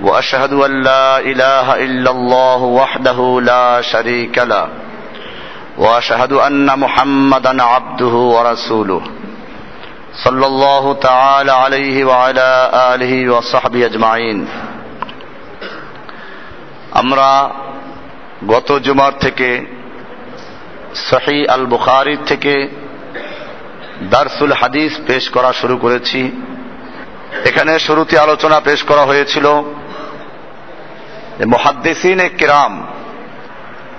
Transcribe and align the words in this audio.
واشهد 0.00 0.52
ان 0.52 0.82
لا 0.82 1.18
اله 1.18 1.66
الا 1.84 2.10
الله 2.10 2.60
وحده 2.80 3.40
لا 3.42 3.80
شريك 3.82 4.38
له 4.38 4.68
واشهد 5.78 6.32
ان 6.32 6.78
محمدا 6.78 7.62
عبده 7.62 8.14
ورسوله 8.34 9.02
صلى 10.24 10.46
الله 10.46 10.92
تعالى 10.92 11.52
عليه 11.52 12.04
وعلى 12.04 12.70
اله 12.94 13.30
وصحبه 13.34 13.86
اجمعين 13.86 14.38
আমরা 16.92 17.30
গত 18.48 18.68
জুমার 18.86 19.12
থেকে 19.20 19.48
সহি 21.10 21.38
আল 21.48 21.64
বুখারির 21.66 22.20
থেকে 22.26 22.54
দারসুল 24.10 24.52
হাদিস 24.60 24.92
পেশ 25.06 25.24
করা 25.34 25.50
শুরু 25.60 25.76
করেছি 25.78 26.20
এখানে 27.48 27.72
শুরুতে 27.86 28.14
আলোচনা 28.18 28.58
পেশ 28.60 28.80
করা 28.82 29.04
হয়েছিল 29.10 29.46
মহাদ্দেসিন 31.47 32.19
কিরাম 32.37 32.87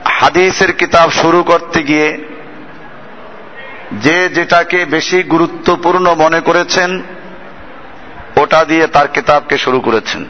হাদিসের 0.04 0.72
কিতাব 0.72 1.10
শুরু 1.10 1.42
করতে 1.42 1.82
গিয়ে 1.82 2.24
যে 3.92 4.28
যেটাকে 4.28 4.84
বেশি 4.84 5.22
গুরুত্বপূর্ণ 5.22 6.14
মনে 6.14 6.40
করেছেন, 6.40 7.02
ওটা 8.36 8.64
দিয়ে 8.64 8.86
তার 8.86 9.08
কিতাবকে 9.08 9.58
শুরু 9.58 9.80
করেছেন। 9.80 10.24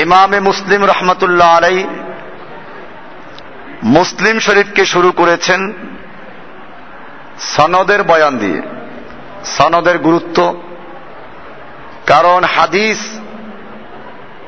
ইমামে 0.00 0.40
মুসলিম 0.40 0.84
রহমতুল্লাহ 0.84 1.56
আলাই 1.56 1.84
মুসলিম 3.82 4.38
শরীফকে 4.38 4.84
শুরু 4.84 5.12
করেছেন 5.12 5.72
সনদের 7.38 8.02
বয়ান 8.02 8.38
দিয়ে। 8.38 8.60
সনদের 9.44 9.98
গুরুত্ব, 9.98 10.62
কারণ 12.06 12.44
হাদিস 12.44 13.19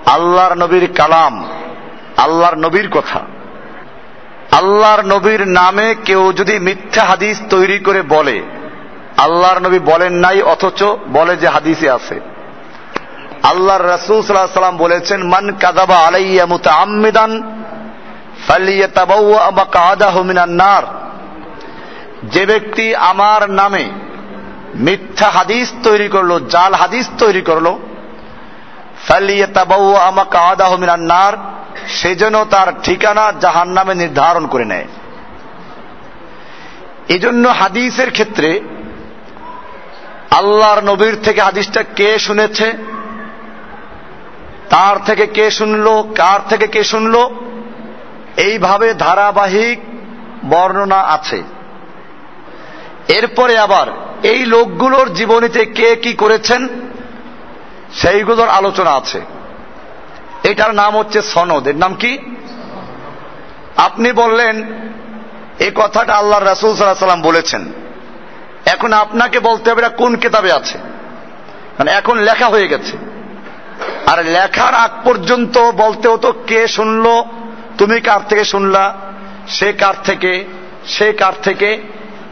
আল্লাহর 0.06 0.54
নবীর 0.54 0.88
কালাম, 0.96 1.48
আল্লাহর 2.16 2.54
নবীর 2.54 2.88
কথা। 2.88 3.20
আল্লাহর 4.52 5.04
নবীর 5.04 5.48
নামে 5.48 5.94
কেউ 6.04 6.32
যদি 6.32 6.58
মিথ্যা 6.58 7.04
হাদিস 7.04 7.40
তৈরি 7.50 7.78
করে 7.78 8.02
বলে, 8.02 8.42
আল্লাহর 9.16 9.58
নবী 9.58 9.78
বলেন 9.78 10.12
নাই, 10.12 10.42
অথচ 10.42 10.82
বলে 11.08 11.36
যে 11.36 11.48
হাদিসে 11.48 11.90
আছে। 11.90 12.20
আল্লাহর 13.42 13.84
রসুল 13.84 14.22
সাল্লাহ 14.22 14.46
সাল্লাম 14.46 14.76
বলেছেন, 14.76 15.22
মান 15.22 15.52
কাদাবা 15.52 15.96
আলাইয়া 15.96 16.46
মুতা 16.46 16.72
আম্মিদান 16.72 17.42
নার। 20.50 20.82
যে 22.24 22.46
ব্যক্তি 22.46 22.94
আমার 22.94 23.50
নামে 23.50 23.90
মিথ্যা 24.74 25.30
হাদিস 25.30 25.72
তৈরি 25.82 26.08
করল, 26.08 26.38
জাল 26.48 26.74
হাদিস 26.74 27.08
তৈরি 27.18 27.40
করল 27.40 27.78
আমাকে 30.00 30.38
আদাহ 30.38 30.76
মিনান্নার 30.76 31.32
সে 31.88 32.14
যেন 32.14 32.44
তার 32.44 32.72
ঠিকানা 32.82 33.32
জাহান 33.40 33.68
নামে 33.68 33.94
নির্ধারণ 33.94 34.46
করে 34.46 34.64
নেয়। 34.64 34.84
এজন্য 37.08 37.48
হাদিসের 37.48 38.10
ক্ষেত্রে 38.10 38.60
আল্লাহর 40.30 40.84
নবীর 40.84 41.16
থেকে 41.22 41.40
হাদিসটা 41.40 41.82
কে 41.82 42.18
শুনেছে, 42.18 42.72
তার 44.70 44.96
থেকে 45.06 45.26
কে 45.26 45.50
শুনলো, 45.50 46.12
কার 46.16 46.40
থেকে 46.48 46.66
কে 46.66 46.84
শুনল, 46.84 47.28
এইভাবে 48.36 48.94
ধারাবাহিক 48.94 49.80
বর্ণনা 50.44 50.96
আছে। 50.96 51.42
এরপরে 53.08 53.58
আবার 53.58 53.86
এই 54.22 54.46
লোকগুলোর 54.46 55.14
জীবনীতে 55.14 55.66
কে 55.66 55.96
কি 55.96 56.14
করেছেন 56.14 56.68
সেইগুলোর 57.92 58.48
আলোচনা 58.48 58.90
আছে। 58.90 59.20
এটার 60.42 60.74
নাম 60.74 60.98
হচ্ছে 60.98 61.22
সনদ। 61.22 61.68
এর 61.68 61.76
নাম 61.76 61.94
কি? 61.94 62.18
আপনি 63.76 64.12
বললেন 64.12 64.62
এই 65.58 65.70
কথাটা 65.74 66.14
আল্লাহ 66.14 66.40
রাসুল 66.40 66.74
সাল্লাহ 66.74 66.94
সাল্লাম 66.94 67.22
বলেছেন। 67.22 67.72
এখন 68.66 68.92
আপনাকে 68.92 69.40
বলতে 69.40 69.70
হবে 69.70 69.80
এটা 69.80 69.88
কোন 69.88 70.16
কেতাবে 70.16 70.52
আছে। 70.52 70.78
মানে 71.78 71.90
এখন 71.90 72.18
লেখা 72.18 72.46
হয়ে 72.46 72.68
গেছে। 72.68 72.96
আর 74.06 74.24
লেখার 74.24 74.74
আগ 74.74 74.90
পর্যন্ত 75.04 75.58
বলতে 75.58 76.08
হতো, 76.08 76.32
কে 76.46 76.68
শুনল, 76.68 77.22
তুমি 77.78 78.00
কার 78.00 78.20
থেকে 78.28 78.44
শুনলা, 78.44 78.94
সে 79.48 79.72
কার 79.72 79.94
থেকে, 80.04 80.44
সে 80.86 81.12
কার 81.12 81.32
থেকে। 81.42 81.82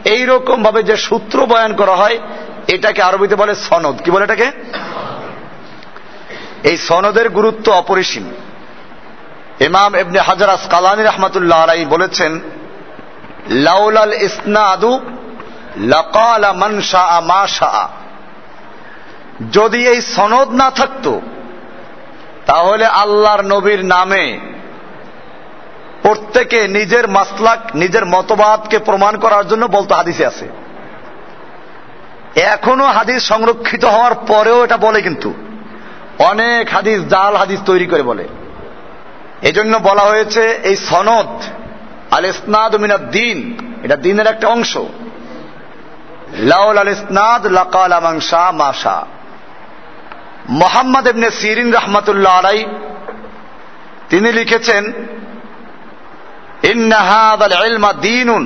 এইরকম 0.05 0.63
ভাবে 0.63 0.83
যে 0.83 0.97
সূত্র 0.97 1.45
বয়ান 1.45 1.75
করা 1.75 1.95
হয়, 1.95 2.19
এটাকে 2.67 3.01
আরবিতে 3.01 3.35
বলে 3.35 3.55
সনদ। 3.55 4.01
কি 4.01 4.11
বলে 4.11 4.23
এটাকে? 4.23 4.51
এই 6.63 6.77
সনদের 6.77 7.29
গুরুত্ব 7.29 7.71
অপরিসীম। 7.71 8.31
ইমাম 9.59 9.95
এবনে 9.95 10.19
হাজার 10.19 10.49
আসকালানি 10.49 11.03
রহমতুল্লাহ 11.03 11.63
আলাই 11.63 11.85
বলেছেন, 11.85 12.39
লাউলাল 13.49 14.13
ইসনাদু 14.13 14.99
লকাল 15.77 16.53
মান 16.55 16.81
শাহ 16.81 17.19
মা 17.25 17.47
শাহ 17.47 17.87
যদি 19.51 19.87
এই 19.87 20.01
সনদ 20.01 20.49
না 20.49 20.71
থাকত, 20.71 21.19
তাহলে 22.45 22.85
আল্লাহর 22.85 23.41
নবীর 23.41 23.85
নামে 23.85 24.39
প্রত্যেকে 26.01 26.67
নিজের 26.67 27.07
মাসলাক, 27.07 27.75
নিজের 27.75 28.05
মতবাদকে 28.05 28.79
প্রমাণ 28.79 29.17
করার 29.17 29.47
জন্য 29.47 29.65
বলতো 29.65 29.95
হাদিসে 29.95 30.25
আছে। 30.25 30.49
এখনও 32.35 32.85
হাদিস 32.85 33.27
সংরক্ষিত 33.27 33.85
হওয়ার 33.85 34.13
পরেও 34.13 34.63
এটা 34.63 34.77
বলে 34.77 35.01
কিন্তু। 35.01 35.33
অনেক 36.29 36.69
হাদিস, 36.69 36.99
জাল 37.01 37.35
হাদিস 37.35 37.59
তৈরি 37.65 37.85
করে 37.85 38.03
বলে। 38.03 38.27
এজন্য 39.41 39.77
বলা 39.77 40.01
হয়েছে, 40.01 40.59
এই 40.63 40.75
সনদ, 40.75 41.41
আল 42.11 42.25
ইসনাদ 42.25 42.75
মিনাদ 42.75 43.09
দিন, 43.09 43.37
এটা 43.83 43.95
দিনের 43.95 44.27
একটা 44.27 44.47
অংশ। 44.47 44.77
লাউল 46.39 46.77
আল 46.77 46.87
ইসনাদ 46.87 47.45
লাকাল 47.45 47.91
আমাংশা 47.91 48.51
মাশা 48.51 49.05
মোহাম্মদ 50.49 51.07
এমনি 51.07 51.31
সিরিন 51.31 51.73
রহমতুল্লাহ 51.73 52.39
আলাই, 52.39 52.65
তিনি 54.09 54.31
লিখেছেন 54.31 54.93
ইন্নাহাদ 56.63 57.43
আল 57.43 57.65
ইলমা 57.65 57.93
দিনুন। 57.93 58.43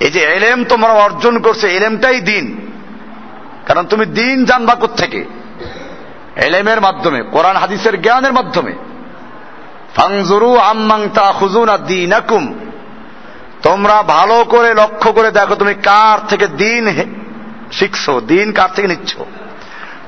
এই 0.00 0.10
যে 0.10 0.20
এলেম 0.20 0.64
তোমরা 0.64 0.92
অর্জন 0.92 1.38
করছে 1.38 1.66
এলেমটাই 1.68 2.20
দিন। 2.20 2.44
কারণ 3.66 3.84
তুমি 3.86 4.04
দিন 4.06 4.44
জানবা 4.44 4.74
থেকে 4.96 5.24
এলেমের 6.36 6.80
মাধ্যমে, 6.80 7.22
কোরআন, 7.22 7.56
হাদিসের 7.56 8.02
জ্ঞানের 8.02 8.32
মাধ্যমে। 8.32 8.72
ফাংজুরু 9.94 10.58
তোমরা 13.62 14.02
ভালো 14.02 14.44
করে 14.44 14.74
লক্ষ্য 14.74 15.12
করে 15.12 15.30
দেখো, 15.30 15.54
তুমি 15.54 15.74
কার 15.74 16.26
থেকে 16.26 16.46
দিন 16.46 17.08
শিখছো, 17.72 18.20
দিন 18.20 18.52
কার 18.52 18.68
থেকে 18.74 18.88
নিচ্ছ? 18.88 19.16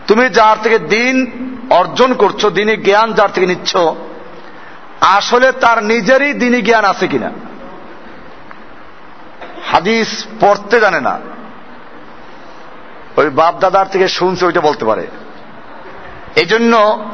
তুমি 0.06 0.28
যার 0.28 0.56
থেকে 0.62 0.78
দিন 0.78 1.30
অর্জন 1.70 2.14
করছ 2.14 2.46
দিনই 2.46 2.76
জ্ঞান 2.76 3.12
যার 3.12 3.28
থেকে 3.34 3.46
নিচ্ছ, 3.46 3.76
আসলে 5.00 5.52
তার 5.52 5.84
নিজেরই 5.84 6.32
দিনই 6.32 6.62
জ্ঞান 6.62 6.84
আছে 6.84 7.08
কিনা? 7.08 7.30
হাদিস 9.72 10.24
পড়তে 10.40 10.80
জানে 10.80 11.00
না। 11.00 11.20
ওই 13.16 13.30
বাপ 13.30 13.58
দাদার 13.58 13.86
থেকে 13.86 14.08
শুনছে, 14.08 14.46
ওইটা 14.46 14.60
বলতে 14.60 14.84
পারে। 14.84 15.06
এই 16.36 16.46
জন্য 16.46 17.04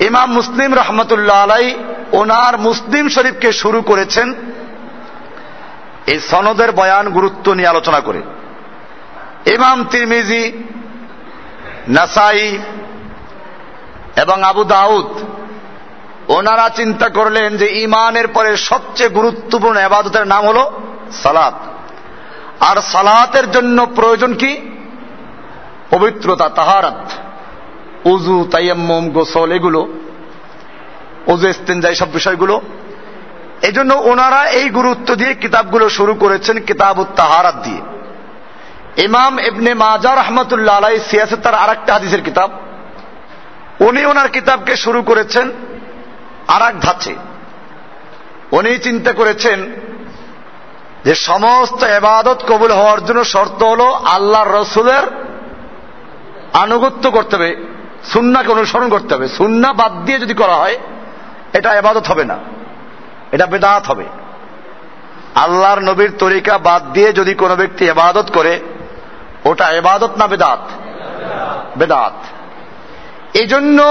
ইমাম 0.00 0.32
মুসলিম 0.32 0.74
রহমতুল্লাহ 0.74 1.42
আলাই 1.42 1.74
ওনার 2.12 2.58
মুসলিম 2.58 3.08
শরীফকে 3.08 3.52
শুরু 3.52 3.82
করেছেন 3.82 4.34
এই 6.06 6.20
সনদের 6.20 6.72
বয়ান 6.72 7.08
গুরুত্ব 7.08 7.52
নিয়ে 7.52 7.68
আলোচনা 7.68 8.00
করে। 8.00 8.22
ইমাম 9.46 9.84
তিরমিজি, 9.84 10.52
নাসাই 11.88 12.58
এবং 14.16 14.42
আবু 14.42 14.64
দাউদ 14.64 15.08
ওনারা 16.28 16.68
চিন্তা 16.68 17.08
করলেন 17.08 17.56
যে 17.56 17.80
ইমানের 17.80 18.28
পরে 18.28 18.56
সবচেয়ে 18.56 19.10
গুরুত্বপূর্ণ 19.10 19.76
আবাদতের 19.76 20.26
নাম 20.26 20.46
হল 20.46 20.70
সালাত। 21.12 21.54
আর 22.60 22.82
সালাতের 22.82 23.50
জন্য 23.50 23.86
প্রয়োজন 23.94 24.34
কি? 24.34 24.60
পবিত্রতা, 25.90 26.48
তাহারাত। 26.48 27.10
উজু 28.04 28.48
তাইয়াম্মম, 28.50 29.10
গোসল, 29.10 29.52
এগুলো 29.52 29.88
ওজু 31.26 31.48
ইস্তেঞ্জা 31.48 31.94
সব 31.94 32.12
বিষয়গুলো। 32.12 32.60
এই 33.62 33.72
জন্য 33.72 33.94
ওনারা 33.94 34.44
এই 34.44 34.68
গুরুত্ব 34.68 35.14
দিয়ে 35.14 35.34
কিতাবগুলো 35.34 35.88
শুরু 35.88 36.14
করেছেন 36.14 36.60
কিতাব 36.60 37.04
তাহারাত 37.16 37.54
দিয়ে। 37.54 37.80
ইমাম 39.04 39.38
ইবনে 39.38 39.74
মাজা 39.74 40.14
রহমতুল্লাহ 40.14 40.76
আলাই 40.76 41.00
সিয়াসে 41.00 41.36
তার 41.36 41.54
আর 41.54 41.70
একটা 41.70 41.92
হাদিসের 41.92 42.22
কিতাব। 42.22 42.50
উনি 43.80 44.04
ওনার 44.04 44.28
কিতাবকে 44.28 44.76
শুরু 44.76 45.02
করেছেন 45.02 45.50
আর 46.48 46.62
এক 46.62 46.80
ধাঁচে। 46.80 47.14
উনি 48.52 48.78
চিন্তা 48.78 49.12
করেছেন 49.12 49.74
যে 51.04 51.14
সমস্ত 51.14 51.84
এবাদত 51.84 52.44
কবুল 52.48 52.72
হওয়ার 52.72 53.04
জন্য 53.04 53.24
শর্ত 53.24 53.62
হল 53.62 53.80
আল্লাহর 53.92 54.60
রসুলের 54.60 55.02
আনুগত্য 56.52 57.10
করতে 57.10 57.36
হবে। 57.36 57.73
সুন্নাকে 58.12 58.52
অনুসরণ 58.52 58.88
করতে 58.88 59.14
হবে। 59.14 59.28
সুন্না 59.28 59.72
বাদ 59.72 60.04
দিয়ে 60.04 60.18
যদি 60.18 60.34
করা 60.34 60.54
হয়, 60.54 60.78
এটা 61.52 61.74
এবাদত 61.74 62.06
হবে 62.06 62.24
না। 62.24 62.38
এটা 63.32 63.46
বেদাত 63.46 63.86
হবে। 63.86 64.04
আল্লাহর 65.34 65.80
নবীর 65.80 66.12
তরিকা 66.18 66.58
বাদ 66.58 66.92
দিয়ে 66.92 67.12
যদি 67.12 67.34
কোনো 67.34 67.56
ব্যক্তি 67.56 67.84
এবাদত 67.84 68.30
করে, 68.34 68.60
ওটা 69.44 69.68
এবাদত 69.68 70.10
না 70.16 70.26
বেদাত? 70.26 70.60
বেদাত। 71.78 72.12
এই 73.36 73.46
জন্য 73.46 73.82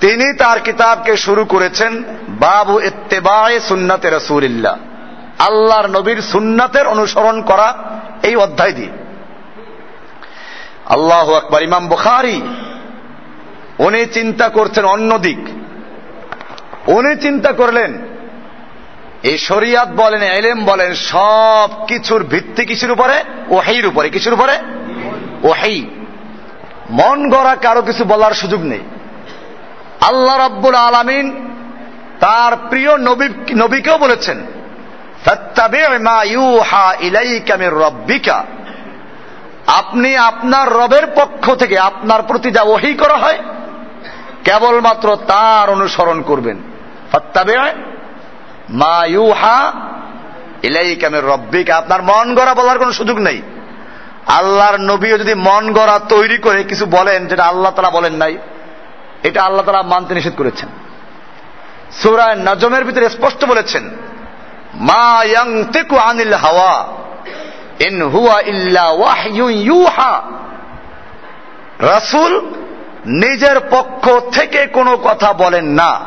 তিনি 0.00 0.36
তার 0.38 0.60
কিতাবকে 0.60 1.16
শুরু 1.16 1.44
করেছেন, 1.44 2.04
বাবু 2.28 2.78
এত্তেবায় 2.78 3.60
সুন্নাতে 3.60 4.10
রসুলিল্লাহ। 4.10 4.76
আল্লাহর 5.38 5.86
নবীর 5.86 6.22
সুন্নাতের 6.22 6.86
অনুসরণ 6.86 7.42
করা 7.42 7.74
এই 8.22 8.36
অধ্যায় 8.36 8.72
দিয়ে। 8.72 8.88
আল্লাহ 10.86 11.32
আকবর। 11.32 11.62
ইমাম 11.62 11.88
বুখারি 11.88 12.42
উনি 13.80 14.06
চিন্তা 14.06 14.48
করছেন 14.48 14.84
অন্য 14.84 15.18
দিক। 15.18 15.38
উনি 16.88 17.16
চিন্তা 17.16 17.52
করলেন, 17.52 17.98
এই 19.22 19.38
শরিয়াত 19.38 19.88
বলেন, 19.96 20.22
এলেম 20.22 20.64
বলেন, 20.64 20.94
সব 20.94 21.68
কিছুর 21.86 22.24
ভিত্তি 22.24 22.64
কিসের 22.64 22.90
উপরে? 22.90 23.24
ওহাইর 23.48 23.86
উপরে। 23.86 24.08
কিসের 24.10 24.32
উপরে? 24.32 24.58
ওহাই 25.42 25.86
মন 26.90 27.30
গড়া 27.30 27.56
কারও 27.56 27.82
কিছু 27.82 28.04
বলার 28.04 28.32
সুযোগ 28.32 28.60
নেই। 28.62 28.80
আল্লাহ 30.00 30.36
রাব্বুল 30.38 30.74
আলামিন 30.74 31.26
তার 32.20 32.52
প্রিয় 32.56 32.98
নবী, 32.98 33.28
নবীকেও 33.56 33.98
বলেছেন 33.98 34.38
আপনি 39.66 40.16
আপনার 40.16 40.72
রবের 40.72 41.06
পক্ষ 41.06 41.54
থেকে 41.54 41.78
আপনার 41.78 42.22
প্রতি 42.22 42.50
যা 42.50 42.62
ওহি 42.62 42.94
করা 42.94 43.16
হয় 43.16 43.38
কেবলমাত্র 44.44 45.16
তার 45.16 45.70
অনুসরণ 45.70 46.22
করবেন। 46.22 46.58
মা 48.70 49.04
আপনার 51.76 52.02
মন 52.02 52.34
গড়া 52.34 52.54
বলার 52.54 52.78
কোনো 52.78 52.92
সুযোগ 52.92 53.18
নেই। 53.18 53.42
আল্লাহর 54.26 54.76
নবীও 54.76 55.18
যদি 55.18 55.34
মন 55.34 55.72
গড়া 55.72 55.98
তৈরি 56.08 56.38
করে 56.38 56.64
কিছু 56.64 56.86
বলেন, 56.86 57.26
যেটা 57.26 57.44
আল্লাহ 57.44 57.72
তারা 57.72 57.90
বলেন 57.90 58.12
নাই, 58.12 58.38
এটা 59.22 59.42
আল্লাহ 59.42 59.64
তারা 59.64 59.82
মানতে 59.82 60.14
নিষেধ 60.14 60.32
করেছেন। 60.36 60.68
সুরায় 61.92 62.34
নজমের 62.34 62.84
ভিতরে 62.84 63.08
স্পষ্ট 63.08 63.44
বলেছেন, 63.44 63.90
মা 64.74 65.22
হাওয়া, 66.36 66.86
ইন 67.80 68.02
ইল্লা 68.40 68.86
নিজের 73.06 73.60
পক্ষ 73.70 74.10
থেকে 74.38 74.66
কোনো 74.66 74.96
কথা 74.96 75.32
বলেন 75.32 75.64
না। 75.64 76.00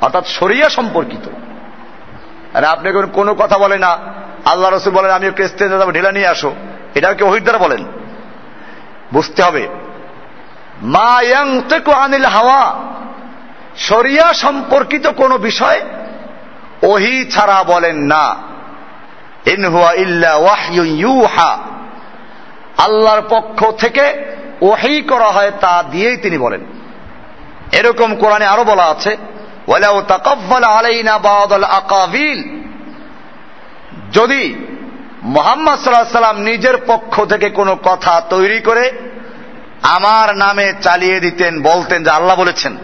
অর্থাৎ 0.00 0.26
শরিয়া 0.26 0.68
সম্পর্কিত। 0.68 1.28
আর 2.56 2.64
আপনি 2.64 2.92
কোনো 3.12 3.34
কথা 3.34 3.58
বলে 3.58 3.78
না। 3.78 3.98
আল্লাহ 4.44 4.72
রসুল 4.72 4.92
বলেন 4.92 5.10
আমি 5.10 5.30
ক্রিস্তান 5.30 5.92
ঢেলা 5.92 6.12
নিয়ে 6.12 6.26
আসো। 6.26 6.54
এটা 6.94 7.14
কি 7.14 7.24
ওহির 7.24 7.58
বলেন? 7.58 7.84
বুঝতে 9.12 9.42
হবে। 9.42 9.68
মা 10.82 11.22
আনিল 11.94 12.24
হাওয়া। 12.24 12.74
শরিয়া 13.76 14.32
সম্পর্কিত 14.32 15.06
কোনো 15.06 15.38
বিষয় 15.38 15.80
ওহি 16.82 17.24
ছাড়া 17.24 17.64
বলেন 17.64 17.96
না। 17.96 18.36
ইনহুয়া 19.46 19.92
ইল্লা 19.92 20.38
ইউহা। 20.72 21.58
আল্লাহর 22.78 23.22
পক্ষ 23.30 23.70
থেকে 23.70 24.32
ওহি 24.62 25.02
করা 25.02 25.30
হয় 25.30 25.52
তা 25.60 25.84
দিয়েই 25.90 26.16
তিনি 26.16 26.38
বলেন। 26.38 26.62
এরকম 27.72 28.14
কোরআনে 28.14 28.46
আরও 28.46 28.64
বলা 28.64 28.84
আছে 28.84 29.16
যদি 34.12 34.42
মোহাম্মদ 35.22 35.78
সাল্লাহ 35.78 36.12
সাল্লাম 36.12 36.40
নিজের 36.40 36.76
পক্ষ 36.86 37.24
থেকে 37.24 37.48
কোনো 37.50 37.76
কথা 37.82 38.20
তৈরি 38.20 38.60
করে, 38.60 38.84
আমার 39.82 40.36
নামে 40.36 40.72
চালিয়ে 40.82 41.20
দিতেন, 41.20 41.62
বলতেন 41.62 42.04
যে 42.04 42.10
আল্লাহ 42.10 42.36
বলেছেন 42.36 42.76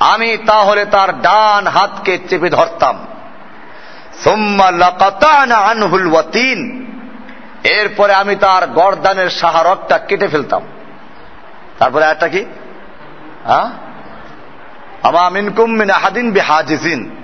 আমি 0.00 0.36
তাহলে 0.46 0.82
তার 0.84 1.10
ডান 1.20 1.66
হাতকে 1.66 2.18
চেপে 2.28 2.50
ধরতাম। 2.50 2.96
এরপরে 7.64 8.14
আমি 8.14 8.36
তার 8.36 8.66
গরদানের 8.66 9.30
সাহারকটা 9.30 9.98
কেটে 9.98 10.28
ফেলতাম। 10.28 10.62
তারপরে 11.78 12.04
একটা 12.04 12.28
কি? 12.28 12.44
আমা 15.02 15.28
মিনকুম 15.28 15.70
মিন 15.70 15.90
আহাদিন 15.90 16.30
বিহাজিজিন। 16.30 17.16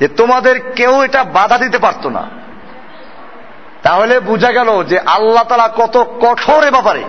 যে 0.00 0.08
তোমাদের 0.08 0.72
কেউ 0.72 1.02
এটা 1.02 1.24
বাধা 1.24 1.58
দিতে 1.58 1.78
পারতো 1.78 2.10
না। 2.10 2.28
তাহলে 3.82 4.20
বোঝা 4.20 4.52
গেল 4.52 4.84
যে 4.84 4.98
আল্লাহ 4.98 5.44
তালা 5.44 5.68
কত 5.76 5.96
কঠোর 6.20 6.64
এ 6.64 6.70
ব্যাপারে। 6.70 7.04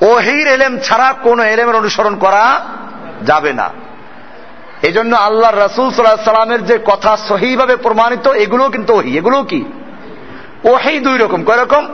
ওহির 0.00 0.46
এলেম 0.46 0.78
ছাড়া 0.78 1.14
কোন 1.22 1.40
এলেমের 1.40 1.74
অনুসরণ 1.74 2.16
করা 2.16 2.60
যাবে 3.22 3.52
না। 3.52 3.70
এই 4.84 4.92
জন্য 4.92 5.16
আল্লাহ 5.16 5.50
রসুল 5.54 5.90
সাল্লাহ 5.90 6.24
সাল্লামের 6.24 6.64
যে 6.64 6.78
কথা 6.84 7.16
সহিভাবে 7.16 7.76
প্রমাণিত 7.76 8.28
এগুলো 8.28 8.70
কিন্তু 8.70 8.94
ওহি। 8.94 9.18
এগুলো 9.18 9.42
কি? 9.42 9.64
ওহেই 10.64 11.00
দুই 11.00 11.18
রকম। 11.18 11.44
কয় 11.44 11.62
রকম? 11.62 11.88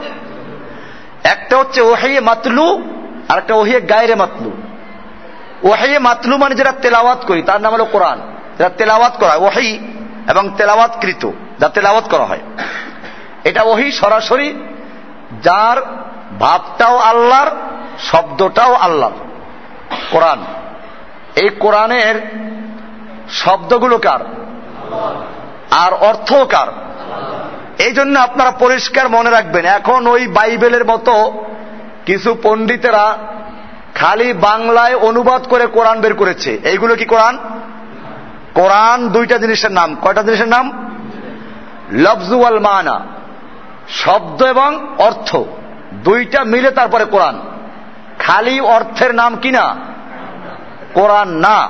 একটা 1.24 1.56
হচ্ছে 1.56 1.80
ওহেয়ে 1.82 2.20
মাতলু 2.20 2.82
আর 3.28 3.38
একটা 3.38 3.54
ওহিয়ে 3.54 3.80
গায়রে 3.80 4.14
মাতলু। 4.14 4.50
ওহেয়ে 5.62 5.98
মাতলু 5.98 6.36
মানে 6.36 6.54
যেটা 6.54 6.72
তেলাওয়াত 6.72 7.24
করি, 7.24 7.42
তার 7.42 7.60
নাম 7.60 7.72
হলো 7.72 7.84
কোরআন। 7.84 8.20
যেটা 8.58 8.68
তেলাওয়াত 8.68 9.12
করা 9.16 9.30
হয়, 9.30 9.38
ওহি 9.38 9.78
এবং 10.30 10.50
তেলাওয়াত 10.56 10.98
কৃত 11.00 11.30
যা 11.58 11.68
তেলাওয়াত 11.68 12.04
করা 12.10 12.24
হয়। 12.24 12.40
এটা 13.44 13.62
ওহি 13.62 13.92
সরাসরি 13.92 14.54
যার 15.42 15.82
ভাবটাও 16.40 16.96
আল্লাহর, 16.96 17.50
শব্দটাও 17.98 18.74
আল্লাহ 18.74 19.10
কোরআন। 20.10 20.44
এই 21.36 21.48
কোরআনের 21.48 22.14
শব্দগুলো 23.30 23.98
কার? 23.98 24.20
আর 25.70 25.92
অর্থ 25.94 26.34
কার? 26.34 26.66
এই 27.78 27.92
জন্য 27.92 28.18
আপনারা 28.18 28.50
পরিষ্কার 28.50 29.08
মনে 29.08 29.30
রাখবেন, 29.30 29.64
এখন 29.64 30.06
ওই 30.06 30.26
বাইবেলের 30.26 30.84
মতো 30.84 31.44
কিছু 32.06 32.36
পণ্ডিতেরা 32.42 33.18
খালি 33.94 34.32
বাংলায় 34.32 34.94
অনুবাদ 34.94 35.42
করে 35.42 35.66
কোরআন 35.66 36.00
বের 36.00 36.14
করেছে। 36.14 36.58
এইগুলো 36.64 36.96
কি 36.96 37.04
কোরআন? 37.04 37.38
কোরআন 38.54 39.08
দুইটা 39.08 39.38
জিনিসের 39.38 39.72
নাম। 39.72 39.96
কয়টা 40.02 40.22
জিনিসের 40.22 40.48
নাম? 40.48 40.90
লফজুয়াল 41.92 42.58
মানা। 42.58 43.00
শব্দ 43.88 44.42
এবং 44.42 44.94
অর্থ। 44.98 45.36
দুইটা 45.92 46.44
মিলে 46.44 46.70
তারপরে 46.70 47.04
কোরআন। 47.04 47.40
খালি 48.18 48.60
অর্থের 48.60 49.14
নাম 49.14 49.36
কি 49.36 49.50
না? 49.50 49.76
কোরআন 50.94 51.28
না। 51.28 51.68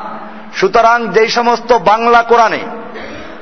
সুতরাং 0.55 1.13
যেই 1.13 1.29
সমস্ত 1.29 1.73
বাংলা 1.73 2.23
কোরআনে 2.23 2.59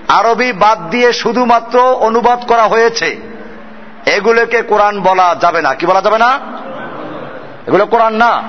আরবি 0.09 0.53
বাদ 0.53 0.91
দিয়ে 0.91 1.13
শুধুমাত্র 1.13 1.77
অনুবাদ 2.01 2.41
করা 2.45 2.63
হয়েছে, 2.63 3.09
এগুলোকে 4.07 4.63
কোরআন 4.63 5.01
বলা 5.01 5.37
যাবে 5.41 5.63
না। 5.63 5.75
কি 5.75 5.87
বলা 5.87 6.01
যাবে 6.01 6.19
না? 6.19 6.39
এগুলো 7.67 7.87
কোরআন 7.87 8.15
না। 8.15 8.43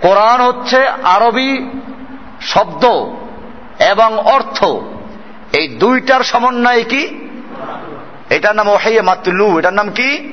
কোরআন 0.00 0.40
হচ্ছে 0.40 0.86
আরবি 0.88 1.80
শব্দ 2.40 2.84
এবং 3.90 4.18
অর্থ। 4.18 4.64
এই 5.52 5.68
দুইটার 5.68 6.22
সমন্বয় 6.22 6.82
কি? 6.82 7.02
এটার 8.30 8.56
নাম 8.56 8.68
ওহাইয়ে 8.68 9.02
মাতলু। 9.02 9.58
এটার 9.58 9.74
নাম 9.74 9.90
কি? 9.90 10.32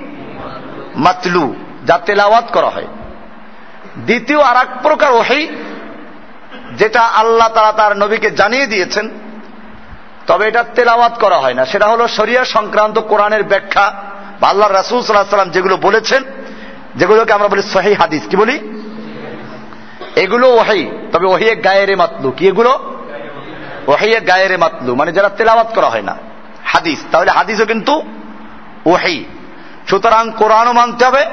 মাতলু, 0.95 1.55
যা 1.85 1.97
তেলাওয়াত 1.97 2.47
করা 2.53 2.69
হয়। 2.69 2.87
দ্বিতীয় 3.97 4.41
আর 4.41 4.57
এক 4.57 4.67
প্রকার 4.81 5.11
ওহাই 5.11 5.47
যেটা 6.75 7.01
আল্লাহ 7.01 7.47
তারা 7.47 7.71
তার 7.71 7.97
নবীকে 7.97 8.31
জানিয়ে 8.31 8.67
দিয়েছেন, 8.67 9.09
তবে 10.27 10.47
এটা 10.47 10.63
তেলাওয়াত 10.63 11.19
করা 11.19 11.37
হয় 11.37 11.53
না। 11.53 11.65
সেটা 11.65 11.87
হলো 11.87 12.07
শরিয়া 12.07 12.45
সংক্রান্ত 12.45 12.99
কোরআনের 12.99 13.43
ব্যাখ্যা 13.43 13.93
বা 14.41 14.49
আল্লাহ 14.49 14.71
রাসুল 14.71 15.01
সাল্লাহ 15.01 15.29
সাল্লাম 15.29 15.49
যেগুলো 15.49 15.77
বলেছেন, 15.77 16.23
যেগুলোকে 16.95 17.33
আমরা 17.33 17.47
বলি 17.47 17.61
সহি 17.61 17.93
হাদিস। 17.93 18.27
কি 18.29 18.37
বলি? 18.37 18.59
এগুলো 20.15 20.49
ওহাই 20.49 20.91
তবে 21.11 21.27
ওহিয়ে 21.27 21.55
গায়েরে 21.55 21.95
মাতলু। 21.95 22.31
কি 22.31 22.47
এগুলো? 22.47 22.97
ওহাইয়ে 23.87 24.19
গায়েরে 24.19 24.57
মাতলু। 24.57 24.95
মানে 24.95 25.11
যারা 25.11 25.29
তেলাওয়াত 25.29 25.73
করা 25.75 25.89
হয় 25.89 26.01
না। 26.01 26.17
হাদিস। 26.65 27.05
তাহলে 27.11 27.31
হাদিসও 27.31 27.65
কিন্তু 27.65 28.03
ওহাই 28.85 29.25
সুতরাং 29.87 30.31
কোরআনও 30.37 30.73
মানতে 30.73 31.05
হবে, 31.05 31.25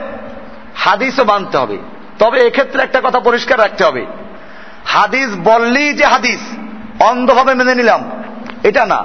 হাদিসও 0.75 1.25
মানতে 1.25 1.59
হবে। 1.59 1.79
তবে 2.19 2.47
এক্ষেত্রে 2.47 2.83
একটা 2.83 3.01
কথা 3.05 3.21
পরিষ্কার 3.21 3.59
রাখতে 3.59 3.85
হবে। 3.85 4.07
হাদিস 4.89 5.29
বললেই 5.45 5.93
যে 5.93 6.05
হাদিস, 6.05 6.41
অন্ধভাবে 7.03 7.55
মেনে 7.55 7.75
নিলাম। 7.75 8.11
এটা 8.63 8.87
না। 8.87 9.05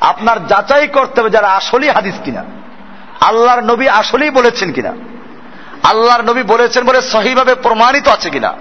আপনার 0.00 0.46
যাচাই 0.46 0.88
করতে 0.88 1.20
হবে 1.20 1.30
যারা 1.30 1.48
আসলেই 1.48 1.90
হাদিস 1.90 2.14
কিনা। 2.24 2.44
আল্লাহর 3.20 3.60
নবী 3.60 3.88
আসলেই 3.88 4.30
বলেছেন 4.30 4.72
কিনা। 4.72 4.92
আল্লাহর 5.82 6.22
নবী 6.22 6.42
বলেছেন 6.42 6.84
বলে 6.84 7.02
সহিভাবে 7.02 7.54
প্রমাণিত 7.54 8.08
আছে 8.08 8.30
কিনা। 8.30 8.52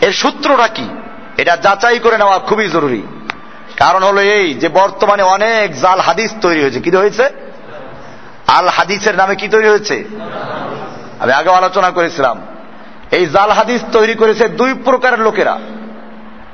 এর 0.00 0.12
সূত্রটা 0.12 0.68
কি? 0.68 0.88
এটা 1.36 1.56
যাচাই 1.56 1.98
করে 1.98 2.18
নেওয়া 2.18 2.38
খুবই 2.38 2.68
জরুরি। 2.68 3.02
কারণ 3.76 4.02
হলো 4.02 4.20
এই 4.20 4.54
যে 4.54 4.68
বর্তমানে 4.68 5.22
অনেক 5.22 5.80
জাল 5.80 6.00
হাদিস 6.00 6.32
তৈরি 6.40 6.62
হয়েছে। 6.62 6.80
কি 6.80 6.90
হয়েছে? 6.90 7.28
আল 8.46 8.68
হাদিসের 8.68 9.16
নামে 9.16 9.36
কি 9.36 9.48
তৈরি 9.48 9.68
হয়েছে? 9.68 10.04
আমি 11.20 11.32
আগে 11.32 11.50
আলোচনা 11.50 11.90
করেছিলাম। 11.90 12.42
এই 13.12 13.26
জাল 13.26 13.50
হাদিস 13.50 13.82
তৈরি 13.92 14.14
করেছে 14.14 14.48
দুই 14.48 14.74
প্রকারের 14.74 15.18
লোকেরা। 15.18 15.60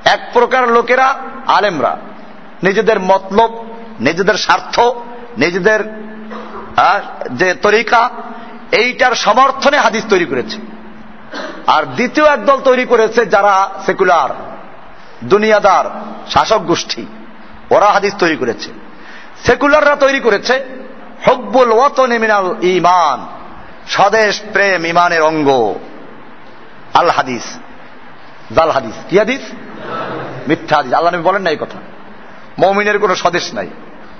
এক 0.04 0.30
প্রকার 0.32 0.68
লোকেরা 0.68 1.14
আলেমরা। 1.46 1.96
নিজেদের 2.62 3.00
মতলব, 3.00 3.68
নিজেদের 4.00 4.34
স্বার্থ, 4.34 4.80
নিজেদের 5.38 5.80
যে 7.32 7.54
তরিকা, 7.54 8.10
এইটার 8.72 9.14
সমর্থনে 9.14 9.76
হাদিস 9.76 10.04
তৈরি 10.08 10.24
করেছে। 10.24 10.58
আর 11.66 11.82
দ্বিতীয় 11.82 12.26
একদল 12.26 12.60
তৈরি 12.64 12.84
করেছে 12.84 13.26
যারা 13.26 13.70
সেকুলার, 13.86 14.30
দুনিয়াদার, 15.24 15.84
শাসক 16.30 16.58
গোষ্ঠী। 16.58 17.06
ওরা 17.70 17.86
হাদিস 17.86 18.14
তৈরি 18.18 18.36
করেছে। 18.36 18.70
সেকুলাররা 19.44 19.96
তৈরি 19.96 20.20
করেছে 20.20 20.64
হব্বুল 21.26 21.72
ওয়াতন 21.72 22.18
মিনাল 22.18 22.54
ইমান 22.62 23.26
স্বদেশ, 23.88 24.40
প্রেম 24.52 24.86
ইমানের 24.86 25.22
অঙ্গ। 25.22 25.74
আল 26.94 27.10
হাদিস। 27.10 27.42
জাল 28.54 28.70
হাদিস। 28.70 28.94
কি 29.08 29.18
হাদিস? 29.18 29.40
মিথ্যা 30.48 30.76
হাদিস। 30.76 30.92
আল্লাহ 30.92 31.14
নবী 31.14 31.22
বলেন 31.22 31.42
না 31.42 31.50
এই 31.50 31.56
কথা। 31.56 31.78
মমিনের 32.58 32.98
কোনো 32.98 33.14
স্বদেশ 33.14 33.54
নাই। 33.54 33.66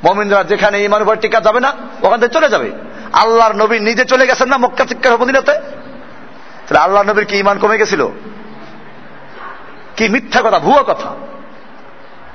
মমিনরা 0.05 0.45
যেখানে 0.45 0.85
ইমান 0.85 1.03
উপর 1.03 1.17
টিকা 1.17 1.41
যাবে 1.41 1.61
না, 1.61 1.73
ওখান 2.03 2.21
থেকে 2.21 2.35
চলে 2.35 2.49
যাবে। 2.49 2.73
আল্লাহর 3.13 3.55
নবী 3.57 3.79
নিজে 3.79 4.05
চলে 4.05 4.27
গেছেন 4.27 4.49
না 4.49 4.57
মক্কা 4.57 4.85
চিক্কা 4.85 5.17
মদিনাতে 5.17 5.53
তাহলে 5.53 6.79
আল্লাহ 6.79 7.03
নবীর 7.03 7.25
কি 7.25 7.37
ইমান 7.37 7.59
কমে 7.59 7.79
গেছিল? 7.79 8.09
কি 9.97 10.09
মিথ্যা 10.09 10.41
কথা, 10.41 10.59
ভুয়া 10.59 10.83
কথা? 10.83 11.15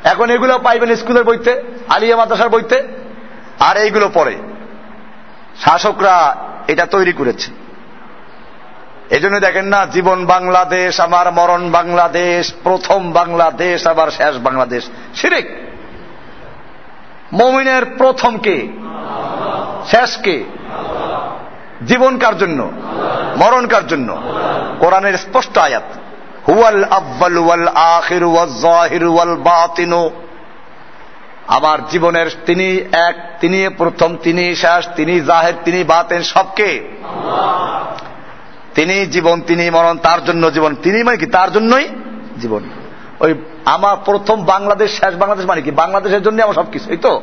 এখন 0.04 0.30
এগুলো 0.30 0.60
পাইবেন 0.60 0.96
স্কুলের 0.96 1.24
বইতে, 1.24 1.63
আলিয়া 1.90 2.18
মাদ্রাসার 2.18 2.50
বইতে, 2.50 2.84
আর 3.60 3.78
এইগুলো 3.78 4.10
পরে। 4.13 4.38
শাসকরা 5.60 6.36
এটা 6.68 6.86
তৈরি 6.86 7.13
করেছে। 7.13 7.52
এই 9.13 9.20
জন্য 9.20 9.39
দেখেন 9.39 9.65
না, 9.65 9.86
জীবন 9.86 10.25
বাংলাদেশ, 10.25 11.00
আমার 11.00 11.32
মরণ 11.32 11.72
বাংলাদেশ, 11.72 12.53
প্রথম 12.63 13.12
বাংলাদেশ, 13.12 13.88
আবার 13.88 14.12
শেষ 14.12 14.38
বাংলাদেশ। 14.38 14.89
সিরিক 15.15 15.48
মমিনের 17.34 17.86
প্রথম 17.86 18.38
কে? 18.38 18.67
শেষ 19.86 20.17
কে? 20.17 20.43
জীবন 21.86 22.17
কার 22.17 22.38
জন্য? 22.38 22.72
মরণ 23.38 23.67
কার 23.67 23.88
জন্য? 23.88 24.22
কোরআনের 24.79 25.17
স্পষ্ট 25.17 25.58
আয়াত, 25.58 25.84
হুয়াল 26.48 26.84
আব্বাল 26.84 27.38
ওয়াল 27.38 27.67
আখির 27.67 28.24
ওয়াল 28.24 28.53
জাহির 28.62 29.08
ওয়াল 29.08 29.36
বাতিনু। 29.36 30.10
আমার 31.48 31.88
জীবনের 31.88 32.29
তিনি 32.46 32.77
এক, 32.91 33.15
তিনি 33.39 33.70
প্রথম, 33.77 34.17
তিনি 34.24 34.55
শেষ, 34.55 34.88
তিনি 34.96 35.22
জাহের, 35.22 35.53
তিনি 35.65 35.84
বাতেন 35.84 36.24
সবকে 36.24 36.89
তিনি 38.75 39.06
জীবন, 39.06 39.42
তিনি 39.42 39.70
মরণ, 39.70 39.98
তার 39.98 40.25
জন্য 40.25 40.53
জীবন। 40.53 40.75
তিনি 40.75 41.03
মানে 41.03 41.18
কি? 41.18 41.25
তার 41.25 41.51
জন্যই 41.51 41.89
জীবন। 42.42 42.63
ওই 43.20 43.34
আমার 43.65 43.98
প্রথম 44.06 44.46
বাংলাদেশ, 44.46 44.92
শেষ 44.92 45.15
বাংলাদেশ 45.15 45.46
মানে 45.46 45.62
কি? 45.62 45.72
বাংলাদেশের 45.72 46.24
জন্য 46.24 46.44
আমার 46.44 46.53
সবকিছু, 46.53 46.89
এই 46.89 46.98
তো? 46.98 47.22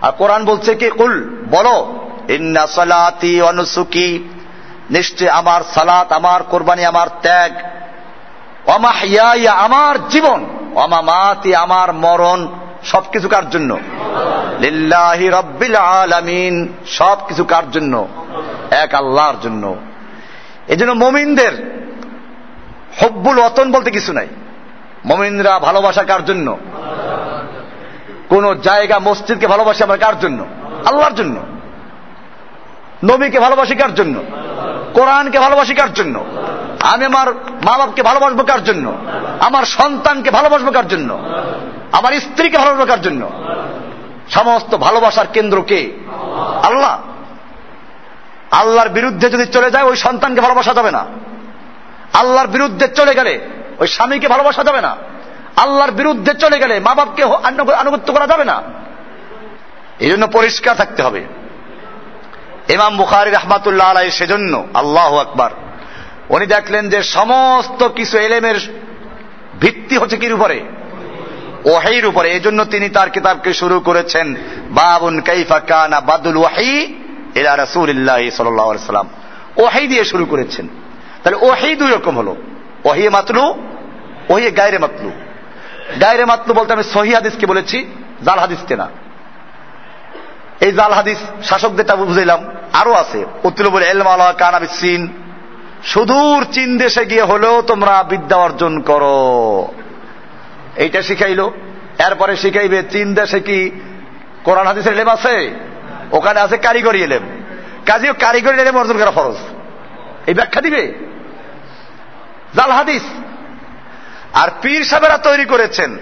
আর 0.00 0.12
কোরআন 0.12 0.44
বলছে 0.44 0.74
কি? 0.74 0.90
কুল, 0.90 1.36
বলো 1.50 2.04
অনুসুকি 3.48 4.24
নিশ্চয় 4.90 5.28
আমার 5.28 5.62
সালাত, 5.74 6.12
আমার 6.12 6.42
কোরবানি, 6.42 6.84
আমার 6.84 7.06
ত্যাগ। 7.22 7.52
অমাহিয়া 8.66 9.52
আমার 9.52 10.08
জীবন। 10.08 10.44
অমামাতি 10.74 11.54
আমার 11.54 11.92
মরণ। 11.92 12.48
সবকিছু 12.84 13.28
কার 13.28 13.50
জন্য? 13.50 13.78
লিল্লাহি 14.60 15.28
রব্বিল 15.28 15.76
আলামিন 15.76 16.68
সবকিছু 16.86 17.44
কার 17.44 17.70
জন্য? 17.70 18.08
এক 18.70 18.94
আল্লাহর 18.94 19.34
জন্য। 19.42 19.76
এই 20.68 20.76
জন্য 20.76 20.92
মমিনদের 20.92 21.84
হব্বুল 23.02 23.40
অতন 23.40 23.72
বলতে 23.72 23.90
কিছু 23.90 24.12
নাই। 24.12 24.26
মমিনরা 25.04 25.58
ভালোবাসা 25.58 26.02
কার 26.02 26.24
জন্য? 26.24 26.58
কোন 28.28 28.54
জায়গা 28.54 28.98
মসজিদকে 28.98 29.46
ভালোবাসি 29.46 29.82
আমরা 29.82 29.96
কার 29.96 30.18
জন্য? 30.18 30.46
আল্লাহর 30.86 31.14
জন্য। 31.14 31.40
নবীকে 33.04 33.40
ভালোবাসি 33.40 33.74
কার 33.74 33.94
জন্য? 33.94 34.22
কোরআনকে 34.94 35.38
ভালোবাসি 35.38 35.74
কার 35.74 35.92
জন্য? 35.92 36.24
আমি 36.80 37.04
আমার 37.04 37.34
মা 37.34 37.78
বাপকে 37.78 38.02
ভালোবাসবো 38.02 38.44
কার 38.44 38.64
জন্য? 38.64 38.94
আমার 39.40 39.64
সন্তানকে 39.64 40.30
ভালোবাসবো 40.30 40.70
কার 40.70 40.88
জন্য? 40.88 41.18
আমার 41.92 42.12
স্ত্রীকে 42.12 42.58
ভালোবাসবো 42.58 42.86
কার 42.86 43.02
জন্য? 43.02 43.30
সমস্ত 44.30 44.76
ভালোবাসার 44.76 45.26
কেন্দ্র 45.32 45.62
কে? 45.62 45.92
আল্লাহ। 46.62 47.00
আল্লাহর 48.60 48.88
বিরুদ্ধে 48.88 49.26
যদি 49.28 49.46
চলে 49.46 49.68
যায়, 49.70 49.84
ওই 49.84 49.96
সন্তানকে 49.96 50.40
ভালোবাসা 50.40 50.72
যাবে 50.74 50.90
না। 50.90 51.02
আল্লাহর 52.12 52.46
বিরুদ্ধে 52.46 52.86
চলে 52.88 53.12
গেলে, 53.14 53.40
ওই 53.78 53.86
স্বামীকে 53.86 54.28
ভালোবাসা 54.28 54.62
যাবে 54.64 54.80
না। 54.80 54.96
আল্লাহর 55.56 55.90
বিরুদ্ধে 55.90 56.32
চলে 56.34 56.58
গেলে 56.58 56.80
মা 56.80 56.94
বাপকে 56.94 57.22
আনুগত্য 57.74 58.12
করা 58.12 58.26
যাবে 58.26 58.44
না। 58.44 58.56
এই 60.00 60.10
জন্য 60.10 60.26
পরিষ্কার 60.26 60.74
থাকতে 60.76 61.02
হবে। 61.02 61.24
ইমাম 62.68 62.96
বুখারি 62.96 63.30
রহমাতুল্লাহ 63.30 63.90
আলাই 63.90 64.10
সেজন্য, 64.10 64.66
আল্লাহ 64.74 65.10
আকবার, 65.16 65.50
উনি 66.28 66.46
দেখলেন 66.46 66.84
যে 66.88 67.00
সমস্ত 67.02 67.80
কিছু 67.88 68.18
এলেমের 68.18 68.58
ভিত্তি 69.60 69.94
হচ্ছে 69.96 70.16
কির 70.16 70.32
উপরে? 70.32 70.58
ওহাইর 71.64 72.06
উপরে। 72.06 72.28
এই 72.30 72.40
জন্য 72.40 72.60
তিনি 72.64 72.88
তার 72.88 73.08
কিতাবকে 73.10 73.50
শুরু 73.52 73.76
করেছেন, 73.80 74.26
বাবুন 74.70 75.14
কাইফা 75.20 75.58
কানা 75.60 75.98
বাদুল 76.00 76.36
ওয়াহি 76.36 76.74
এলা 77.34 77.56
রাসুল্লাহ 77.56 78.16
সাল্লাম। 78.36 79.08
ওহাই 79.56 79.86
দিয়ে 79.86 80.04
শুরু 80.04 80.24
করেছেন। 80.24 80.68
তাহলে 81.22 81.46
ওহাই 81.46 81.74
দুই 81.74 81.90
রকম 81.90 82.18
হলো। 82.18 82.36
ওহিয়ে 82.84 83.08
মাতলু 83.08 83.54
ওহিয়ে 84.28 84.50
গায়রে 84.50 84.78
মাতলু। 84.78 85.10
গায়রে 86.00 86.24
মাতলু 86.24 86.54
বলতে 86.54 86.72
আমি 86.72 86.82
সহি 86.82 87.14
হাদিসকে 87.14 87.46
বলেছি, 87.46 87.86
জাল 88.24 88.38
হাদিসকে 88.38 88.76
না 88.76 88.88
এই 90.60 90.72
জাল 90.72 90.92
হাদিস 90.92 91.18
শাসকদেরটা 91.44 91.96
বুঝাইলাম। 91.96 92.44
আরও 92.72 92.92
আছে 92.92 93.24
উত্তর 93.44 93.70
বলে 93.70 93.86
এলমালা 93.86 94.32
কানাবিসিন 94.32 95.08
সুদূর 95.84 96.46
চীন 96.52 96.78
দেশে 96.78 97.04
গিয়ে 97.04 97.22
হলেও 97.22 97.62
তোমরা 97.62 98.02
বিদ্যা 98.02 98.36
অর্জন 98.36 98.80
করো। 98.80 99.68
এইটা 100.76 101.02
শিখাইলো। 101.02 101.52
এরপরে 102.08 102.36
শিখাইবে, 102.36 102.82
চীন 102.90 103.14
দেশে 103.14 103.40
কি 103.40 103.70
কোরআন 104.44 104.66
হাদিসের 104.66 105.08
আছে? 105.08 105.50
ওখানে 106.14 106.40
আছে 106.40 106.56
কারিগরি 106.56 107.02
এলেম। 107.02 107.22
কাজেও 107.86 108.14
কারিগরি 108.20 108.60
এলেম 108.60 108.78
অর্জন 108.78 108.98
করা 108.98 109.10
ফরজ। 109.10 109.36
এই 110.26 110.34
ব্যাখ্যা 110.34 110.60
দিবে? 110.60 110.92
জাল 112.56 112.70
হাদিস। 112.70 113.02
আর 114.32 114.48
পীর 114.62 114.84
সাহেবেরা 114.84 115.18
তৈরি 115.18 115.44
করেছেন। 115.44 115.98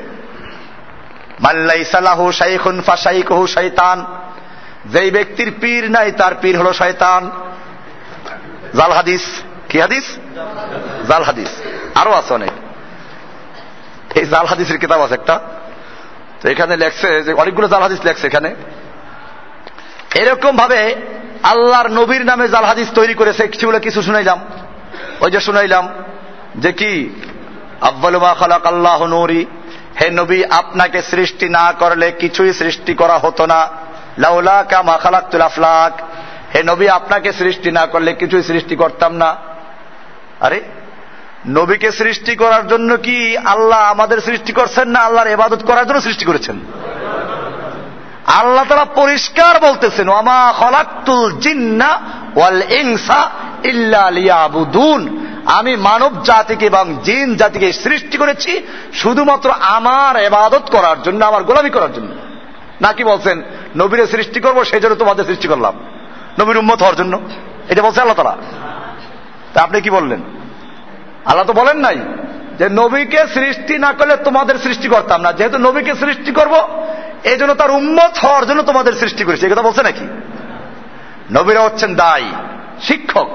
মাল্লাই 1.41 1.85
সালাহু 1.85 2.33
শাইখুন 2.33 2.83
ফাশাইকহু 2.83 3.47
শৈতান 3.47 4.07
যেই 4.87 5.11
ব্যক্তির 5.11 5.53
পীর 5.61 5.91
নাই, 5.91 6.13
তার 6.13 6.33
পীর 6.41 6.59
হলো 6.59 6.73
শয়তান। 6.73 7.31
জাল 8.77 8.93
হাদিস। 8.93 9.23
কি 9.69 9.81
হাদিস? 9.81 10.05
জাল 11.09 11.23
হাদিস। 11.23 11.49
আরও 11.95 12.13
আছে 12.13 12.35
অনেক। 12.35 12.51
এই 14.17 14.27
জাল 14.27 14.47
হাদিসের 14.47 14.79
কিতাব 14.79 15.05
আছে 15.05 15.15
একটা। 15.15 15.41
তো 16.41 16.49
এখানে 16.49 16.77
লেখছে 16.77 17.23
যে 17.23 17.33
অনেকগুলো 17.33 17.69
জাল 17.69 17.83
হাদিস 17.83 17.99
লেখছে 18.05 18.27
এখানে। 18.27 18.55
এরকম 20.15 20.57
ভাবে 20.57 20.95
আল্লাহর 21.43 21.91
নবীর 21.91 22.25
নামে 22.25 22.49
জাল 22.49 22.65
হাদিস 22.65 22.89
তৈরি 22.95 23.15
করেছে 23.15 23.49
কিছুগুলো 23.49 23.81
কিছু 23.81 24.03
শুনাইলাম। 24.03 24.41
ওই 25.21 25.31
যে 25.31 25.41
শুনাইলাম 25.41 25.89
যে 26.57 26.73
কি? 26.73 27.11
আব্বালুমা 27.81 28.35
খালাক 28.35 28.67
আল্লাহ 28.67 29.07
নৌরি। 29.07 29.47
হে 30.01 30.11
নবী, 30.11 30.45
আপনাকে 30.45 31.03
সৃষ্টি 31.03 31.49
না 31.49 31.73
করলে 31.79 32.13
কিছুই 32.13 32.53
সৃষ্টি 32.53 32.95
করা 32.95 33.19
হতো 33.19 33.47
না। 33.47 33.69
লাউলা 34.19 34.63
কামা 34.63 34.97
খালাকুল 34.97 35.41
আফলাক। 35.41 36.03
হে 36.55 36.63
নবী, 36.63 36.89
আপনাকে 36.89 37.33
সৃষ্টি 37.33 37.71
না 37.71 37.87
করলে 37.87 38.13
কিছুই 38.13 38.43
সৃষ্টি 38.43 38.77
করতাম 38.77 39.15
না। 39.15 39.37
আরে, 40.41 40.61
নবীকে 41.49 41.93
সৃষ্টি 41.93 42.37
করার 42.37 42.69
জন্য 42.69 42.97
কি 42.97 43.37
আল্লাহ 43.37 43.79
আমাদের 43.79 44.21
সৃষ্টি 44.21 44.53
করছেন 44.53 44.89
না 44.89 44.99
আল্লাহর 44.99 45.29
এবাদত 45.29 45.65
করার 45.65 45.87
জন্য 45.87 46.01
সৃষ্টি 46.01 46.25
করেছেন? 46.25 46.61
আল্লাহ 48.27 48.65
তারা 48.69 48.85
পরিষ্কার 48.85 49.71
বলতেছেন 49.71 50.09
ওমা 50.09 50.55
খলাক্তুল 50.59 51.39
জিন্না 51.39 52.01
ওয়াল 52.37 52.63
ইনসা 52.73 53.31
ইল্লা 53.65 54.11
লিয়াবুদুন। 54.11 55.27
আমি 55.47 55.77
মানব 55.77 56.23
জাতিকে 56.25 56.67
এবং 56.67 56.97
জিন 57.05 57.37
জাতিকে 57.37 57.73
সৃষ্টি 57.73 58.19
করেছি 58.19 58.63
শুধুমাত্র 58.95 59.51
আমার 59.51 60.17
এবাদত 60.17 60.63
করার 60.71 61.03
জন্য, 61.03 61.25
আমার 61.25 61.43
গোলামি 61.43 61.71
করার 61.71 61.93
জন্য। 61.93 62.09
নাকি 62.81 63.05
বলছেন, 63.05 63.43
নবীরে 63.77 64.07
সৃষ্টি 64.07 64.41
করব 64.41 64.65
সেই 64.65 64.81
জন্য 64.81 64.95
তোমাদের 64.95 65.25
সৃষ্টি 65.25 65.49
করলাম। 65.49 65.75
নবীর 66.41 66.59
উম্মত 66.59 66.79
হওয়ার 66.79 66.97
জন্য। 66.97 67.21
এটা 67.69 67.83
বলছে 67.83 68.01
আল্লাহ 68.01 68.17
তারা 68.17 68.37
তা 69.55 69.63
আপনি 69.63 69.81
কি 69.81 69.91
বললেন? 69.91 70.23
আল্লাহ 71.25 71.47
তো 71.47 71.53
বলেন 71.53 71.77
নাই 71.77 71.99
যে, 72.59 72.69
নবীকে 72.69 73.19
সৃষ্টি 73.35 73.79
না 73.79 73.93
করলে 73.93 74.17
তোমাদের 74.17 74.59
সৃষ্টি 74.59 74.89
করতাম 74.89 75.21
না 75.21 75.33
যেহেতু 75.33 75.59
নবীকে 75.59 75.95
সৃষ্টি 75.95 76.33
করব 76.33 76.85
এই 77.25 77.37
জন্য 77.37 77.55
তার 77.55 77.71
উম্মত 77.71 78.19
হওয়ার 78.25 78.47
জন্য 78.47 78.63
তোমাদের 78.63 78.93
সৃষ্টি 78.93 79.25
করেছে। 79.25 79.49
কথা 79.49 79.63
বলছে 79.63 79.83
নাকি? 79.83 80.05
নবীরা 81.33 81.61
হচ্ছেন 81.61 81.95
দায়ী, 81.95 82.33
শিক্ষক। 82.83 83.31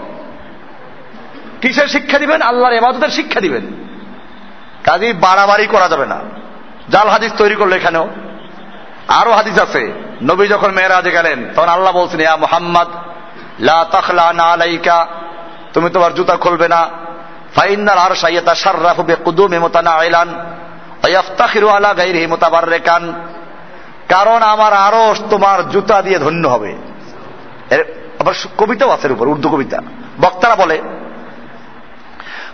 কিসের 1.62 1.88
শিক্ষা 1.88 2.20
দিবেন? 2.20 2.41
আল্লাহর 2.41 2.74
এবাদতের 2.74 3.10
শিক্ষা 3.10 3.41
দিবেন। 3.41 3.67
কাজেই 4.84 5.13
বাড়াবাড়ি 5.13 5.67
করা 5.67 5.88
যাবে 5.88 6.06
না। 6.06 6.20
জাল 6.89 7.10
হাদিস 7.10 7.34
তৈরি 7.38 7.56
করল 7.56 7.74
এখানেও। 7.74 8.10
আরও 9.08 9.32
হাদিস 9.32 9.60
আছে। 9.60 9.91
নবী 10.24 10.48
যখন 10.48 10.72
মেয়েরাজে 10.72 11.12
গেলেন, 11.12 11.46
তখন 11.56 11.67
আল্লাহ 11.67 11.94
বলছেন, 11.94 12.20
ইয়া 12.20 12.36
মোহাম্মদ, 12.36 12.88
লা 13.60 13.86
তখলা 13.91 14.34
না 14.34 14.44
আলাইকা, 14.44 15.08
তুমি 15.74 15.89
তোমার 15.89 16.13
জুতা 16.13 16.36
খুলবে 16.36 16.67
না। 16.67 16.89
ফাইনাল 17.56 17.98
আর 17.98 18.15
সাইয়াতা 18.15 18.56
সার্রাফু 18.56 19.03
বিকুদুমি 19.03 19.60
মুতানাইলান 19.60 20.56
ওয়াফতাখিরু 21.03 21.70
আলা 21.70 21.94
গায়রিহি 21.94 22.27
মুতাবাররিকান। 22.27 23.13
কারণ 24.09 24.41
আমার 24.41 24.73
আরস 24.73 25.21
তোমার 25.29 25.69
জুতা 25.69 26.01
দিয়ে 26.01 26.19
ধন্য 26.19 26.47
হবে। 26.47 26.75
আবার 28.19 28.33
কবিতাও 28.57 28.89
আছে 28.89 29.11
উপর, 29.11 29.27
উর্দু 29.27 29.49
কবিতা। 29.49 29.81
বক্তারা 30.21 30.55
বলে, 30.55 30.81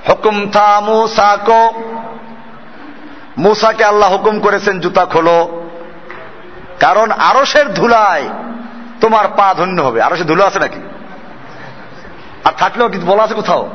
হুকুম 0.09 0.49
থা 0.49 0.79
মুসাকো 0.79 1.73
মুসাকে 3.37 3.83
আল্লাহ 3.83 4.11
হুকুম 4.11 4.39
করেছেন 4.39 4.79
জুতা 4.79 5.05
খোলো। 5.05 5.63
কারণ 6.79 7.11
আরসের 7.11 7.73
ধুলায় 7.73 8.29
তোমার 9.01 9.27
পা 9.27 9.53
ধন্য 9.53 9.81
হবে। 9.81 10.01
আরসে 10.01 10.23
ধুলো 10.23 10.45
আছে 10.45 10.59
নাকি? 10.59 10.79
আর 12.43 12.51
থাকলেও 12.57 12.89
কিন্তু 12.89 13.07
বলা 13.07 13.23
আছে 13.23 13.33
কোথাও? 13.33 13.69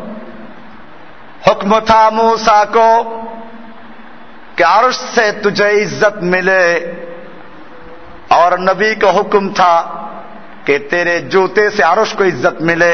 হুকম 1.47 1.80
থা 1.80 2.11
মুসাকো 2.11 3.23
কে 4.56 4.64
আরস 4.64 5.00
সে 5.14 5.32
তুজে 5.32 5.82
ইজ্জত 5.82 6.14
মিলে 6.23 6.92
और 8.34 8.60
नबी 8.60 8.96
का 8.96 9.10
हुक्म 9.10 9.50
था 9.50 9.74
कि 10.65 10.77
तेरे 10.92 11.15
जूते 11.32 11.70
से 11.70 11.84
আরশ 11.84 12.10
को 12.18 12.24
इज्जत 12.24 12.58
मिले 12.62 12.94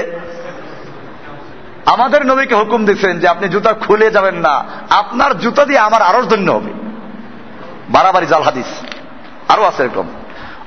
আমাদের 1.86 2.21
নবীকে 2.24 2.55
হুকুম 2.55 2.81
দিচ্ছেন 2.86 3.13
যে 3.19 3.27
আপনি 3.27 3.45
জুতা 3.50 3.71
খুলে 3.86 4.07
যাবেন 4.12 4.38
না 4.45 4.55
আপনার 5.01 5.31
জুতা 5.39 5.63
দিয়ে 5.65 5.79
আমার 5.79 6.01
আরশ 6.01 6.25
ধন্য 6.25 6.50
হবে 6.51 6.71
বাড়াবাড়ি 7.89 8.27
জাল 8.27 8.43
হাদিস 8.43 8.69
আরো 9.48 9.63
আছে 9.65 9.81
এরকম 9.83 10.07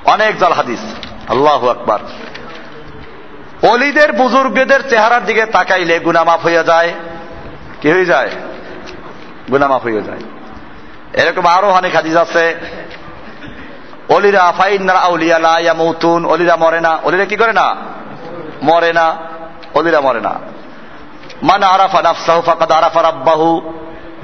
অনেক 0.05 0.33
জাল 0.37 0.53
হাদিস 0.53 0.83
আল্লাহ 1.29 1.61
আকবার 1.69 2.01
অলিদের 3.71 4.09
বুজুর্গদের 4.11 4.81
চেহারার 4.89 5.23
দিকে 5.25 5.43
তাকাইলে 5.45 5.95
গুনা 5.99 6.21
মাফ 6.23 6.41
হইয়া 6.45 6.63
যায় 6.63 6.89
কি 7.81 7.87
হয়ে 7.91 8.05
যায় 8.05 8.31
গুনা 9.51 9.67
মাফ 9.67 9.83
হয়ে 9.83 10.01
যায় 10.01 10.23
এরকম 11.13 11.45
আরো 11.47 11.67
অনেক 11.69 11.91
হাদিস 11.95 12.15
আছে 12.15 12.43
অলিরা 14.08 14.52
ফাইনারা 14.58 14.98
আউলিয়া 14.98 15.38
লা 15.38 15.58
ইয়ামুতুন। 15.58 16.24
অলিরা 16.24 16.56
মরে 16.56 16.80
না। 16.80 16.98
অলিরা 17.02 17.24
কি 17.24 17.36
করে 17.36 17.52
না? 17.52 17.76
মরে 18.62 18.92
না। 18.92 19.16
অলিরা 19.74 20.00
মরে 20.00 20.20
না। 20.20 20.34
মান 21.42 21.62
আরাফা 21.62 22.02
নাফসাহু 22.02 22.42
ফাকাদ 22.42 22.72
আরাফা 22.72 23.02
রাব্বাহু। 23.02 23.72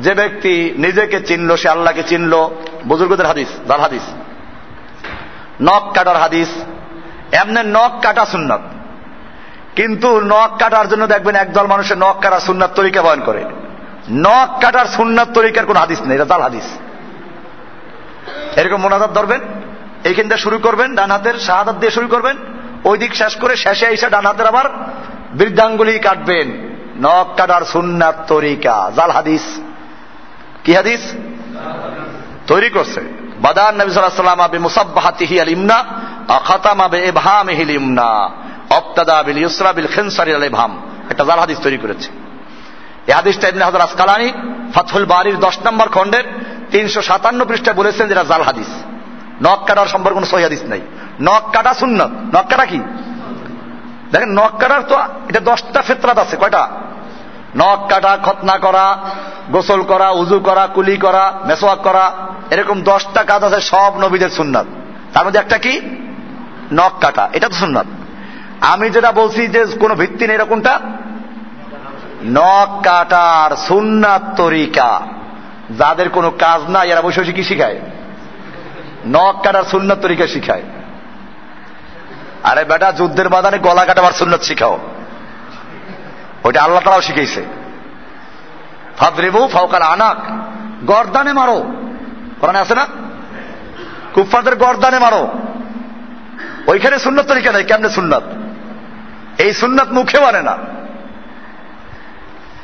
যে 0.01 0.14
ব্যক্তি 0.14 0.75
নিজেকে 0.79 1.20
চিনল, 1.20 1.57
সে 1.57 1.68
আল্লাহকে 1.68 2.03
চিনল। 2.03 2.49
বুজুর্গদের 2.87 3.27
হাদিস 3.27 3.49
দাল 3.68 3.81
হাদিস? 3.81 4.03
নখ 5.62 5.92
কাটার 5.94 6.16
হাদিস। 6.16 6.49
এমনি 7.33 7.70
নখ 7.70 8.01
কাটা 8.03 8.25
সুন্নত। 8.25 8.61
কিন্তু 9.77 10.20
নখ 10.20 10.59
কাটার 10.59 10.88
জন্য 10.88 11.07
দেখবেন 11.07 11.37
একদল 11.37 11.66
মানুষের 11.66 11.99
নখ 11.99 12.20
কাটার 12.20 12.40
সুন্নাত 12.40 12.70
তরিকা 12.75 13.03
বয়ন 13.03 13.20
করে। 13.20 13.44
নখ 14.11 14.61
কাটার 14.61 14.87
সুন্নাত 14.87 15.29
তরিকার 15.35 15.66
কোন 15.66 15.77
হাদিস 15.77 16.03
নেই, 16.03 16.14
এটা 16.14 16.25
জাল 16.25 16.42
হাদিস। 16.42 16.64
এরকম 18.59 18.81
মোনাজাত 18.81 19.12
ধরবেন? 19.12 19.40
এইখান 20.05 20.29
দিয়ে 20.29 20.38
শুরু 20.38 20.59
করবেন, 20.59 20.95
ডান 20.95 21.11
হাতের 21.11 21.35
শাহাদাত 21.38 21.75
দিয়ে 21.75 21.90
শুরু 21.90 22.09
করবেন। 22.09 22.37
ওই 22.85 22.99
দিক 22.99 23.14
শেষ 23.14 23.37
করে 23.37 23.57
শেষে 23.57 23.87
এসে 23.87 24.11
ডান 24.11 24.27
হাতের 24.27 24.47
আবার 24.47 24.64
বৃদ্ধাঙ্গুলি 25.33 25.99
কাটবেন। 25.99 26.75
নখ 27.03 27.37
কাটার 27.37 27.62
সুন্নাত 27.62 28.14
তরিকা। 28.29 28.93
জাল 28.97 29.11
হাদিস। 29.11 29.61
কি 30.64 30.75
হাদিস? 30.75 31.01
তৈরি 32.47 32.71
করছে। 32.71 33.01
বাদান 33.38 33.81
নবী 33.81 33.90
সাল্লাম 33.90 34.40
আবি 34.40 34.59
মুসাব্বাহাতিহি 34.59 35.40
আল 35.40 35.49
ইমনা 35.49 35.85
খাতাম 36.45 36.81
আবে 36.81 37.09
ইবহামিহিল 37.09 37.71
ইমনা 37.71 38.31
অপ্তাদা 38.71 39.23
বিল 39.23 39.38
ইউসরা 39.38 39.73
বিল 39.73 39.87
খেনসারি 39.87 40.35
আল 40.35 40.45
ইবহাম। 40.45 40.90
একটা 41.11 41.25
জাল 41.25 41.38
হাদিস 41.38 41.59
তৈরি 41.59 41.79
করেছে। 41.79 42.11
এই 43.07 43.12
হাদিসটা 43.12 43.49
ইবনে 43.49 43.64
হাজার 43.64 43.81
আসকালানি, 43.81 44.33
ফাতহুল 44.75 45.05
বাড়ির 45.05 45.38
দশ 45.40 45.59
নম্বর 45.67 45.88
খণ্ডের 45.88 46.25
তিনশো 46.71 47.03
সাতান্ন 47.03 47.45
পৃষ্ঠায় 47.45 47.77
বলেছেন 47.77 48.09
যেটা 48.09 48.25
জাল 48.25 48.43
হাদিস। 48.43 48.93
নখ 49.42 49.66
কাটার 49.66 49.87
সম্পর্কে 49.87 50.14
কোনো 50.14 50.27
সহি 50.27 50.42
হাদিস 50.42 50.62
নাই। 50.62 50.81
নখ 51.20 51.53
কাটা 51.53 51.75
সুন্নত। 51.75 52.37
নখ 52.37 52.49
কাটা 52.49 52.66
কি? 52.66 52.81
দেখেন, 54.12 54.29
নখ 54.29 54.59
কাটার 54.59 54.83
তো 54.83 54.99
এটা 55.29 55.40
দশটা 55.40 55.83
ফেতরাত 55.83 56.18
আছে, 56.18 56.37
কয়টা? 56.37 56.68
নখ 57.57 57.88
কাটা 57.88 58.18
খতনা 58.23 58.59
করা, 58.59 58.99
গোসল 59.53 59.83
করা, 59.83 60.11
উজু 60.11 60.40
করা, 60.40 60.66
কুলি 60.66 60.97
করা 60.97 61.33
মেসোয়াক 61.44 61.79
করা, 61.79 62.12
এরকম 62.51 62.83
দশটা 62.83 63.23
কাজ 63.23 63.44
আছে, 63.44 63.61
সব 63.61 63.99
নবীদের 63.99 64.29
সুন্নাত। 64.29 64.66
তার 65.12 65.27
মধ্যে 65.27 65.40
একটা 65.40 65.59
কি? 65.59 65.81
নখ 66.73 66.92
কাটা, 67.01 67.29
এটা 67.33 67.49
তো 67.49 67.55
সুন্নাত। 67.55 67.87
আমি 68.61 68.90
যেটা 68.90 69.12
বলছি 69.12 69.47
যে 69.47 69.64
কোনো 69.64 69.94
ভিত্তি 69.94 70.27
নেই 70.27 70.37
এরকমটা? 70.37 70.81
নখ 72.25 72.83
কাটার 72.83 73.57
সুন্নাত 73.57 74.23
তরিকা। 74.37 75.01
যাদের 75.79 76.09
কোনো 76.09 76.31
কাজ 76.31 76.70
নাই, 76.70 76.88
এরা 76.88 77.03
বসে 77.03 77.20
বসে 77.20 77.33
কি 77.33 77.44
শিখায়? 77.44 77.81
নখ 79.07 79.43
কাটার 79.43 79.64
সুন্নাত 79.64 79.99
তরিকা 80.01 80.27
শিখায়। 80.27 80.62
আরে 82.43 82.64
বেটা, 82.64 82.93
যুদ্ধের 82.93 83.29
বাদানে 83.29 83.59
গলা 83.59 83.85
কাটাবার 83.85 84.12
সুন্নত 84.12 84.43
শিখাও। 84.43 84.79
ওইটা 86.45 86.62
আল্লাহ 86.62 86.83
তারাও 86.83 87.01
শিখেছে 87.01 87.45
ফাদরিবু 88.97 89.49
ফাউকার 89.49 89.83
আনাক। 89.83 90.17
গর্দানে 90.87 91.33
মারো। 91.33 91.64
কোরআনে 92.40 92.59
আছে 92.59 92.75
না? 92.75 92.87
কুফাদের 94.14 94.57
গর্দানে 94.57 94.99
মারো। 94.99 95.29
ওইখানে 96.67 96.99
সুন্নত 96.99 97.27
তরিকা 97.27 97.53
নাই, 97.53 97.64
কেমনে 97.64 97.90
সুন্নত? 97.90 98.23
এই 99.38 99.53
সুন্নত 99.53 99.88
মুখে 99.88 100.21
মানে 100.21 100.43
না। 100.43 100.59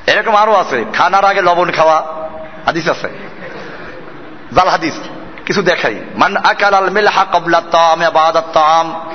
এরকম 0.07 0.37
আরও 0.37 0.55
আছে, 0.55 0.85
খানার 0.95 1.25
আগে 1.25 1.43
লবণ 1.43 1.71
খাওয়া, 1.71 2.29
হাদিস 2.67 2.89
আছে। 2.89 3.09
জাল 4.57 4.69
হাদিস। 4.69 4.95
কিছু 5.47 5.63
দেখাই। 5.63 5.97
মান 6.17 6.37
আকাল 6.37 6.75
আল 6.75 6.91
মিলহা 6.91 7.25
কবলা 7.33 7.61
তাম 7.61 8.05
তাম। 8.53 9.11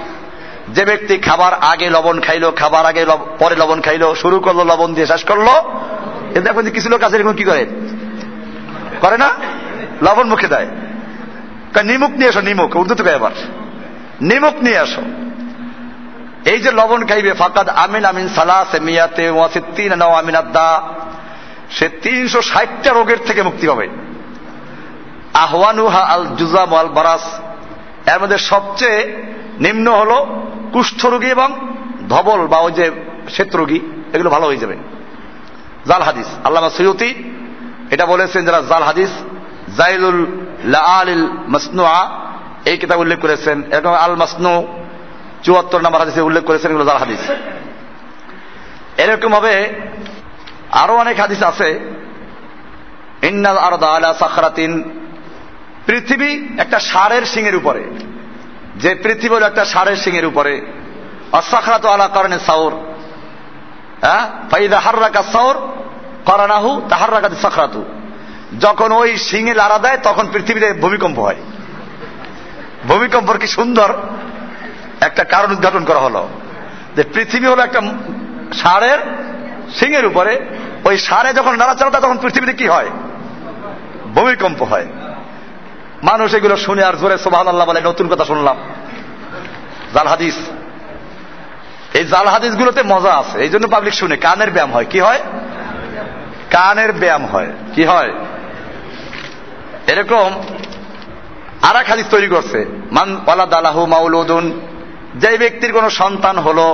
যে 0.69 0.85
ব্যক্তি 0.85 1.17
খাবার 1.17 1.53
আগে 1.53 1.89
লবণ 1.89 2.19
খাইলো, 2.19 2.51
খাবার 2.51 2.85
আগে 2.85 3.05
পরে 3.39 3.55
লবণ 3.55 3.81
খাইলো, 3.81 4.15
শুরু 4.15 4.39
করল, 4.39 4.57
লবণ 4.57 4.93
দিয়ে 4.93 5.07
শেষ 5.07 5.23
করল 5.23 5.47
দেখবেন 6.33 6.65
যে 6.65 6.71
কিছু 6.71 6.89
লোক 6.89 7.03
আছে 7.03 7.15
এরকম 7.15 7.33
কি 7.33 7.43
করে? 7.43 7.65
করে 9.01 9.17
না? 9.17 9.29
লবণ 10.01 10.27
মুখে 10.27 10.47
দেয়। 10.47 10.67
নিমুক 11.83 12.11
নিয়ে 12.11 12.29
আসো 12.29 12.41
নিমুক 12.41 12.75
উর্দু 12.75 12.95
থেকে 12.95 13.09
এবার? 13.09 13.31
নিমুক 14.21 14.55
নিয়ে 14.61 14.77
আসো 14.77 15.01
এই 16.45 16.59
যে 16.59 16.71
লবণ 16.71 17.05
খাইবে, 17.05 17.33
ফাকাদ 17.33 17.69
আমিন 17.69 18.05
আমিন 18.05 18.27
সালাসে 18.29 18.79
মিয়াতে 18.79 19.29
ওয়াসিদ্দিন 19.29 20.01
আমিন 20.01 20.35
আদা 20.35 20.81
সে 21.71 21.89
তিনশো 21.89 22.41
ষাটটা 22.41 22.93
রোগের 22.93 23.17
থেকে 23.25 23.41
মুক্তি 23.41 23.67
পাবে। 23.67 23.87
আহওয়ানুহা 25.35 25.99
আল 25.99 26.25
জুজাম 26.35 26.73
আল 26.75 26.87
বারাস। 26.87 27.39
এর 28.09 28.19
মধ্যে 28.19 28.37
সবচেয়ে 28.37 28.99
নিম্ন 29.59 29.87
হল 29.91 30.11
কুষ্ঠরোগী 30.73 31.27
এবং 31.27 31.49
ধবল 32.09 32.47
বা 32.47 32.57
ওই 32.57 32.71
যে 32.71 32.91
শ্বেতরোগী 33.29 33.79
এগুলো 34.13 34.29
ভালো 34.29 34.45
হয়ে 34.45 34.57
যাবে। 34.57 34.77
জাল 35.87 36.01
হাদিস। 36.01 36.27
আল্লামা 36.43 36.69
সৈয়তি 36.69 37.09
এটা 37.91 38.05
বলেছেন, 38.05 38.45
যারা 38.45 38.61
জাল 38.69 38.83
হাদিস, 38.83 39.09
জাইলুল 39.77 40.75
আলিল 40.75 41.27
মাসনুয়া 41.47 42.21
এই 42.65 42.77
কিতাব 42.77 42.99
উল্লেখ 42.99 43.19
করেছেন। 43.19 43.63
এরকম 43.71 43.93
আল 43.93 44.15
মাসনু 44.15 44.67
চুয়াত্তর 45.43 45.81
নম্বর 45.81 45.99
হাদিসে 45.99 46.21
উল্লেখ 46.21 46.43
করেছেন, 46.43 46.71
এগুলো 46.71 46.85
জাল 46.85 46.97
হাদিস। 46.97 47.29
এরকম 48.97 49.31
ভাবে 49.31 49.69
আরও 50.71 50.95
অনেক 50.95 51.19
হাদিস 51.19 51.43
আছে। 51.43 51.79
ইন্নাল 53.23 53.57
আরদা 53.57 53.87
আলা 53.87 54.13
সাখরাতিন 54.13 54.71
পৃথিবী 55.85 56.47
একটা 56.57 56.79
সারের 56.79 57.25
সিংয়ের 57.25 57.55
উপরে। 57.55 57.83
যে 58.75 58.95
পৃথিবী 58.95 59.35
হলো 59.35 59.45
একটা 59.45 59.65
সারের 59.65 59.95
সিংয়ের 59.95 60.25
উপরে। 60.25 60.61
অসাখরাত 61.31 61.85
আলা 61.85 62.07
কারণে 62.07 62.39
সাউর। 62.39 62.73
হ্যাঁ? 64.01 64.49
ফাইদা 64.49 64.79
হার্রাকা 64.79 65.23
সাউর, 65.23 65.55
করানাহু 66.25 66.81
তাহার্রাকাত 66.89 67.31
সাখরাতু। 67.41 67.85
যখন 68.59 68.91
ওই 68.91 69.17
সিংহে 69.17 69.53
লাড়া 69.53 69.79
দেয়, 69.79 69.97
তখন 70.03 70.27
পৃথিবীতে 70.33 70.73
ভূমিকম্প 70.73 71.19
হয়। 71.19 71.35
ভূমিকম্পর 72.87 73.37
কি 73.37 73.47
সুন্দর? 73.47 73.95
একটা 75.01 75.23
কারণ 75.23 75.51
উদ্ঘাটন 75.51 75.83
করা 75.83 75.99
হলো। 75.99 76.27
যে 76.95 77.03
পৃথিবী 77.03 77.45
হলো 77.45 77.63
একটা 77.63 77.81
সারের 78.53 78.97
সিংহের 79.75 80.05
উপরে। 80.05 80.45
ওই 80.85 80.97
সারে 80.97 81.33
যখন 81.33 81.55
নাড়াচাড়া 81.55 81.91
দেয় 81.91 82.03
তখন 82.03 82.17
পৃথিবীতে 82.17 82.53
কি 82.53 82.67
হয়? 82.67 82.89
ভূমিকম্প 84.13 84.63
হয়। 84.63 84.87
মানুষ 86.05 86.29
এগুলো 86.33 86.55
শুনে 86.57 86.83
আর 86.83 86.95
জোরে 87.01 87.17
সোভান 87.17 87.47
আল্লাহ 87.47 87.67
বলে, 87.67 87.81
নতুন 87.81 88.07
কথা 88.07 88.25
শুনলাম। 88.25 88.57
জাল 89.93 90.07
হাদিস। 90.07 90.37
এই 91.93 92.05
জাল 92.05 92.27
হাদিস 92.27 92.53
গুলোতে 92.55 92.81
মজা 92.83 93.13
আছে, 93.13 93.37
এই 93.43 93.49
জন্য 93.49 93.67
পাবলিক 93.67 93.93
শুনে। 93.93 94.15
কানের 94.17 94.51
ব্যায়াম 94.51 94.71
হয়, 94.71 94.85
কি 94.89 94.99
হয়? 94.99 95.21
কানের 96.51 96.91
ব্যায়াম 96.93 97.25
হয়, 97.25 97.49
কি 97.75 97.83
হয়? 97.85 98.11
এরকম 99.87 100.29
আর 101.61 101.75
এক 101.75 101.87
হাদিস 101.89 102.07
তৈরি 102.09 102.27
করছে, 102.27 102.59
মান 102.91 103.09
দালাহু 103.49 103.81
মাউলুদুন 103.85 104.45
যে 105.15 105.37
ব্যক্তির 105.37 105.71
কোন 105.73 105.89
সন্তান 105.89 106.35
হলো, 106.39 106.67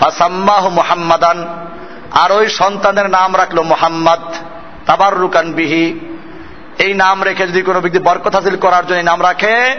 ফাসাম্মাহু 0.00 0.68
মুহাম্মাদান 0.70 1.38
আর 2.12 2.32
ওই 2.32 2.46
সন্তানের 2.48 3.08
নাম 3.10 3.30
রাখল 3.36 3.58
মোহাম্মদ 3.62 4.24
তাবার 4.86 5.14
রুকান 5.14 5.46
বিহি 5.52 5.84
এই 6.78 6.94
নাম 6.94 7.22
রেখে 7.22 7.46
যদি 7.46 7.62
কোনো 7.62 7.80
ব্যক্তি 7.80 7.98
বরকত 7.98 8.34
হাসিল 8.34 8.56
করার 8.56 8.86
জন্য 8.86 9.00
নাম 9.00 9.22
রাখে, 9.22 9.74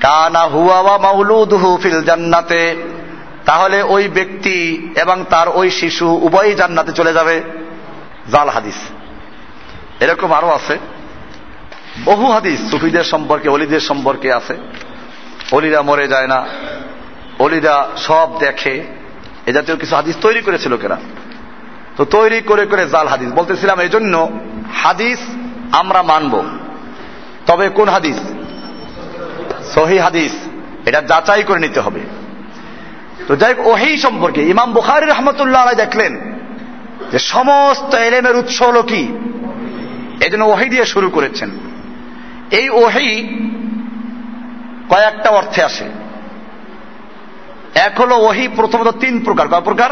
কানা 0.00 0.40
হুয়া 0.40 0.98
মাউলুদুহু 0.98 1.78
ফিল 1.82 2.02
জান্নাতে, 2.02 2.76
তাহলে 3.44 3.82
ওই 3.82 4.08
ব্যক্তি 4.08 4.88
এবং 4.96 5.24
তার 5.30 5.48
ওই 5.48 5.70
শিশু 5.70 6.08
উভয়ই 6.08 6.54
জান্নাতে 6.54 6.92
চলে 6.92 7.12
যাবে। 7.12 7.42
জাল 8.32 8.48
হাদিস। 8.48 8.74
এরকম 10.00 10.32
আরও 10.32 10.48
আছে। 10.48 10.78
বহু 12.04 12.32
হাদিস 12.32 12.70
সুফিদের 12.70 13.04
সম্পর্কে 13.04 13.48
অলিদের 13.48 13.80
সম্পর্কে 13.80 14.32
আছে। 14.32 14.56
অলিরা 15.52 15.82
মরে 15.82 16.08
যায় 16.08 16.26
না। 16.26 16.46
অলিরা 17.38 17.88
সব 17.96 18.38
দেখে। 18.38 18.82
এ 19.46 19.52
জাতীয় 19.52 19.76
কিছু 19.76 19.96
হাদিস 19.96 20.16
তৈরি 20.20 20.42
করেছিল 20.42 20.76
কেনা। 20.76 20.96
তো 21.96 22.04
তৈরি 22.04 22.40
করে 22.40 22.66
করে 22.66 22.88
জাল 22.88 23.08
হাদিস। 23.08 23.32
বলতেছিলাম 23.32 23.80
এই 23.80 23.88
জন্য 23.88 24.30
হাদিস 24.74 25.18
আমরা 25.74 26.02
মানব। 26.02 26.44
তবে 27.46 27.68
কোন 27.68 27.88
হাদিস? 27.88 28.16
সহি 29.74 29.98
হাদিস। 29.98 30.32
এটা 30.86 31.00
যাচাই 31.00 31.42
করে 31.42 31.58
নিতে 31.58 31.80
হবে। 31.80 32.00
তো 33.28 33.36
যাই 33.36 33.54
ওহি 33.58 33.96
সম্পর্কে 33.96 34.42
ইমাম 34.42 34.72
বুখারি 34.72 35.06
রহমতুল্লাহ 35.06 35.74
দেখলেন 35.74 36.38
যে 37.12 37.18
সমস্ত 37.18 37.94
এলেমের 37.94 38.36
উৎস 38.36 38.62
হল 38.62 38.82
কি? 38.82 39.08
এই 40.24 40.30
জন্য 40.30 40.44
ওহি 40.44 40.68
দিয়ে 40.68 40.84
শুরু 40.84 41.10
করেছেন। 41.10 41.50
এই 42.50 42.68
ওহি 42.68 43.28
কয়েকটা 44.88 45.30
অর্থে 45.30 45.62
আসে। 45.62 45.84
এক 47.74 48.00
হলো 48.00 48.16
ওহি 48.16 48.48
প্রথমত 48.48 48.88
তিন 48.88 49.24
প্রকার। 49.24 49.48
কয় 49.48 49.60
প্রকার? 49.60 49.90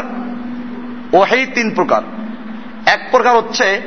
ওহি 1.13 1.45
তিন 1.45 1.75
প্রকার। 1.75 2.01
এক 2.85 3.07
প্রকার 3.11 3.37
হচ্ছে 3.37 3.81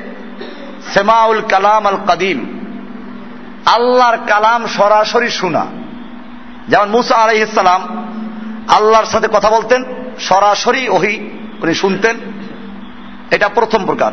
সেমাউল 0.94 1.40
কালাম 1.40 1.86
আল 1.86 1.96
কাদিম। 2.06 2.60
আল্লাহর 3.66 4.16
কালাম 4.16 4.66
সরাসরি 4.66 5.28
শোনা। 5.28 5.66
যেমন 6.68 6.90
মুসা 6.90 7.16
আলাই 7.16 7.42
ইসলাম 7.42 7.82
আল্লাহর 8.68 9.04
সাথে 9.04 9.28
কথা 9.32 9.50
বলতেন, 9.50 9.84
সরাসরি 10.18 10.88
ওহি 10.88 11.30
উনি 11.62 11.74
শুনতেন। 11.74 12.16
এটা 13.30 13.48
প্রথম 13.48 13.86
প্রকার। 13.86 14.12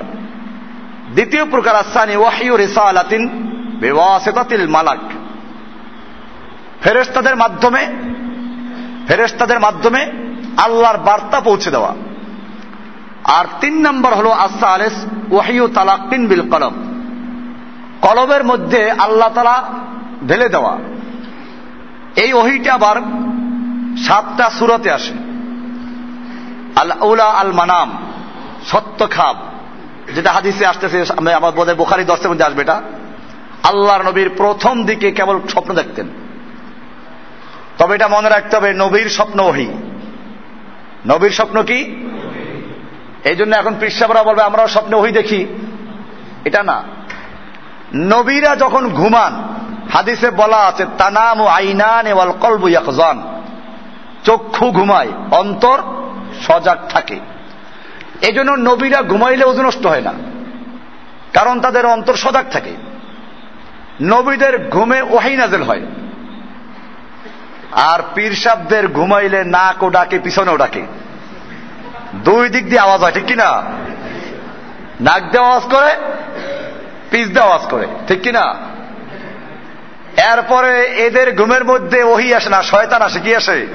দ্বিতীয় 1.13 1.45
প্রকার 1.45 1.75
আসানি 1.75 2.15
ওয়াহিউ 2.15 2.57
রেসা 2.57 2.81
আলাতিন 2.81 3.49
বেওয়াসেতাতিল 3.79 4.67
মালাক। 4.67 4.99
ফেরেস্তাদের 6.81 7.35
মাধ্যমে 7.35 7.87
ফেরেস্তাদের 9.07 9.59
মাধ্যমে 9.59 10.11
আল্লাহর 10.57 10.97
বার্তা 10.97 11.39
পৌঁছে 11.39 11.71
দেওয়া। 11.71 11.95
আর 13.23 13.45
তিন 13.61 13.87
নম্বর 13.87 14.13
হল 14.13 14.31
আসা 14.31 14.67
আলেস 14.67 15.05
ওয়াহিউ 15.31 15.67
তালাকিন 15.67 16.27
বিল 16.27 16.49
কলম 16.49 16.73
কলমের 18.01 18.43
মধ্যে 18.43 18.91
আল্লাহ 18.91 19.29
তালা 19.35 19.63
ঢেলে 20.27 20.49
দেওয়া। 20.49 20.77
এই 22.15 22.33
ওহিটা 22.33 22.73
আবার 22.73 22.95
সাতটা 23.97 24.49
সুরতে 24.49 24.91
আসে। 24.91 25.13
আল 26.75 26.91
উলা 27.01 27.25
আল 27.25 27.51
মানাম 27.51 27.97
সত্য 28.65 29.07
খাব। 29.09 29.35
যেটা 30.15 30.31
হাদিসে 30.31 30.65
আসতেছে, 30.65 31.05
আমার 31.17 31.51
বোধহয় 31.51 31.75
বোখারি 31.75 32.03
দশের 32.03 32.31
মধ্যে 32.31 32.43
আসবে 32.43 32.61
এটা। 32.61 32.81
আল্লাহর 33.63 34.03
নবীর 34.03 34.29
প্রথম 34.37 34.83
দিকে 34.83 35.11
কেবল 35.11 35.39
স্বপ্ন 35.49 35.73
দেখতেন। 35.73 36.07
তবে 37.77 37.95
এটা 37.95 38.07
মনে 38.07 38.29
রাখতে 38.29 38.57
হবে, 38.57 38.73
নবীর 38.73 39.09
স্বপ্ন 39.09 39.39
ওহি। 39.39 39.67
নবীর 41.05 41.31
স্বপ্ন 41.31 41.63
কি? 41.63 41.95
এই 43.23 43.35
জন্য 43.35 43.55
এখন 43.55 43.75
পৃষ্ঠাবরা 43.79 44.23
বলবে, 44.23 44.41
আমরাও 44.41 44.67
স্বপ্নে 44.67 44.95
ওহি 44.95 45.11
দেখি। 45.11 45.45
এটা 46.45 46.63
না। 46.63 46.83
নবীরা 47.95 48.55
যখন 48.55 48.89
ঘুমান, 48.89 49.43
হাদিসে 49.93 50.31
বলা 50.31 50.57
আছে, 50.57 50.85
তানাম 50.97 51.41
ও 51.41 51.45
আইনান 51.45 52.07
এওয়াল 52.07 52.31
কলবু 52.31 52.67
ইয়াকজান। 52.67 53.41
চক্ষু 54.23 54.71
ঘুমায়, 54.71 55.07
অন্তর 55.31 55.81
সজাগ 56.41 56.77
থাকে। 56.89 57.19
এই 58.21 58.33
জন্য 58.33 58.51
নবীরা 58.51 59.01
ঘুমাইলে 59.01 59.45
ওজন 59.45 59.65
নষ্ট 59.65 59.85
হয় 59.85 60.01
না। 60.01 60.13
কারণ 61.33 61.61
তাদের 61.61 61.85
অন্তর 61.85 62.15
সজাগ 62.15 62.45
থাকে। 62.51 62.71
নবীদের 64.01 64.69
ঘুমে 64.69 65.01
ওহাই 65.01 65.35
নাজেল 65.35 65.63
হয়। 65.63 65.81
আর 67.71 67.99
পীর 68.15 68.31
সাবদের 68.31 68.87
ঘুমাইলে 68.87 69.43
নাকও 69.43 69.89
ডাকে, 69.89 70.19
পিছনেও 70.19 70.57
ডাকে। 70.57 70.81
দুই 72.23 72.49
দিক 72.49 72.65
দিয়ে 72.69 72.79
আওয়াজ 72.79 73.01
হয়, 73.01 73.11
ঠিক 73.11 73.25
কিনা? 73.25 73.49
নাক 75.01 75.23
দিয়ে 75.31 75.45
আওয়াজ 75.45 75.63
করে 75.71 75.91
পিস 77.11 77.27
দিয়ে 77.27 77.45
আওয়াজ 77.45 77.63
করে, 77.69 77.85
ঠিক 78.07 78.21
কিনা? 78.21 78.45
এরপরে 80.31 80.73
এদের 80.83 81.27
ঘুমের 81.35 81.63
মধ্যে 81.65 82.03
ওহি 82.03 82.33
আসে 82.33 82.49
না, 82.49 82.59
শয়তান 82.63 83.01
আসে, 83.01 83.19
কি 83.19 83.35
আসে? 83.35 83.67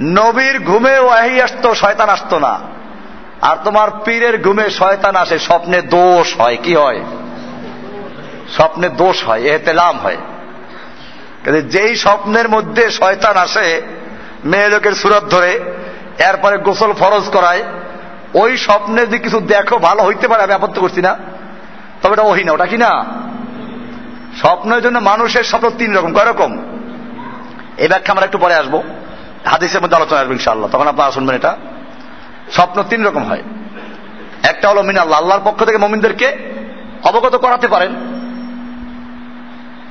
নবীর 0.00 0.56
ঘুমে 0.60 0.98
ওয়াহি 0.98 1.40
আসতো, 1.40 1.74
শয়তান 1.74 2.08
আসতো 2.08 2.38
না। 2.38 2.54
আর 3.42 3.56
তোমার 3.64 3.88
পীরের 4.04 4.42
ঘুমে 4.42 4.70
শয়তান 4.70 5.16
আসে, 5.16 5.38
স্বপ্নে 5.38 5.78
দোষ 5.82 6.40
হয়, 6.40 6.56
কি 6.62 6.74
হয়? 6.74 7.00
স্বপ্নে 8.56 8.88
দোষ 8.88 9.24
হয়, 9.24 9.42
এহতেলাম 9.42 9.98
হয়। 9.98 10.16
যেই 11.68 11.96
স্বপ্নের 11.96 12.48
মধ্যে 12.48 12.90
শয়তান 12.90 13.36
আসে, 13.36 13.66
মেয়ে 14.44 14.68
লোকের 14.68 14.92
সুরত 14.92 15.24
ধরে 15.24 15.52
এরপরে 16.28 16.58
গোসল 16.58 16.92
ফরজ 16.92 17.30
করায়, 17.30 17.62
ওই 18.34 18.56
স্বপ্নে 18.56 19.02
যদি 19.02 19.18
কিছু 19.18 19.40
দেখো 19.40 19.78
ভালো 19.78 20.02
হইতে 20.02 20.28
পারে, 20.28 20.42
আমি 20.42 20.52
আপত্তি 20.52 20.80
করছি 20.80 21.02
না। 21.02 21.18
তবে 22.02 22.12
এটা 22.12 22.22
ওহি 22.22 22.44
না, 22.44 22.52
ওটা 22.52 22.66
কি 22.66 22.76
না? 22.76 23.04
স্বপ্নের 24.36 24.82
জন্য 24.82 24.98
মানুষের 24.98 25.44
স্বপ্ন 25.44 25.70
তিন 25.70 25.96
রকম, 25.96 26.12
কয় 26.12 26.24
রকম? 26.24 26.58
এই 27.76 27.88
ব্যাখ্যা 27.88 28.12
আমরা 28.12 28.24
একটু 28.24 28.38
পরে 28.38 28.54
আসব। 28.54 28.82
হাদিসের 29.44 29.82
মধ্যে 29.82 29.96
আলোচনা 29.96 30.20
আসবে 30.20 30.32
ইনশাআল্লাহ। 30.32 30.70
তখন 30.70 30.88
আপনারা 30.88 31.10
শুনবেন 31.10 31.36
এটা। 31.36 31.56
স্বপ্ন 32.52 32.82
তিন 32.82 33.06
রকম 33.06 33.24
হয়। 33.24 33.42
একটা 34.42 34.68
হলো 34.68 34.82
মিন 34.82 34.98
আল্লাহ 34.98 35.18
আল্লাহর 35.18 35.40
পক্ষ 35.44 35.64
থেকে 35.64 35.78
মমিনদেরকে 35.78 36.36
অবগত 37.04 37.36
করাতে 37.36 37.68
পারেন। 37.68 37.94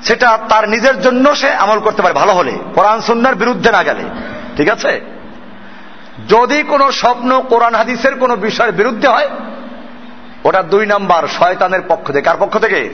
সেটা 0.04 0.40
তার 0.50 0.70
নিজের 0.70 1.02
জন্য 1.02 1.36
সে 1.36 1.50
আমল 1.50 1.80
করতে 1.80 2.02
পারে, 2.02 2.14
ভালো 2.14 2.34
হলে। 2.34 2.60
কোরআন, 2.76 3.02
সুন্নার 3.02 3.36
বিরুদ্ধে 3.36 3.72
না 3.72 3.84
গেলে। 3.84 4.04
ঠিক 4.58 4.70
আছে? 4.70 5.21
যদি 6.30 6.64
কোনো 6.64 6.92
স্বপ্ন 6.92 7.42
কোরআন 7.42 7.76
হাদিসের 7.76 8.16
কোনো 8.20 8.36
বিষয়ের 8.36 8.72
বিরুদ্ধে 8.72 9.08
হয়, 9.08 9.30
ওটা 10.44 10.64
দুই 10.64 10.86
নাম্বার 10.86 11.28
শয়তানের 11.28 11.82
পক্ষ 11.88 12.12
থেকে। 12.12 12.22
কার 12.22 12.36
পক্ষ 12.40 12.58
থেকে? 12.58 12.90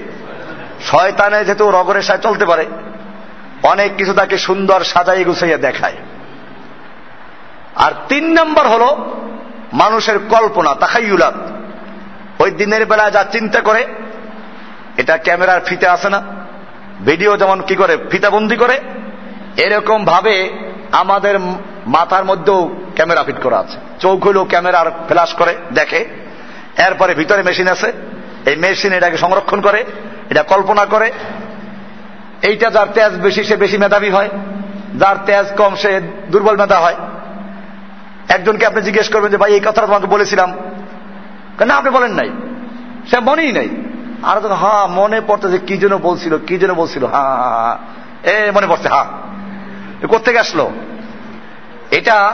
শয়তানে 0.82 1.46
যেহেতু 1.46 1.72
রগরের 1.72 2.02
সাথে 2.02 2.22
চলতে 2.22 2.46
পারে, 2.46 2.66
অনেক 3.64 3.96
কিছু 3.98 4.14
তাকে 4.14 4.38
সুন্দর 4.38 4.84
সাজাই 4.84 5.24
গুছাইয়া 5.24 5.58
দেখায়। 5.58 5.94
আর 7.76 7.92
তিন 8.10 8.34
নাম্বার 8.34 8.68
হল 8.68 8.84
মানুষের 9.74 10.20
কল্পনা 10.20 10.76
তাহাইউলাত 10.76 11.34
ওই 12.40 12.52
দিনের 12.52 12.86
বেলা 12.86 13.12
যা 13.12 13.24
চিন্তা 13.24 13.62
করে, 13.62 13.86
এটা 14.98 15.18
ক্যামেরার 15.18 15.62
ফিতে 15.66 15.88
আসে 15.88 16.10
না। 16.10 16.24
ভিডিও 17.06 17.38
যেমন 17.38 17.62
কি 17.62 17.76
করে, 17.76 17.98
ফিতাবন্দি 18.12 18.56
করে 18.56 18.80
এরকম 19.58 20.06
ভাবে 20.06 20.50
আমাদের 20.92 21.40
মাথার 21.88 22.26
মধ্যেও 22.26 22.76
ক্যামেরা 22.96 23.24
ফিট 23.24 23.42
করা 23.42 23.58
আছে। 23.58 23.78
চোখ 24.00 24.28
হইলেও 24.28 24.46
ক্যামেরার 24.46 24.92
ফ্ল্যাশ 25.08 25.34
করে, 25.34 25.56
দেখে। 25.74 26.06
এরপরে 26.78 27.14
ভিতরে 27.14 27.44
মেশিন 27.44 27.68
আছে। 27.68 27.94
এই 28.46 28.56
মেশিন 28.56 28.94
এটাকে 28.94 29.18
সংরক্ষণ 29.18 29.62
করে, 29.62 29.86
এটা 30.30 30.44
কল্পনা 30.44 30.86
করে। 30.86 31.12
এইটা 32.42 32.70
যার 32.70 32.88
তেজ 32.94 33.14
বেশি, 33.14 33.44
সে 33.44 33.56
বেশি 33.56 33.78
মেধাবী 33.78 34.10
হয়। 34.10 34.30
যার 35.00 35.16
তেজ 35.26 35.46
কম, 35.58 35.76
সে 35.76 36.02
দুর্বল 36.32 36.58
মেধা 36.58 36.80
হয়। 36.80 36.96
একজনকে 38.30 38.66
আপনি 38.66 38.82
জিজ্ঞেস 38.82 39.10
করবেন 39.10 39.32
যে, 39.32 39.38
ভাই, 39.38 39.54
এই 39.54 39.60
কথাটা 39.60 39.88
তোমাকে 39.88 40.08
বলেছিলাম। 40.08 40.54
না 41.66 41.76
আপনি 41.76 41.90
বলেন 41.90 42.12
নাই? 42.12 42.30
সে 43.10 43.20
মনেই 43.20 43.52
নাই। 43.52 43.70
আর 44.24 44.40
তখন, 44.40 44.56
হা, 44.56 44.88
মনে 44.88 45.22
পড়তে 45.28 45.50
যে 45.50 45.58
কি 45.58 45.78
যেন 45.78 45.98
বলছিল, 45.98 46.38
কি 46.38 46.58
যেন 46.58 46.74
বলছিল। 46.74 47.06
হা 47.06 47.78
এ, 48.24 48.52
মনে 48.56 48.68
পড়ছে, 48.68 48.88
হা। 48.88 49.06
কোথেকে 50.10 50.40
আসলো? 50.40 50.72
এটা 51.92 52.34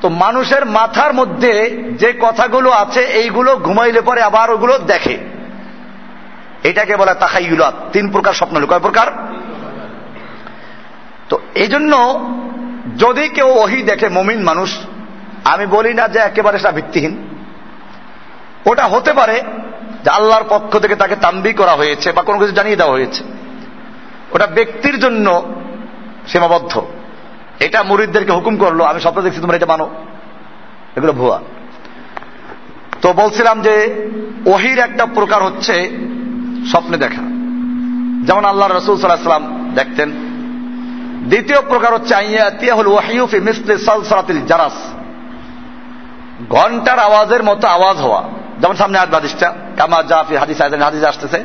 তো 0.00 0.08
মানুষের 0.08 0.66
মাথার 0.66 1.12
মধ্যে 1.14 1.82
যে 1.98 2.12
কথাগুলো 2.20 2.70
আছে, 2.70 3.00
এইগুলো 3.00 3.56
ঘুমাইলে 3.56 4.00
পরে 4.00 4.22
আবার 4.22 4.50
ওগুলো 4.50 4.78
দেখে। 4.78 5.18
এটাকে 6.64 6.96
বলে 6.96 7.14
তাকাইগুলাত 7.14 7.74
তিন 7.92 8.10
প্রকার 8.10 8.32
স্বপ্ন 8.32 8.66
কয় 8.66 8.78
প্রকার? 8.78 9.12
তো 11.28 11.38
এই 11.54 11.68
জন্য 11.68 11.92
যদি 12.98 13.28
কেউ 13.28 13.48
ওহি 13.48 13.82
দেখে 13.82 14.08
মমিন 14.08 14.42
মানুষ, 14.42 14.78
আমি 15.44 15.66
বলি 15.66 15.94
না 15.94 16.08
যে 16.08 16.18
একেবারে 16.18 16.58
সেটা 16.58 16.70
ভিত্তিহীন। 16.70 17.28
ওটা 18.66 18.84
হতে 18.84 19.12
পারে 19.12 19.42
যে 20.04 20.10
আল্লাহর 20.10 20.44
পক্ষ 20.48 20.78
থেকে 20.78 20.96
তাকে 20.96 21.16
তাম্বি 21.16 21.52
করা 21.52 21.72
হয়েছে 21.72 22.12
বা 22.12 22.22
কোনো 22.22 22.38
কিছু 22.38 22.52
জানিয়ে 22.52 22.76
দেওয়া 22.76 22.92
হয়েছে। 22.92 23.24
ওটা 24.32 24.46
ব্যক্তির 24.46 25.00
জন্য 25.00 25.42
সীমাবদ্ধ। 26.28 26.82
এটা 27.60 27.82
মুরিদদেরকে 27.82 28.32
হুকুম 28.32 28.56
করল, 28.56 28.80
আমি 28.80 29.00
স্বপ্ন 29.00 29.22
দেখছি 29.22 29.40
তোমরা 29.40 29.56
এটা 29.56 29.66
মানো। 29.66 29.90
এগুলো 30.96 31.12
ভুয়া। 31.12 31.40
তো 33.02 33.12
বলছিলাম 33.12 33.62
যে, 33.62 34.08
ওহির 34.46 34.78
একটা 34.78 35.06
প্রকার 35.06 35.42
হচ্ছে 35.42 35.98
স্বপ্নে 36.66 36.96
দেখা। 36.96 37.22
যেমন 38.26 38.44
আল্লাহ 38.44 38.76
রসুল 38.76 38.98
সাল্লাহাম 38.98 39.72
দেখতেন। 39.74 40.10
দ্বিতীয় 41.28 41.60
প্রকার 41.60 41.94
হচ্ছে 41.94 42.14
জারাস। 44.46 44.72
ঘণ্টার 46.48 46.98
আওয়াজের 46.98 47.42
মতো 47.42 47.68
আওয়াজ 47.68 47.96
হওয়া। 47.96 48.22
যেমন 48.60 48.74
সামনে 48.74 48.98
আজ 48.98 49.08
বাদিসটা 49.10 49.54
কামা 49.76 50.02
জাফি 50.02 50.36
হাদিস 50.36 50.60
হাদিস 50.60 51.04
আসতেছে। 51.04 51.44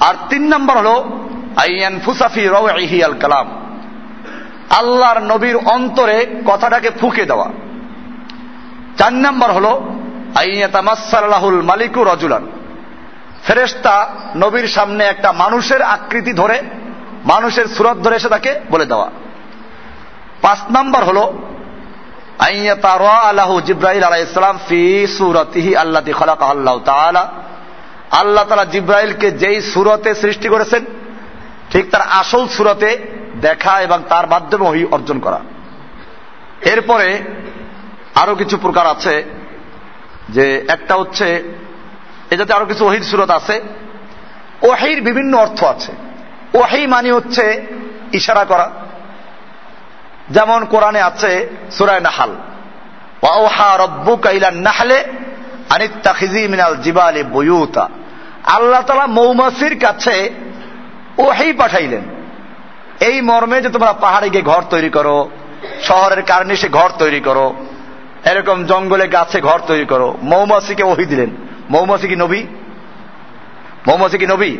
আর 0.00 0.14
তিন 0.28 0.54
নম্বর 0.54 0.78
হল, 0.78 1.02
আইয়ান 1.56 2.00
ফুসাফি 2.04 2.40
রহি 2.40 3.02
আল 3.02 3.12
কালাম 3.20 3.61
আল্লাহর 4.78 5.20
নবীর 5.32 5.56
অন্তরে 5.74 6.18
কথাটাকে 6.46 6.90
ফুকে 7.00 7.24
দেওয়া। 7.30 7.48
চার 8.98 9.14
নম্বর 9.24 9.50
হল 9.56 9.66
আইয়াতামাসাল্লাহুল 10.34 11.58
মালিকু 11.70 12.00
রজুলান। 12.04 12.44
ফেরেস্তা 13.46 13.96
নবীর 14.36 14.66
সামনে 14.68 15.02
একটা 15.04 15.30
মানুষের 15.32 15.80
আকৃতি 15.94 16.32
ধরে, 16.32 16.56
মানুষের 17.24 17.66
সুরত 17.74 17.96
ধরে 18.04 18.14
এসে 18.16 18.28
তাকে 18.28 18.50
বলে 18.70 18.86
দেওয়া। 18.86 19.08
পাঁচ 20.42 20.58
নাম্বার 20.70 21.02
হল 21.04 21.18
আল্লাহ 22.46 23.50
জিব্রাহিল 23.60 24.04
আলাহ 24.04 24.20
ইসলাম 24.28 24.56
ফি 24.68 24.80
সুরতিহি 25.18 25.70
আল্লাহ 25.76 26.02
খলাক 26.20 26.40
আল্লাহ 26.42 26.76
তালা 26.90 27.24
আল্লাহ 28.20 28.44
তালা 28.48 28.66
জিব্রাইলকে 28.74 29.28
যেই 29.42 29.58
সুরতে 29.72 30.10
সৃষ্টি 30.14 30.48
করেছেন, 30.48 30.82
ঠিক 31.70 31.84
তার 31.90 32.04
আসল 32.20 32.42
সুরতে 32.56 32.90
দেখা 33.42 33.80
এবং 33.80 34.02
তার 34.08 34.28
মাধ্যমে 34.28 34.68
ওহি 34.68 34.84
অর্জন 34.84 35.18
করা। 35.18 35.40
এরপরে 36.62 37.22
আরও 38.14 38.34
কিছু 38.34 38.56
প্রকার 38.56 38.86
আছে 38.86 39.24
যে 40.28 40.64
একটা 40.68 40.96
হচ্ছে 40.96 41.42
এটাতে 42.30 42.52
আরও 42.52 42.66
কিছু 42.66 42.86
ওহির 42.86 43.02
সুরত 43.02 43.30
আছে। 43.30 43.62
ওহির 44.62 45.02
বিভিন্ন 45.02 45.36
অর্থ 45.36 45.64
আছে। 45.64 45.92
ওহি 46.54 46.86
মানে 46.86 47.12
হচ্ছে 47.12 47.66
ইশারা 48.12 48.44
করা। 48.44 48.70
যেমন 50.30 50.64
কোরআনে 50.64 51.02
আছে 51.02 51.48
সুরায় 51.70 52.00
নাহাল 52.00 52.36
রব্বু 53.80 54.16
মিনাল 56.48 56.76
আল্লাহ 58.44 59.06
মৌমাসির 59.06 59.78
কাছে 59.78 60.30
ওহি 61.18 61.52
পাঠাইলেন। 61.52 62.21
এই 63.06 63.20
মর্মে 63.20 63.60
যে 63.60 63.68
তোমরা 63.68 63.92
পাহাড়ে 63.92 64.28
গিয়ে 64.28 64.42
ঘর 64.42 64.62
তৈরি 64.70 64.90
করো, 64.90 65.30
শহরের 65.82 66.22
কারণে 66.22 66.56
সে 66.56 66.68
ঘর 66.68 66.90
তৈরি 66.98 67.20
করো, 67.20 67.54
এরকম 68.24 68.64
জঙ্গলে 68.64 69.08
গাছে 69.08 69.40
ঘর 69.40 69.58
তৈরি 69.66 69.84
করো। 69.84 70.14
মৌমাছিকে 70.22 70.82
ওহি 70.82 71.04
দিলেন। 71.04 71.30
মৌমাছি 71.70 72.08
কি 72.08 72.16
নবী? 72.16 72.42
মৌমাছি 73.86 74.18
কি 74.18 74.26
নবী? 74.26 74.56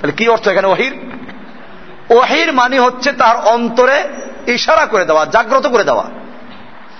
তাহলে 0.00 0.12
কি 0.12 0.28
অর্থ 0.28 0.48
এখানে 0.48 0.68
ওহির? 0.68 0.94
ওহির 2.10 2.52
মানে 2.52 2.78
হচ্ছে 2.80 3.12
তার 3.12 3.36
অন্তরে 3.36 3.98
ইশারা 4.46 4.86
করে 4.86 5.04
দেওয়া, 5.04 5.24
জাগ্রত 5.24 5.66
করে 5.66 5.84
দেওয়া। 5.84 6.04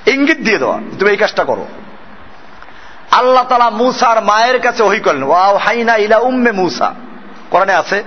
ইঙ্গিত 0.06 0.38
দিয়ে 0.38 0.58
দেওয়া 0.58 0.78
তুমি 0.98 1.10
এই 1.10 1.16
কাজটা 1.16 1.44
করো। 1.44 1.66
আল্লাহ 3.10 3.44
তালা 3.48 3.70
মুসার 3.70 4.18
মায়ের 4.24 4.58
কাছে 4.60 4.82
ওহি 4.82 5.00
করলেন, 5.00 5.22
ওয়াও 5.22 5.56
হাইনা 5.56 5.94
ইলা 5.96 6.18
উম্মে 6.18 6.52
মুসা। 6.52 6.94
কোরআনে 7.50 7.74
আছে, 7.74 7.98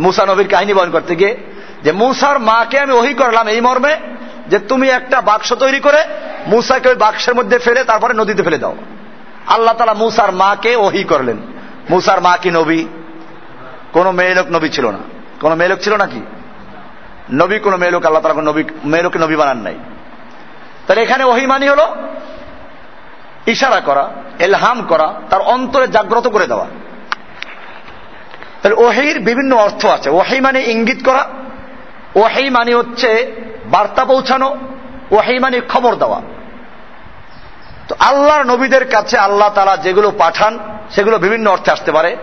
মুসা 0.00 0.26
নবীর 0.26 0.48
কাহিনী 0.48 0.72
বহন 0.74 0.90
করতে 0.90 1.16
গিয়ে 1.16 1.36
যে 1.84 1.92
মুসার 1.92 2.38
মাকে 2.38 2.78
আমি 2.78 2.92
ওহি 2.92 3.14
করলাম 3.14 3.48
এই 3.48 3.60
মর্মে 3.60 3.96
যে 4.48 4.58
তুমি 4.58 4.88
একটা 4.88 5.20
বাক্স 5.20 5.52
তৈরি 5.52 5.80
করে 5.80 6.04
মুসাকে 6.46 6.88
ওই 6.88 6.94
বাক্সের 6.94 7.34
মধ্যে 7.34 7.58
ফেলে 7.58 7.84
তারপরে 7.84 8.14
নদীতে 8.14 8.42
ফেলে 8.42 8.58
দাও। 8.58 8.76
আল্লাহ 9.46 9.74
তালা 9.74 9.94
মুসার 9.94 10.32
মাকে 10.32 10.76
ওহি 10.76 11.04
করলেন। 11.04 11.36
মুসার 11.90 12.20
মা 12.20 12.36
কি 12.36 12.50
নবী? 12.50 12.84
কোন 13.92 14.10
মেয়ে 14.10 14.34
লোক 14.34 14.46
নবী 14.46 14.68
ছিল 14.68 14.90
না। 14.90 14.98
কোন 15.40 15.54
মেয়ে 15.54 15.68
লোক 15.68 15.78
ছিল 15.78 15.96
নাকি? 15.96 16.20
নবী 17.32 17.58
কোন 17.58 17.76
মেয়ে 17.76 17.92
লোক, 17.92 18.06
আল্লাহ 18.06 18.22
তালা 18.22 18.42
নবী, 18.42 18.64
মেয়ে 18.84 19.02
লোককে 19.02 19.18
নবী 19.18 19.36
বানান 19.36 19.58
নাই। 19.58 19.74
তাহলে 20.86 21.02
এখানে 21.02 21.24
ওহিমানি 21.24 21.68
হল 21.68 21.86
ইশারা 23.46 23.80
করা, 23.80 24.10
এলহাম 24.38 24.82
করা, 24.82 25.14
তার 25.30 25.40
অন্তরে 25.40 25.88
জাগ্রত 25.88 26.28
করে 26.28 26.46
দেওয়া। 26.46 26.66
তাহলে 28.62 28.82
ওহির 28.84 29.20
বিভিন্ন 29.20 29.56
অর্থ 29.56 29.86
আছে। 29.86 30.10
ওহি 30.10 30.40
মানে 30.40 30.62
ইঙ্গিত 30.62 31.04
করা 31.04 31.30
ওহি 32.14 32.50
মানে 32.50 32.74
হচ্ছে 32.74 33.32
বার্তা 33.64 34.04
পৌঁছানো 34.04 34.56
ওহি 35.10 35.38
মানে 35.38 35.60
খবর 35.68 35.94
দেওয়া। 35.94 36.20
তো 37.88 37.96
আল্লাহর 37.98 38.44
নবীদের 38.44 38.90
কাছে 38.90 39.18
আল্লাহ 39.18 39.48
তারা 39.54 39.76
যেগুলো 39.76 40.10
পাঠান, 40.10 40.58
সেগুলো 40.90 41.18
বিভিন্ন 41.18 41.50
অর্থে 41.50 41.70
আসতে 41.70 41.92
পারে। 41.92 42.16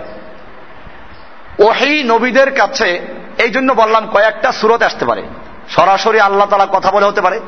ওহি 1.60 2.04
নবীদের 2.04 2.56
কাছে 2.56 3.08
এই 3.38 3.50
জন্য 3.50 3.74
বললাম 3.74 4.08
কয়েকটা 4.08 4.52
সুরত 4.52 4.84
আসতে 4.84 5.06
পারে। 5.06 5.24
সরাসরি 5.70 6.20
আল্লাহ 6.20 6.48
তালা 6.48 6.68
কথা 6.72 6.92
বলে 6.92 7.06
হতে 7.06 7.22
পারে। 7.22 7.40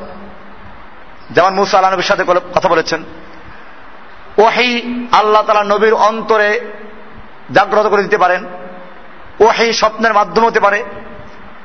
যেমন 1.30 1.54
মুসা 1.54 1.78
আল্লাহ 1.78 1.92
নবীর 1.92 2.04
সাথে 2.04 2.24
কথা 2.54 2.68
বলেছেন। 2.68 3.04
ওহি 4.38 5.06
আল্লাহ 5.12 5.42
তালা 5.42 5.64
নবীর 5.64 5.94
অন্তরে 5.94 6.60
জাগ্রত 7.52 7.86
করে 7.86 8.02
দিতে 8.02 8.18
পারেন। 8.18 8.44
ওহি 9.40 9.72
স্বপ্নের 9.72 10.14
মাধ্যম 10.14 10.46
হতে 10.46 10.60
পারে। 10.60 10.84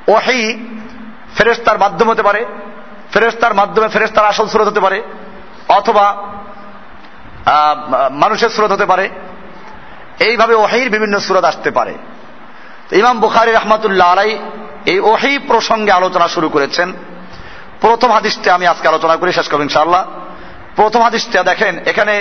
ওহি 0.08 0.42
ফেরেস্তার 1.38 1.78
মাধ্যম 1.78 2.10
হতে 2.10 2.24
পারে 2.24 2.46
ফেরেস্তার 3.14 3.54
মাধ্যমে 3.54 3.88
ফেরেস্তার 3.90 4.26
আসল 4.26 4.48
স্রোত 4.48 4.68
হতে 4.68 4.80
পারে, 4.80 5.04
অথবা 5.68 6.06
মানুষের 8.12 8.50
স্রোত 8.50 8.72
হতে 8.72 8.86
পারে। 8.86 9.10
এইভাবে 10.20 10.54
ওহির 10.56 10.90
বিভিন্ন 10.90 11.20
স্রোত 11.20 11.44
আসতে 11.44 11.72
পারে। 11.72 11.94
ইমাম 12.92 13.20
বুখারি 13.20 13.52
রহমতুল্লাহ 13.52 14.08
আলাই 14.12 14.38
এই 14.86 15.00
ওহি 15.00 15.34
প্রসঙ্গে 15.48 15.92
আলোচনা 15.92 16.28
শুরু 16.28 16.50
করেছেন। 16.50 16.94
প্রথম 17.82 18.12
হাদিসটা 18.12 18.50
আমি 18.54 18.66
আজকে 18.68 18.88
আলোচনা 18.88 19.16
করি, 19.16 19.32
শেষ 19.32 19.48
করব 19.50 19.62
ইনশাআল্লাহ। 19.62 20.04
প্রথম 20.76 21.02
হাদিসটা 21.02 21.44
দেখেন, 21.44 21.74
এখানে 21.86 22.16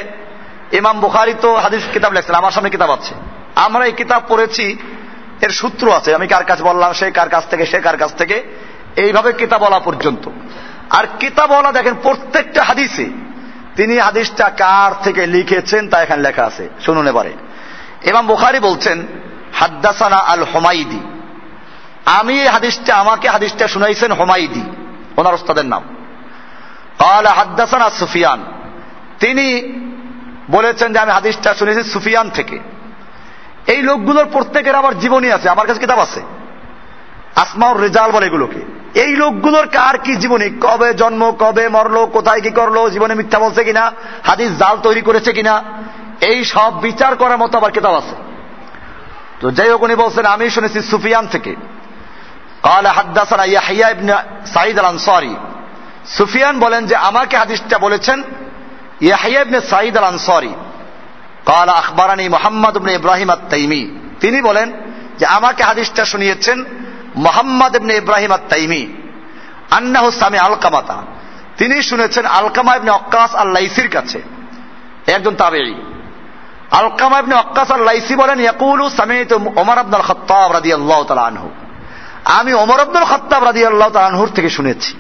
ইমাম 0.73 1.01
বুখারি 1.01 1.35
তো 1.41 1.51
হাদিস 1.57 1.83
কিতাব 1.93 2.13
লেখছেন, 2.13 2.35
আমার 2.35 2.51
সামনে 2.51 2.71
কিতাব 2.71 2.91
আছে। 2.91 3.15
আমরা 3.57 3.87
এই 3.87 3.93
কিতাব 3.93 4.23
পড়েছি 4.29 4.77
এর 5.41 5.51
সূত্র 5.51 5.93
আছে, 5.93 6.15
আমি 6.15 6.27
কার 6.27 6.45
কাছে 6.45 6.63
বললাম, 6.63 6.93
সে 6.93 7.11
কার 7.11 7.29
কাছ 7.29 7.45
থেকে, 7.51 7.67
সে 7.67 7.81
কার 7.81 7.97
কাছ 7.97 8.15
থেকে। 8.15 8.45
এইভাবে 8.97 9.33
কিতাব 9.33 9.65
বলা 9.65 9.79
পর্যন্ত। 9.79 10.31
আর 10.91 11.05
কিতাব 11.21 11.51
বলা 11.51 11.73
দেখেন, 11.73 11.95
প্রত্যেকটা 12.03 12.65
হাদিসে 12.65 13.07
তিনি 13.77 13.99
হাদিসটা 13.99 14.49
কার 14.49 15.03
থেকে 15.03 15.27
লিখেছেন 15.27 15.89
তা 15.89 16.03
এখানে 16.03 16.23
লেখা 16.23 16.45
আছে। 16.45 16.69
শুনুন 16.85 17.09
এবারে। 17.09 17.33
ইমাম 18.05 18.27
বুখারি 18.27 18.61
বলছেন, 18.61 19.07
হাদ্দাসানা 19.53 20.17
আল 20.17 20.43
হোমাইদি 20.43 21.01
আমি 22.05 22.47
হাদিসটা, 22.47 22.95
আমাকে 22.95 23.29
হাদিসটা 23.29 23.69
শুনাইছেন 23.69 24.13
হোমাইদি, 24.13 24.63
ওনার 25.17 25.35
ওস্তাদের 25.35 25.67
নাম। 25.67 25.83
কালা 26.99 27.31
হাদ্দাসানা 27.31 27.91
সুফিয়ান। 27.91 28.45
তিনি 29.21 29.73
বলেছেন 30.51 30.93
যে 30.93 30.99
আমি 30.99 31.13
হাদিসটা 31.13 31.55
শুনেছি 31.55 31.83
সুফিয়ান 31.83 32.31
থেকে। 32.31 32.59
এই 33.68 33.82
লোকগুলোর 33.82 34.26
প্রত্যেকের 34.26 34.76
আবার 34.76 34.94
জীবনী 35.00 35.30
আছে 35.32 35.48
আমার 35.50 35.68
কাছে 35.68 35.80
কিতাব 35.80 36.00
আছে 36.00 36.22
আসমাউর 37.36 37.82
রেজাল 37.82 38.10
বলে 38.12 38.26
এগুলোকে 38.26 38.62
এই 38.96 39.12
লোকগুলোর 39.16 39.66
কার 39.68 39.96
কি 39.98 40.14
জীবনী 40.16 40.48
কবে 40.62 40.90
জন্ম 40.94 41.22
কবে 41.40 41.66
মরলো 41.70 42.02
কোথায় 42.08 42.42
কি 42.42 42.52
করলো 42.52 42.82
জীবনে 42.90 43.14
মিথ্যা 43.16 43.40
বলছে 43.40 43.62
কিনা 43.64 43.84
হাদিস 44.24 44.52
জাল 44.52 44.76
তৈরি 44.78 45.02
করেছে 45.02 45.32
কিনা 45.34 45.54
এই 46.22 46.40
সব 46.44 46.72
বিচার 46.82 47.12
করার 47.16 47.38
মতো 47.38 47.54
আবার 47.58 47.72
কিতাব 47.72 47.96
আছে 47.96 48.16
তো 49.42 49.46
যাই 49.52 49.70
হোক 49.72 49.82
উনি 49.82 49.96
বলছেন 49.96 50.26
আমি 50.26 50.46
শুনেছি 50.50 50.80
সুফিয়ান 50.92 51.26
থেকে 51.28 51.54
قال 52.64 52.86
حدثنا 52.90 53.46
يحيى 53.48 53.90
بن 53.94 54.10
سعيد 54.46 54.78
الانصاري 54.80 55.36
সুফিয়ান 56.18 56.56
বলেন 56.60 56.82
যে 56.86 56.96
আমাকে 57.10 57.36
হাদিসটা 57.38 57.78
বলেছেন 57.78 58.18
ইয়াহিয়া 59.02 59.42
ইবনে 59.42 59.60
সাঈদ 59.62 59.96
আল 59.98 60.08
আনসারী 60.08 60.52
কাল 61.49 61.69
আখবরানি 61.69 62.29
মোহাম্মদ 62.29 62.77
ইবনে 62.77 62.93
ইব্রাহিম 62.93 63.31
আত্তাইমি 63.31 63.99
তিনি 64.21 64.43
বলেন 64.43 64.73
যে 65.19 65.27
আমাকে 65.27 65.63
হাদিসটা 65.63 66.05
শুনিয়েছেন 66.05 66.65
মোহাম্মদ 67.17 67.77
ইবনে 67.77 67.97
ইব্রাহিম 67.97 68.33
আত্তাইমি। 68.33 68.93
আন্না 69.71 70.01
হুসামি 70.01 70.39
আলকামাতা। 70.39 70.97
তিনি 71.57 71.83
শুনেছেন 71.83 72.27
আলকামা 72.27 72.77
ইবনে 72.77 72.91
অক্কাস 72.91 73.35
আল্লাইসির 73.35 73.89
কাছে। 73.89 74.23
একজন 75.07 75.35
তাবেই 75.35 75.75
আলকামা 76.71 77.19
ইবনে 77.19 77.35
অক্কাস 77.35 77.71
আল্লাইসি 77.71 78.17
বলেন, 78.17 78.41
ইয়াকুলু 78.41 78.91
সামিত 78.91 79.33
ওমর 79.33 79.79
আব্দুল 79.79 80.03
খত্তাব 80.03 80.53
রাদিয়াল্লাহু 80.53 81.05
তাআলা 81.05 81.23
আনহু। 81.23 81.51
আমি 82.25 82.55
ওমর 82.55 82.81
আব্দুল 82.81 83.05
খত্তাব 83.05 83.45
আল্লাহ 83.45 83.89
তাআলা 83.89 84.09
আনহুর 84.09 84.29
থেকে 84.29 84.51
শুনেছি। 84.51 84.95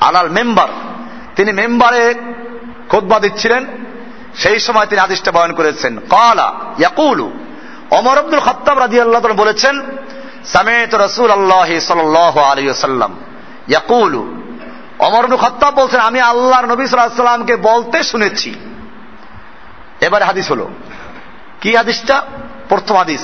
আলাল 0.00 0.28
মেম্বার। 0.28 0.68
তিনি 1.36 1.52
মেম্বারে 1.52 2.14
খোদবা 2.88 3.20
দিচ্ছিলেন। 3.20 3.66
সেই 4.34 4.58
সময় 4.58 4.86
তিনি 4.86 5.00
হাদিসটা 5.00 5.32
বয়ন 5.32 5.52
করেছেন। 5.52 5.98
কালা 5.98 6.54
ইয়াকুলু। 6.78 7.32
অমর 7.90 8.18
আব্দুল 8.18 8.40
খত্তাব 8.40 8.78
রাজি 8.78 9.00
আল্লাহ 9.00 9.20
বলেছেন, 9.20 9.82
সামেত 10.44 10.94
রসুল 10.94 11.30
আল্লাহ 11.30 11.78
সাল 11.78 12.16
আলী 12.36 12.74
সাল্লাম 12.74 13.14
ইয়াকুলু। 13.68 14.42
অমর 14.98 15.24
আব্দুল 15.24 15.38
খত্তাব 15.38 15.80
বলছেন, 15.80 16.00
আমি 16.00 16.20
আল্লাহর 16.20 16.66
নবী 16.66 16.86
সাল্লামকে 16.86 17.56
বলতে 17.56 18.02
শুনেছি। 18.02 18.54
এবারে 20.00 20.24
হাদিস 20.24 20.50
হলো, 20.50 20.68
কি 21.60 21.76
হাদিসটা? 21.76 22.22
প্রথম 22.68 22.96
হাদিস, 22.96 23.20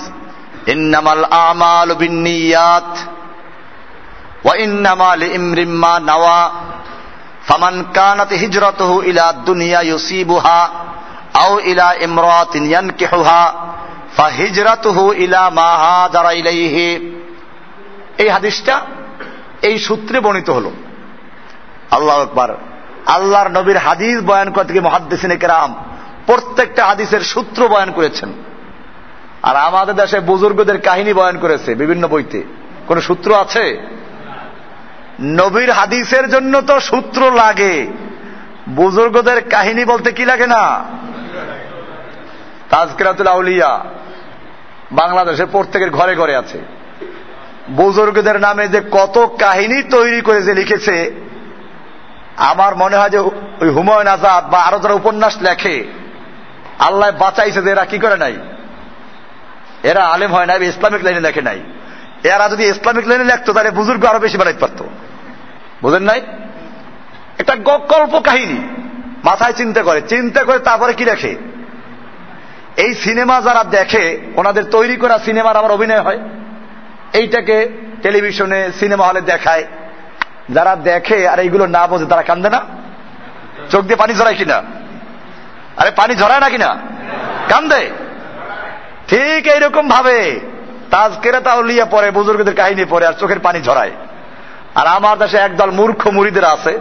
ইন্নামাল 0.67 1.25
আমাল 1.25 1.95
বিন্নিয়াত, 1.95 2.97
ওয়া 4.45 4.57
ইন্নামাল 4.57 5.23
ইমরিম্মা 5.23 6.01
নাওয়া, 6.01 6.51
ফামান 7.47 7.85
কানাত 7.95 8.33
হিজরতুহু 8.33 9.03
ইলা 9.03 9.33
দুনিয়া 9.33 9.81
ইউসিবুহা। 9.81 10.69
আও 11.35 11.61
ইলা 11.61 11.95
ইমরাতিন 12.01 12.67
ইয়ানকিহুহা, 12.67 13.55
ফাহিজরাতুহু 14.17 15.13
ইলা 15.13 15.51
মা 15.51 15.67
হাজারা 15.67 16.31
এই 18.19 18.29
হাদিসটা, 18.29 18.81
এই 19.63 19.79
সূত্রে 19.79 20.21
বর্ণিত 20.21 20.51
হলো। 20.51 20.71
আল্লাহ 21.91 22.23
একবার 22.23 22.49
আল্লাহর 23.07 23.49
নবীর 23.49 23.77
হাদিস 23.77 24.23
বয়ান 24.23 24.51
করতে 24.51 24.73
গিয়ে 24.73 24.85
মহাদ্দেসিনে 24.85 25.37
কেরাম 25.37 25.85
প্রত্যেকটা 26.27 26.87
হাদিসের 26.87 27.21
সূত্র 27.21 27.69
বয়ান 27.69 27.93
করেছেন। 27.93 28.33
আর 29.43 29.57
আমাদের 29.57 29.95
দেশে 29.95 30.21
বুজুর্গদের 30.21 30.81
কাহিনী 30.81 31.13
বয়ান 31.13 31.39
করেছে 31.39 31.75
বিভিন্ন 31.75 32.09
বইতে। 32.09 32.43
কোন 32.87 33.01
সূত্র 33.01 33.35
আছে? 33.35 33.87
নবীর 35.21 35.71
হাদিসের 35.71 36.31
জন্য 36.31 36.61
তো 36.61 36.81
সূত্র 36.81 37.31
লাগে। 37.31 37.87
বুজুর্গদের 38.69 39.49
কাহিনী 39.49 39.85
বলতে 39.85 40.13
কি 40.13 40.25
লাগে 40.25 40.47
না? 40.47 40.85
তাজকিরাতুল 42.71 43.27
আউলিয়া 43.27 43.85
বাংলাদেশে 44.93 45.47
প্রত্যেকের 45.47 45.91
ঘরে 45.91 46.15
ঘরে 46.15 46.37
আছে। 46.37 46.59
বুজুর্গদের 47.71 48.41
নামে 48.41 48.69
যে 48.69 48.81
কত 48.91 49.37
কাহিনী 49.41 49.83
তৈরি 49.83 50.21
করে 50.21 50.43
যে 50.43 50.55
লিখেছে, 50.55 51.25
আমার 52.37 52.77
মনে 52.77 52.97
হয় 52.97 53.11
যে 53.11 53.19
ওই 53.61 53.69
হুমায়ুন 53.69 54.07
আজাদ 54.07 54.51
বা 54.51 54.59
আরও 54.59 54.79
যারা 54.79 54.95
উপন্যাস 54.95 55.43
লেখে, 55.43 55.85
আল্লাহ 56.79 57.11
বাঁচাইছে 57.11 57.63
যে 57.63 57.71
এরা 57.71 57.85
কি 57.85 57.99
করে 57.99 58.17
নাই? 58.17 58.37
এরা 59.83 60.05
আলেম 60.05 60.33
হয় 60.33 60.47
না 60.47 60.55
ইসলামিক 60.55 61.05
লাইনে 61.05 61.21
লেখে 61.21 61.43
নাই। 61.43 61.61
এরা 62.25 62.49
যদি 62.49 62.65
ইসলামিক 62.65 63.09
লাইনে 63.09 63.25
লেখতো, 63.25 63.53
তাহলে 63.53 63.71
বুজুর্গ 63.71 64.05
আরও 64.05 64.19
বেশি 64.19 64.37
বানাইতে 64.39 64.59
পারত। 64.59 64.83
বুঝেন 65.83 66.03
নাই? 66.03 66.21
একটা 67.39 67.57
গল্প 67.57 68.19
কাহিনী, 68.19 68.59
মাথায় 69.25 69.53
চিন্তা 69.53 69.83
করে 69.83 70.01
চিন্তা 70.01 70.45
করে 70.45 70.59
তারপরে 70.59 70.93
কি 70.93 71.05
লেখে? 71.05 71.54
এই 72.77 72.95
সিনেমা 72.95 73.41
যারা 73.41 73.65
দেখে, 73.65 74.21
ওনাদের 74.37 74.65
তৈরি 74.65 74.97
করা 74.97 75.19
সিনেমার 75.19 75.57
আবার 75.57 75.71
অভিনয় 75.71 76.01
হয়। 76.01 76.19
এইটাকে 77.13 77.69
টেলিভিশনে, 78.03 78.71
সিনেমা 78.81 79.07
হলে 79.07 79.21
দেখায়। 79.21 79.65
যারা 80.51 80.77
দেখে 80.77 81.29
আর 81.29 81.39
এইগুলো 81.39 81.67
না 81.67 81.87
বোঝে, 81.87 82.07
তারা 82.07 82.23
কান্দে 82.23 82.51
না? 82.51 82.61
চোখ 83.71 83.83
দিয়ে 83.83 83.97
পানি 83.97 84.15
ঝরায় 84.15 84.35
কিনা? 84.35 84.63
আরে, 85.77 85.91
পানি 85.91 86.15
ঝরায় 86.17 86.41
না 86.41 86.49
কিনা? 86.49 86.79
কান্দে? 87.49 87.91
ঠিক 89.09 89.47
এইরকম 89.47 89.89
ভাবে। 89.89 90.41
তাজকেরা 90.91 91.41
তাহলিয়া 91.41 91.85
পরে 91.85 92.11
বুজুর্গদের 92.11 92.55
কাহিনী 92.55 92.85
পরে 92.85 93.07
আর 93.07 93.13
চোখের 93.13 93.39
পানি 93.39 93.63
ঝরায়। 93.63 93.91
আর 94.75 94.87
আমার 94.87 95.19
দেশে 95.19 95.37
একদল 95.37 95.71
মূর্খ 95.71 96.07
মুড়িদের 96.07 96.45
আছে। 96.45 96.79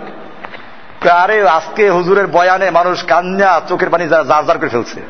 আরে, 1.10 1.50
আজকে 1.50 1.90
হুজুরের 1.90 2.28
বয়ানে 2.28 2.72
মানুষ 2.72 3.06
কান্না, 3.06 3.62
চোখের 3.70 3.90
পানি 3.90 4.08
যারা 4.08 4.24
জার 4.24 4.58
করে 4.58 4.70
ফেলছে। 4.70 5.02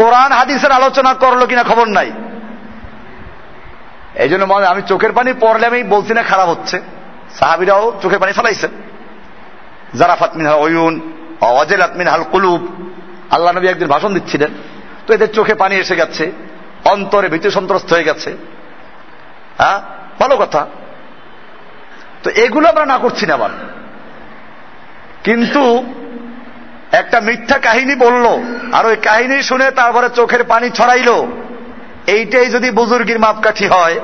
কোরআন, 0.00 0.32
হাদিসের 0.32 0.72
আলোচনা 0.72 1.14
করল 1.14 1.46
কিনা 1.46 1.62
খবর 1.62 1.88
নাই। 1.88 2.12
এই 4.14 4.28
জন্য 4.28 4.54
আমি 4.54 4.82
চোখের 4.82 5.12
পানি 5.12 5.32
পড়লে 5.40 5.66
আমি 5.66 5.82
বলছি 5.82 6.14
না, 6.14 6.22
খারাপ 6.22 6.48
হচ্ছে। 6.48 6.80
সাহাবিরাও 7.38 7.98
চোখের 8.02 8.18
পানি 8.18 8.32
ফেলাইছেন। 8.32 8.70
যারা 9.94 10.16
ফাতমিন 10.16 10.46
ওয়ুন 10.46 11.12
অজেল 11.40 11.82
আতমিন 11.82 12.08
হাল 12.08 12.24
কুলুব। 12.32 12.68
আল্লাহ 13.30 13.54
নবী 13.54 13.66
একদিন 13.66 13.88
ভাষণ 13.88 14.14
দিচ্ছিলেন। 14.14 14.50
তো 15.06 15.14
এদের 15.14 15.32
চোখে 15.32 15.54
পানি 15.54 15.76
এসে 15.76 15.96
গেছে, 15.96 16.32
অন্তরে 16.84 17.28
ভীতি 17.28 17.50
সন্ত্রস্ত 17.50 17.92
হয়ে 17.92 18.04
গেছে। 18.04 18.36
হ্যাঁ? 19.58 19.80
ভালো 20.20 20.36
কথা। 20.36 20.66
তো 22.22 22.30
এগুলো 22.30 22.68
আমরা 22.68 22.86
না 22.86 22.98
করছি 22.98 23.26
না 23.26 23.34
আবার। 23.34 23.50
কিন্তু 25.24 25.84
একটা 26.92 27.20
মিথ্যা 27.20 27.58
কাহিনী 27.58 27.94
বলল, 27.94 28.24
আর 28.72 28.86
ওই 28.86 28.96
কাহিনী 28.96 29.42
শুনে 29.42 29.70
তারপরে 29.70 30.08
চোখের 30.08 30.44
পানি 30.44 30.70
ছড়াইল। 30.70 31.26
এইটাই 32.06 32.50
যদি 32.50 32.70
বুজুর্গির 32.70 33.18
মাপকাঠি 33.18 33.66
হয়, 33.66 34.00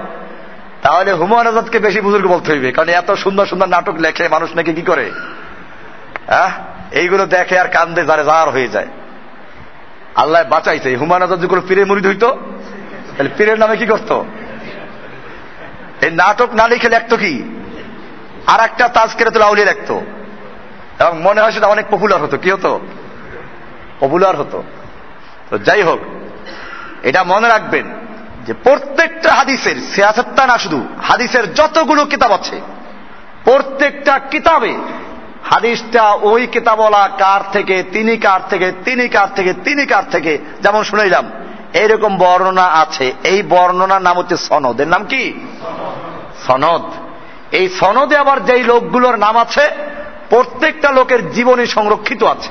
তাহলে 0.83 1.12
হুমায়ুন 1.12 1.46
আজাদকে 1.46 1.79
বেশি 1.79 2.01
বুজুর্গ 2.01 2.29
বলতে 2.29 2.53
হইবে, 2.53 2.72
কারণ 2.72 2.88
এত 2.88 3.11
সুন্দর 3.14 3.46
সুন্দর 3.46 3.68
নাটক 3.68 3.96
লেখে, 4.01 4.29
মানুষ 4.29 4.57
নাকি 4.57 4.72
কি 4.72 4.83
করে? 4.83 5.11
হ্যাঁ 6.27 6.51
এইগুলো 6.90 7.27
দেখে 7.27 7.59
আর 7.59 7.68
কান্দে 7.68 8.05
যারে 8.05 8.25
জার 8.25 8.51
হয়ে 8.51 8.68
যায়। 8.68 8.87
আল্লাহ 10.14 10.44
বাঁচাইছে 10.44 10.96
হুমায়ুন 10.96 11.22
আজাদ 11.22 11.38
যদি 11.38 11.49
কোনো 11.49 11.62
পীরের 11.68 11.87
মুড়ি 11.87 12.07
হইতো, 12.07 12.38
তাহলে 13.16 13.31
পীরের 13.38 13.59
নামে 13.59 13.77
কি 13.77 13.87
করত? 13.87 14.25
এই 16.01 16.11
নাটক 16.11 16.55
না 16.55 16.68
লিখে 16.68 16.88
লেখতো 16.88 17.16
কি? 17.16 17.42
আর 18.46 18.61
একটা 18.61 18.88
তাজকেরে 18.88 19.31
তো 19.31 19.38
লাউলিয়ে 19.38 19.66
লেখতো। 19.66 20.03
এবং 21.00 21.22
মনে 21.22 21.40
হয় 21.40 21.50
সেটা 21.50 21.66
অনেক 21.66 21.87
পপুলার 21.90 22.22
হতো। 22.22 22.37
কি 22.38 22.50
হতো? 22.50 22.80
পপুলার 24.00 24.37
হতো। 24.37 24.62
তো 25.50 25.59
যাই 25.59 25.82
হোক, 25.82 25.98
এটা 27.02 27.24
মনে 27.24 27.48
রাখবেন 27.48 27.85
যে 28.46 28.54
প্রত্যেকটা 28.54 29.32
হাদিসের 29.32 29.76
সিয়াসত্তা 29.76 30.46
না 30.46 30.59
শুধু, 30.59 30.87
হাদিসের 31.02 31.54
যতগুলো 31.54 32.04
কিতাব 32.04 32.32
আছে, 32.32 32.61
প্রত্যেকটা 33.44 34.18
কিতাবে 34.18 34.76
হাদিসটা 35.44 36.12
ওই 36.12 36.46
কিতাবলা 36.46 37.09
কার 37.18 37.40
থেকে, 37.52 37.82
তিনি 37.82 38.16
কার 38.16 38.40
থেকে, 38.50 38.72
তিনি 38.85 39.09
কার 39.09 39.28
থেকে, 39.35 39.52
তিনি 39.52 39.87
কার 39.87 40.02
থেকে, 40.11 40.38
যেমন 40.62 40.82
শুনেইলাম 40.82 41.30
এইরকম 41.74 42.16
বর্ণনা 42.16 42.64
আছে। 42.64 43.12
এই 43.24 43.42
বর্ণনার 43.42 44.02
নাম 44.02 44.18
হচ্ছে 44.18 44.37
সনদ। 44.37 44.80
এর 44.80 44.88
নাম 44.88 45.04
কি? 45.04 45.32
সনদ। 46.47 46.82
এই 47.53 47.68
সনদে 47.68 48.16
আবার 48.16 48.44
যেই 48.44 48.62
লোকগুলোর 48.62 49.16
নাম 49.16 49.36
আছে 49.36 49.86
প্রত্যেকটা 50.31 50.93
লোকের 50.93 51.31
জীবনে 51.31 51.66
সংরক্ষিত 51.66 52.22
আছে। 52.22 52.49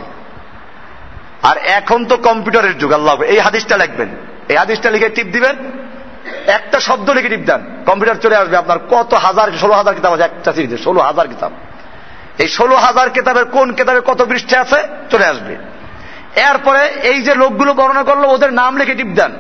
আর 1.43 1.57
এখন 1.57 2.05
তো 2.05 2.17
কম্পিউটারের 2.17 2.77
যুগ, 2.77 2.93
আল্লাহ 2.93 3.21
এই 3.21 3.39
হাদিসটা 3.39 3.77
লিখবেন। 3.77 4.09
এই 4.49 4.55
হাদিসটা 4.55 4.91
লিখে 4.91 5.09
টিপ 5.09 5.27
দিবেন। 5.27 5.55
একটা 6.47 6.79
শব্দ 6.79 7.09
লিখে 7.09 7.29
টিপ 7.29 7.39
দেন। 7.39 7.83
কম্পিউটার 7.85 8.15
চলে 8.15 8.35
আসবে 8.35 8.57
আপনার 8.57 8.77
কত 8.89 9.13
হাজার, 9.13 9.51
ষোলো 9.61 9.73
হাজার 9.73 9.95
কিতাব 9.95 10.13
আছে। 10.13 10.23
একটা 10.23 10.53
সিরিজে, 10.53 10.77
ষোলো 10.77 11.01
হাজার 11.01 11.27
কিতাব। 11.27 11.51
এই 12.37 12.47
ষোলো 12.47 12.75
হাজার 12.75 13.09
কিতাবের 13.09 13.45
কোন 13.45 13.73
কিতাবে 13.73 14.01
কত 14.05 14.25
পৃষ্ঠে 14.25 14.57
আছে? 14.57 14.75
চলে 15.09 15.25
আসবে। 15.25 15.55
এরপরে 16.35 16.85
এই 16.85 17.21
যে 17.21 17.35
লোকগুলো 17.35 17.73
বর্ণনা 17.73 18.03
করল, 18.03 18.25
ওদের 18.25 18.53
নাম 18.53 18.77
লিখে 18.77 18.95
টিপ 18.95 19.07
দেন। 19.07 19.31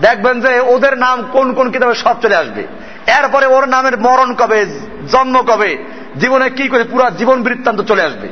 দেখবেন 0.00 0.40
যে 0.40 0.60
ওদের 0.60 0.98
নাম 0.98 1.28
কোন 1.32 1.52
কোন 1.52 1.70
কিতাবে 1.70 1.94
সব 1.94 2.22
চলে 2.22 2.36
আসবে। 2.36 2.62
এরপরে 3.06 3.46
ওর 3.46 3.68
নামের 3.68 3.98
মরণ 3.98 4.34
কবে, 4.34 4.66
জন্ম 5.12 5.42
কবে 5.42 5.84
জীবনে 6.20 6.50
কি 6.50 6.68
করে 6.68 6.84
পুরো 6.84 7.10
জীবন 7.10 7.42
বৃত্তান্ত 7.42 7.80
চলে 7.80 8.02
আসবে? 8.02 8.28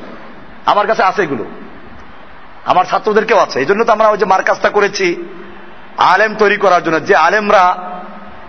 আমার 0.67 0.87
কাছে 0.87 1.03
আছে 1.03 1.23
এগুলো। 1.23 1.45
আমার 2.65 2.85
ছাত্রদেরকেও 2.85 3.39
আছে। 3.39 3.61
এই 3.61 3.67
জন্য 3.67 3.85
তো 3.85 3.93
আমরা 3.93 4.09
ওই 4.09 4.19
যে 4.19 4.25
মার্কাজটা 4.25 4.71
করেছি, 4.71 5.17
আলেম 5.97 6.35
তৈরি 6.35 6.57
করার 6.57 6.83
জন্য, 6.83 7.05
যে 7.05 7.15
আলেমরা 7.15 7.77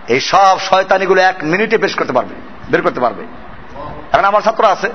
এই 0.08 0.20
সব 0.20 0.58
শয়তানিগুলো 0.60 1.20
এক 1.20 1.36
মিনিটে 1.42 1.78
পেশ 1.78 1.94
করতে 1.94 2.12
পারবে, 2.12 2.34
বের 2.70 2.82
করতে 2.82 3.00
পারবে। 3.00 3.22
এখন 4.12 4.24
আমার 4.24 4.42
ছাত্র 4.42 4.64
আছে। 4.64 4.90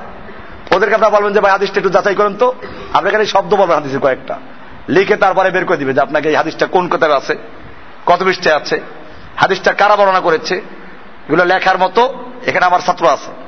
ওদেরকে 0.72 0.96
আপনারা 0.96 1.18
বলবেন 1.18 1.34
যে, 1.34 1.39
ভাই, 1.39 1.52
হাদিসটা 1.52 1.78
একটু 1.78 1.89
যাচাই 1.89 2.16
করেন 2.16 2.36
তো। 2.36 2.54
আপনাকে 2.94 3.18
এই 3.18 3.26
শব্দ 3.26 3.56
বলবেন 3.56 3.76
হাদিসের 3.76 4.00
কয়েকটা। 4.00 4.39
লিখে 4.89 5.16
তারপরে 5.16 5.52
বের 5.52 5.66
করে 5.66 5.78
দিবে 5.78 5.94
যে, 5.94 6.02
আপনাকে 6.02 6.30
এই 6.30 6.36
হাদিসটা 6.36 6.66
কোন 6.66 6.88
কোথায় 6.88 7.16
আছে? 7.16 7.36
কত 8.06 8.24
পৃষ্ঠে 8.24 8.54
আছে? 8.54 8.82
হাদিসটা 9.36 9.74
কারা 9.74 9.96
বর্ণনা 9.96 10.20
করেছে? 10.20 10.56
এগুলো 11.28 11.46
লেখার 11.46 11.78
মতো 11.78 12.14
এখানে 12.46 12.66
আমার 12.66 12.80
ছাত্র 12.80 13.08
আছে। 13.08 13.43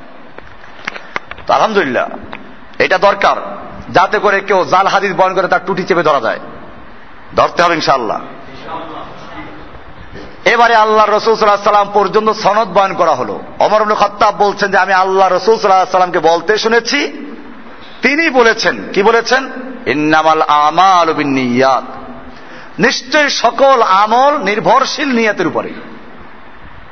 আলহামদুলিল্লাহ। 1.52 2.08
এটা 2.78 2.98
দরকার। 2.98 3.56
যাতে 3.92 4.18
করে 4.18 4.40
কেউ 4.40 4.64
জাল 4.64 4.86
হাদিস 4.86 5.12
বয়ন 5.16 5.34
করে 5.34 5.48
তার 5.48 5.60
টুটি 5.66 5.82
চেপে 5.82 6.02
ধরা 6.02 6.20
যায়। 6.20 6.40
ধরতে 7.36 7.62
হবে 7.62 7.74
ইনশাআল্লাহ। 7.74 8.20
এবারে 10.44 10.74
আল্লাহ 10.74 11.10
রসুল 11.10 11.34
সাল্লাম 11.34 11.90
পর্যন্ত 11.94 12.30
সনদ 12.30 12.68
বয়ন 12.68 12.94
করা 12.94 13.14
হলো। 13.14 13.40
অমর 13.58 13.94
খত্তাব 13.94 14.44
বলছেন 14.44 14.70
যে, 14.70 14.78
আমি 14.78 14.92
আল্লাহ 14.92 15.28
রসুল 15.28 15.56
সাল্লাহ 15.56 15.84
সাল্লামকে 15.84 16.18
বলতে 16.18 16.58
শুনেছি। 16.58 17.12
তিনি 18.02 18.30
বলেছেন। 18.30 18.92
কি 18.92 19.02
বলেছেন? 19.02 19.50
ইন্নামাল 19.86 20.42
আমাল 20.42 21.12
বিনিয়াত 21.12 21.84
নিশ্চয় 22.78 23.28
সকল 23.28 23.82
আমল 23.82 24.38
নির্ভরশীল 24.38 25.12
নিয়াতের 25.12 25.46
উপরে 25.46 25.72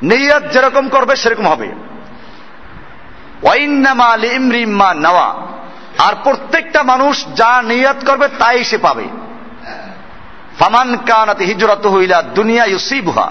নিয়ত 0.03 0.53
যেরকম 0.53 0.89
করবে 0.89 1.17
সেরকম 1.17 1.49
হবে। 1.49 1.73
ইমরিম্মা 4.25 4.95
নেওয়া। 4.95 5.29
আর 5.99 6.15
প্রত্যেকটা 6.25 6.83
মানুষ 6.83 7.25
যা 7.35 7.63
নিয়ত 7.63 7.97
করবে 8.07 8.29
তাই 8.29 8.65
সে 8.65 8.79
পাবে। 8.79 9.05
ফামান 10.59 10.97
কানাত 10.97 11.41
হিজরত 11.41 11.87
হইলা 11.87 12.23
দুনিয়া 12.23 12.65
ইউসিবহা। 12.65 13.31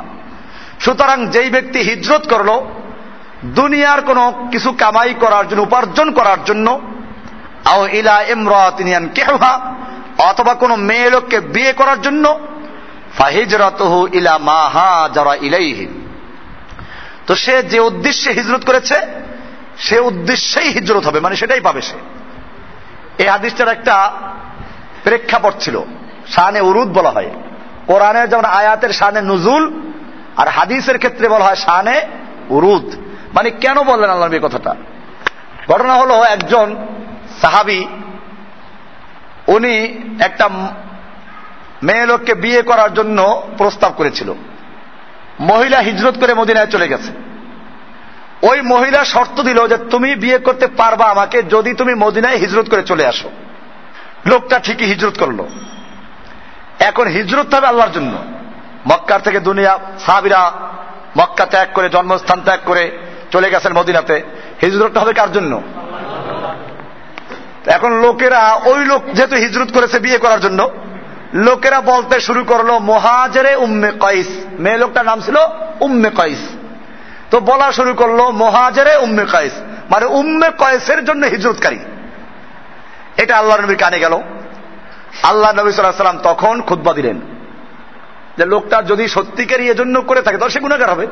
সুতরাং 0.80 1.28
যেই 1.28 1.50
ব্যক্তি 1.50 1.80
হিজরত 1.80 2.28
করল, 2.28 2.50
দুনিয়ার 3.46 4.02
কোনো 4.02 4.48
কিছু 4.52 4.72
কামাই 4.72 5.14
করার 5.14 5.48
জন্য, 5.48 5.62
উপার্জন 5.62 6.12
করার 6.12 6.44
জন্য 6.46 6.82
ইলা 7.92 8.22
ইমরাতিনিয়ান 8.22 9.08
কেহা 9.08 9.76
অথবা 10.18 10.54
কোনো 10.54 10.76
মেয়ে 10.76 11.10
লোককে 11.10 11.40
বিয়ে 11.40 11.74
করার 11.74 12.02
জন্য 12.02 12.40
ফাহিজরতহু 13.18 14.08
ইলা 14.14 14.38
মাহা 14.38 15.10
যারা 15.14 15.36
ইলাইহি। 15.36 15.88
তো 17.28 17.36
সে 17.36 17.64
যে 17.64 17.80
উদ্দেশ্যে 17.80 18.32
হিজরত 18.32 18.66
করেছে 18.66 18.96
সে 19.78 20.00
উদ্দেশ্যেই 20.00 20.70
হিজরত 20.72 21.06
হবে 21.06 21.20
মানে 21.20 21.36
সেটাই 21.36 21.60
পাবে 21.60 21.82
সে। 21.82 21.98
এই 23.18 23.28
হাদিসটার 23.28 23.68
একটা 23.68 24.12
প্রেক্ষাপট 25.04 25.54
ছিল, 25.60 25.80
শানে 26.28 26.62
উরুদ 26.62 26.94
বলা 26.94 27.10
হয়। 27.10 27.30
কোরআনে 27.88 28.28
যেমন 28.28 28.46
আয়াতের 28.46 28.90
শানে 28.90 29.22
নুজুল, 29.22 29.82
আর 30.38 30.48
হাদিসের 30.48 30.98
ক্ষেত্রে 30.98 31.30
বলা 31.30 31.46
হয় 31.46 31.56
শানে 31.56 32.02
উরুদ। 32.50 32.96
মানে 33.34 33.50
কেন 33.50 33.84
বললেন 33.84 34.10
আল্লাহ 34.10 34.50
কথাটা? 34.50 34.76
ঘটনা 35.72 35.94
হলো 35.94 36.24
একজন 36.24 36.76
সাহাবি, 37.42 37.88
উনি 39.48 39.76
একটা 40.20 40.50
মেয়ে 41.84 42.06
লোককে 42.06 42.34
বিয়ে 42.34 42.62
করার 42.62 42.94
জন্য 42.94 43.48
প্রস্তাব 43.58 43.94
করেছিল। 43.98 44.34
মহিলা 45.40 45.80
হিজরত 45.80 46.20
করে 46.20 46.34
মদিনায় 46.34 46.68
চলে 46.68 46.88
গেছে। 46.88 47.33
ওই 48.50 48.62
মহিলা 48.62 49.06
শর্ত 49.06 49.42
দিল 49.42 49.68
যে 49.68 49.78
তুমি 49.78 50.16
বিয়ে 50.16 50.38
করতে 50.38 50.68
পারবা 50.68 51.06
আমাকে 51.06 51.44
যদি 51.44 51.74
তুমি 51.74 51.96
মদিনায় 51.96 52.36
হিজরত 52.36 52.70
করে 52.70 52.84
চলে 52.84 53.08
আসো। 53.08 53.32
লোকটা 54.26 54.60
ঠিকই 54.60 54.86
হিজরত 54.86 55.18
করল। 55.20 55.44
এখন 56.80 57.08
হিজরত 57.08 57.54
হবে 57.54 57.68
আল্লাহর 57.68 57.92
জন্য। 57.92 58.12
মক্কার 58.88 59.22
থেকে 59.22 59.40
দুনিয়া 59.40 59.80
সাহাবিরা 60.06 60.52
মক্কা 61.18 61.46
ত্যাগ 61.46 61.68
করে, 61.74 61.90
জন্মস্থান 61.90 62.42
ত্যাগ 62.42 62.60
করে 62.66 62.98
চলে 63.32 63.50
গেছেন 63.50 63.74
মদিনাতে। 63.74 64.22
হিজরতটা 64.62 65.00
হবে 65.00 65.14
কার 65.14 65.32
জন্য? 65.32 65.62
এখন 67.66 67.92
লোকেরা 67.94 68.54
ওই 68.66 68.86
লোক 68.86 69.02
যেহেতু 69.14 69.36
হিজরত 69.36 69.72
করেছে 69.74 70.00
বিয়ে 70.00 70.18
করার 70.18 70.40
জন্য, 70.40 70.70
লোকেরা 71.34 71.82
বলতে 71.82 72.20
শুরু 72.20 72.44
করল, 72.44 72.80
মহাজেরে 72.80 73.56
উম্মে 73.56 73.92
কয়েস। 74.00 74.28
মেয়ে 74.60 74.78
লোকটার 74.78 75.06
নাম 75.06 75.22
ছিল 75.22 75.36
উম্মে 75.80 76.10
কয়েস। 76.10 76.63
তো 77.34 77.40
বলা 77.40 77.72
শুরু 77.72 77.94
করল 77.94 78.30
মহাজেরে 78.30 78.96
উম্মে 78.96 79.26
কয়েস। 79.26 79.54
মানে 79.90 80.06
উম্মে 80.06 80.50
কয়েসের 80.58 81.06
জন্য 81.06 81.26
হিজরতকারী। 81.26 81.80
এটা 83.18 83.38
আল্লাহ 83.38 83.62
নবীর 83.62 83.78
কানে 83.78 84.00
গেল। 84.00 84.20
আল্লাহ 85.24 85.60
নবী 85.60 85.72
সাল্লাম 85.72 86.20
তখন 86.24 86.62
খুদ্া 86.62 86.94
দিলেন। 86.94 87.22
যে 88.38 88.46
লোকটা 88.46 88.82
যদি 88.82 89.08
সত্যিকারী 89.08 89.70
এজন্য 89.70 90.02
করে 90.02 90.22
থাকে, 90.22 90.38
তাহলে 90.38 90.54
সে 90.54 90.60
গুণাগার 90.60 90.90
হবে। 90.90 91.08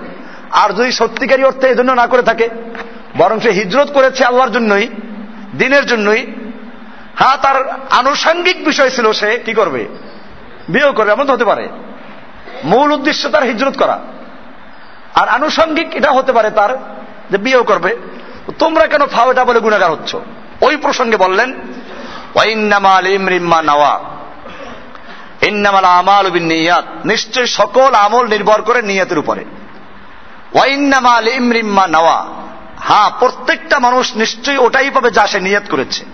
আর 0.52 0.74
যদি 0.74 0.92
সত্যিকারী 0.92 1.44
অর্থে 1.44 1.68
এজন্য 1.68 1.92
না 1.92 2.08
করে 2.08 2.22
থাকে, 2.22 2.50
বরং 3.18 3.40
সে 3.40 3.50
হিজরত 3.50 3.92
করেছে 3.92 4.26
আল্লাহর 4.26 4.52
জন্যই, 4.52 4.88
দিনের 5.58 5.86
জন্যই 5.86 6.34
হ্যাঁ 7.16 7.38
তার 7.38 7.70
আনুষঙ্গিক 7.92 8.66
বিষয় 8.66 8.90
ছিল 8.90 9.12
সে 9.12 9.40
কি 9.46 9.54
করবে? 9.54 9.88
বিয়েও 10.70 10.94
করবে, 10.94 11.12
এমন 11.12 11.30
হতে 11.30 11.46
পারে। 11.46 11.70
মূল 12.64 12.92
উদ্দেশ্য 12.92 13.30
তার 13.30 13.44
হিজরত 13.44 13.78
করা। 13.78 14.00
আর 15.16 15.28
আনুষঙ্গিক 15.28 15.96
এটা 15.96 16.12
হতে 16.12 16.34
পারে 16.34 16.50
তার 16.50 17.02
যে 17.32 17.38
বিয়েও 17.38 17.64
করবে। 17.64 17.98
তোমরা 18.60 18.88
কেন 18.88 19.06
ফাওয়েটা 19.06 19.46
বলে 19.46 19.60
গুণাগার 19.60 19.92
হচ্ছ? 19.92 20.16
ওই 20.62 20.76
প্রসঙ্গে 20.76 21.18
বললেন 21.18 21.62
নিশ্চয় 27.06 27.46
সকল 27.46 27.94
আমল 27.94 28.28
নির্ভর 28.28 28.62
করে 28.62 28.82
নিয়তের 28.82 29.18
উপরে। 29.18 29.46
ওয়াইন্নামাল 30.54 31.28
ইমরিম্মা 31.28 31.88
নাওয়া। 31.88 32.26
হ্যাঁ 32.80 33.10
প্রত্যেকটা 33.20 33.80
মানুষ 33.80 34.16
নিশ্চয়ই 34.16 34.58
ওটাই 34.58 34.90
পাবে 34.90 35.12
যা 35.12 35.28
সে 35.28 35.40
নিয়ত 35.40 35.64
করেছে। 35.70 36.06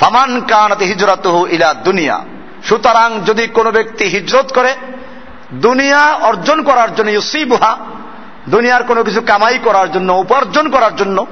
ফামান 0.00 0.40
কানাতে 0.40 0.84
হিজরত 0.84 1.26
ইলা 1.50 1.74
দুনিয়া। 1.74 2.24
সুতরাং 2.64 3.20
যদি 3.20 3.46
কোনো 3.46 3.70
ব্যক্তি 3.70 4.04
হিজরত 4.04 4.52
করে 4.52 4.74
দুনিয়া 5.54 6.12
অর্জন 6.14 6.62
করার 6.62 6.94
জন্য, 6.94 7.10
ইউসিবুহা, 7.10 7.78
দুনিয়ার 8.48 8.84
কোনো 8.84 9.04
কিছু 9.04 9.20
কামাই 9.20 9.58
করার 9.58 9.92
জন্য, 9.92 10.12
উপার্জন 10.12 10.68
করার 10.68 10.96
জন্য, 10.96 11.26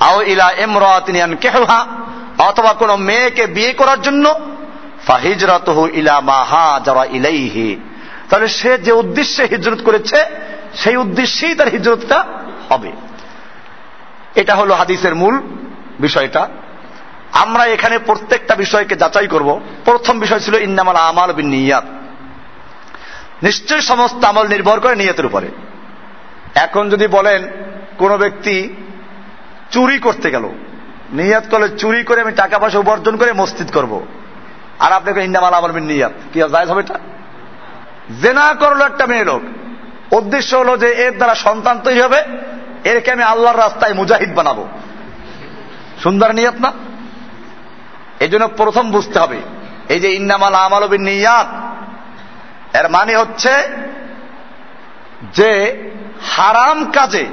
আও 0.00 0.22
ইলা 0.22 0.50
এমরাতিনিয়ান 0.50 1.34
কেহা 1.34 1.86
অথবা 2.38 2.72
কোনো 2.72 2.96
মেয়েকে 2.96 3.46
বিয়ে 3.46 3.72
করার 3.72 4.02
জন্য 4.02 4.34
ফাহিজরত 5.06 5.88
ইলা 5.92 6.20
মাহা 6.20 6.80
যারা 6.84 7.04
ইলাইহি। 7.04 7.76
তাহলে 8.30 8.48
সে 8.48 8.78
যে 8.78 8.92
উদ্দেশ্যে 8.92 9.44
হিজরত 9.44 9.82
করেছে, 9.82 10.24
সেই 10.74 10.96
উদ্দেশ্যেই 10.96 11.54
তার 11.54 11.68
হিজরতটা 11.68 12.24
হবে। 12.68 12.92
এটা 14.34 14.54
হলো 14.54 14.74
হাদিসের 14.74 15.14
মূল 15.14 15.38
বিষয়টা। 16.00 16.48
আমরা 17.32 17.64
এখানে 17.64 17.98
প্রত্যেকটা 17.98 18.54
বিষয়কে 18.54 18.96
যাচাই 18.96 19.26
করব। 19.26 19.60
প্রথম 19.84 20.18
বিষয় 20.18 20.38
ছিল 20.38 20.54
ইন্নামাল 20.54 20.96
আমাল 20.96 21.32
বিন 21.32 21.48
নিয়াত। 21.48 21.84
নিশ্চয় 23.42 23.80
সমস্ত 23.80 24.24
আমল 24.24 24.46
নির্ভর 24.46 24.80
করে 24.80 24.96
নিয়তের 24.96 25.26
উপরে। 25.26 25.48
এখন 26.54 26.90
যদি 26.90 27.06
বলেন, 27.06 27.46
কোন 27.98 28.16
ব্যক্তি 28.16 28.74
চুরি 29.70 29.98
করতে 29.98 30.30
গেল, 30.30 30.48
নিয়াত 31.12 31.44
করলে 31.50 31.68
চুরি 31.68 32.04
করে 32.04 32.20
আমি 32.20 32.32
টাকা 32.32 32.58
পয়সা 32.58 32.78
উপার্জন 32.78 33.16
করে 33.16 33.32
মসজিদ 33.32 33.70
করব। 33.72 34.06
আর 34.78 34.92
আপনাকে 34.92 35.24
ইন্দামাল 35.24 35.54
আমল 35.54 35.72
নিয়াত, 35.72 36.12
কি 36.32 36.38
জায়জ 36.38 36.70
হবে 36.70 36.80
এটা? 36.80 36.98
জেনা 38.22 38.54
করল 38.54 38.80
একটা 38.80 39.06
মেয়ে 39.06 39.24
লোক। 39.24 39.42
উদ্দেশ্য 40.12 40.56
হলো 40.56 40.76
যে 40.76 40.86
এর 40.86 41.16
দ্বারা 41.16 41.34
সন্তান 41.34 41.80
তৈরি 41.80 42.00
হবে, 42.00 42.22
এরকে 42.84 43.12
আমি 43.12 43.22
আল্লাহর 43.22 43.58
রাস্তায় 43.58 43.94
মুজাহিদ 43.94 44.34
বানাবো। 44.34 44.68
সুন্দর 46.02 46.34
নিয়ত 46.34 46.54
না? 46.60 46.72
এই 48.20 48.28
জন্য 48.28 48.48
প্রথম 48.48 48.90
বুঝতে 48.90 49.18
হবে, 49.18 49.40
এই 49.88 50.00
যে 50.00 50.14
ইন্নামাল 50.14 50.54
আমাল 50.54 50.98
নিয়াত 50.98 51.65
এর 52.78 52.88
মানে 52.88 53.16
হচ্ছে 53.16 53.54
যে 55.34 55.52
হারাম 56.36 56.90
কাজে, 56.90 57.26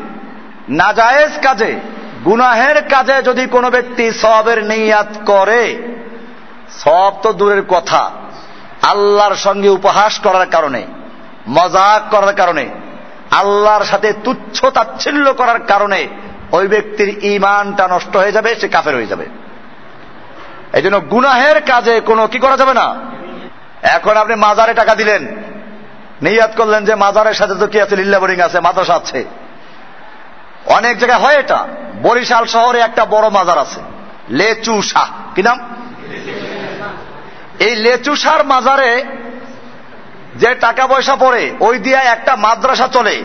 নাজায়েজ 0.70 1.32
কাজে, 1.44 1.80
গুনাহের 2.26 2.82
কাজে 2.82 3.22
যদি 3.22 3.46
কোনো 3.46 3.70
ব্যক্তি 3.70 4.12
সবের 4.12 4.64
নিয়াত 4.64 5.12
করে 5.26 5.78
সব 6.70 7.12
তো 7.22 7.34
দূরের 7.34 7.64
কথা। 7.70 8.12
আল্লাহর 8.82 9.36
সঙ্গে 9.36 9.70
উপহাস 9.70 10.20
করার 10.20 10.46
কারণে, 10.46 10.82
মজাক 11.50 12.02
করার 12.12 12.34
কারণে, 12.34 12.70
আল্লাহর 13.32 13.84
সাথে 13.84 14.14
তুচ্ছ 14.24 14.66
তাচ্ছিল্য 14.66 15.34
করার 15.34 15.60
কারণে 15.60 16.08
ওই 16.52 16.68
ব্যক্তির 16.68 17.10
ইমানটা 17.24 17.88
নষ্ট 17.88 18.18
হয়ে 18.18 18.32
যাবে, 18.32 18.56
সে 18.56 18.68
কাফের 18.68 18.96
হয়ে 18.96 19.08
যাবে। 19.08 19.26
এই 20.74 20.82
জন্য 20.82 21.00
গুনাহের 21.00 21.62
কাজে 21.62 22.00
কোনো 22.00 22.28
কি 22.28 22.40
করা 22.40 22.58
যাবে 22.58 22.74
না? 22.74 22.88
এখন 23.84 24.18
আপনি 24.18 24.36
মাজারে 24.36 24.74
টাকা 24.74 24.96
দিলেন। 24.96 25.28
নিয়াত 26.22 26.52
করলেন 26.58 26.86
যে 26.86 26.96
মাজারের 26.96 27.34
সাথে 27.34 27.56
তো 27.56 27.68
কি 27.68 27.82
আছে 27.82 27.96
লিল্লা 27.96 28.20
বোর্ডিং 28.20 28.42
আছে, 28.42 28.60
মাদ্রাসা 28.60 28.96
আছে। 28.96 29.26
অনেক 30.66 30.98
জায়গায় 30.98 31.20
হয় 31.20 31.40
এটা। 31.40 31.68
বরিশাল 32.02 32.46
শহরে 32.46 32.80
একটা 32.80 33.06
বড় 33.06 33.30
মাজার 33.30 33.58
আছে 33.58 33.80
লেচু 34.30 34.82
শাহ 34.82 35.10
কি 35.36 35.44
নাম? 35.44 35.60
এই 37.60 37.76
লেচু 37.76 38.16
মাজারে 38.44 39.04
যে 40.36 40.56
টাকা 40.56 40.88
পয়সা 40.88 41.16
পড়ে, 41.16 41.52
ওই 41.60 41.80
দিয়ে 41.80 41.96
একটা 41.96 42.36
মাদ্রাসা 42.36 42.88
চলে। 42.88 43.24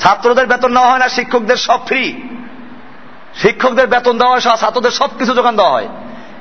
ছাত্রদের 0.00 0.46
বেতন 0.46 0.72
নেওয়া 0.72 0.90
হয় 0.90 0.98
না, 0.98 1.08
শিক্ষকদের 1.08 1.56
সব 1.56 1.86
ফ্রি। 1.86 2.22
শিক্ষকদের 3.34 3.86
বেতন 3.86 4.18
দেওয়া 4.18 4.38
হয়, 4.38 4.56
ছাত্রদের 4.56 4.90
সবকিছু 4.90 5.34
যোগান 5.34 5.56
দেওয়া 5.56 5.72
হয়। 5.72 5.88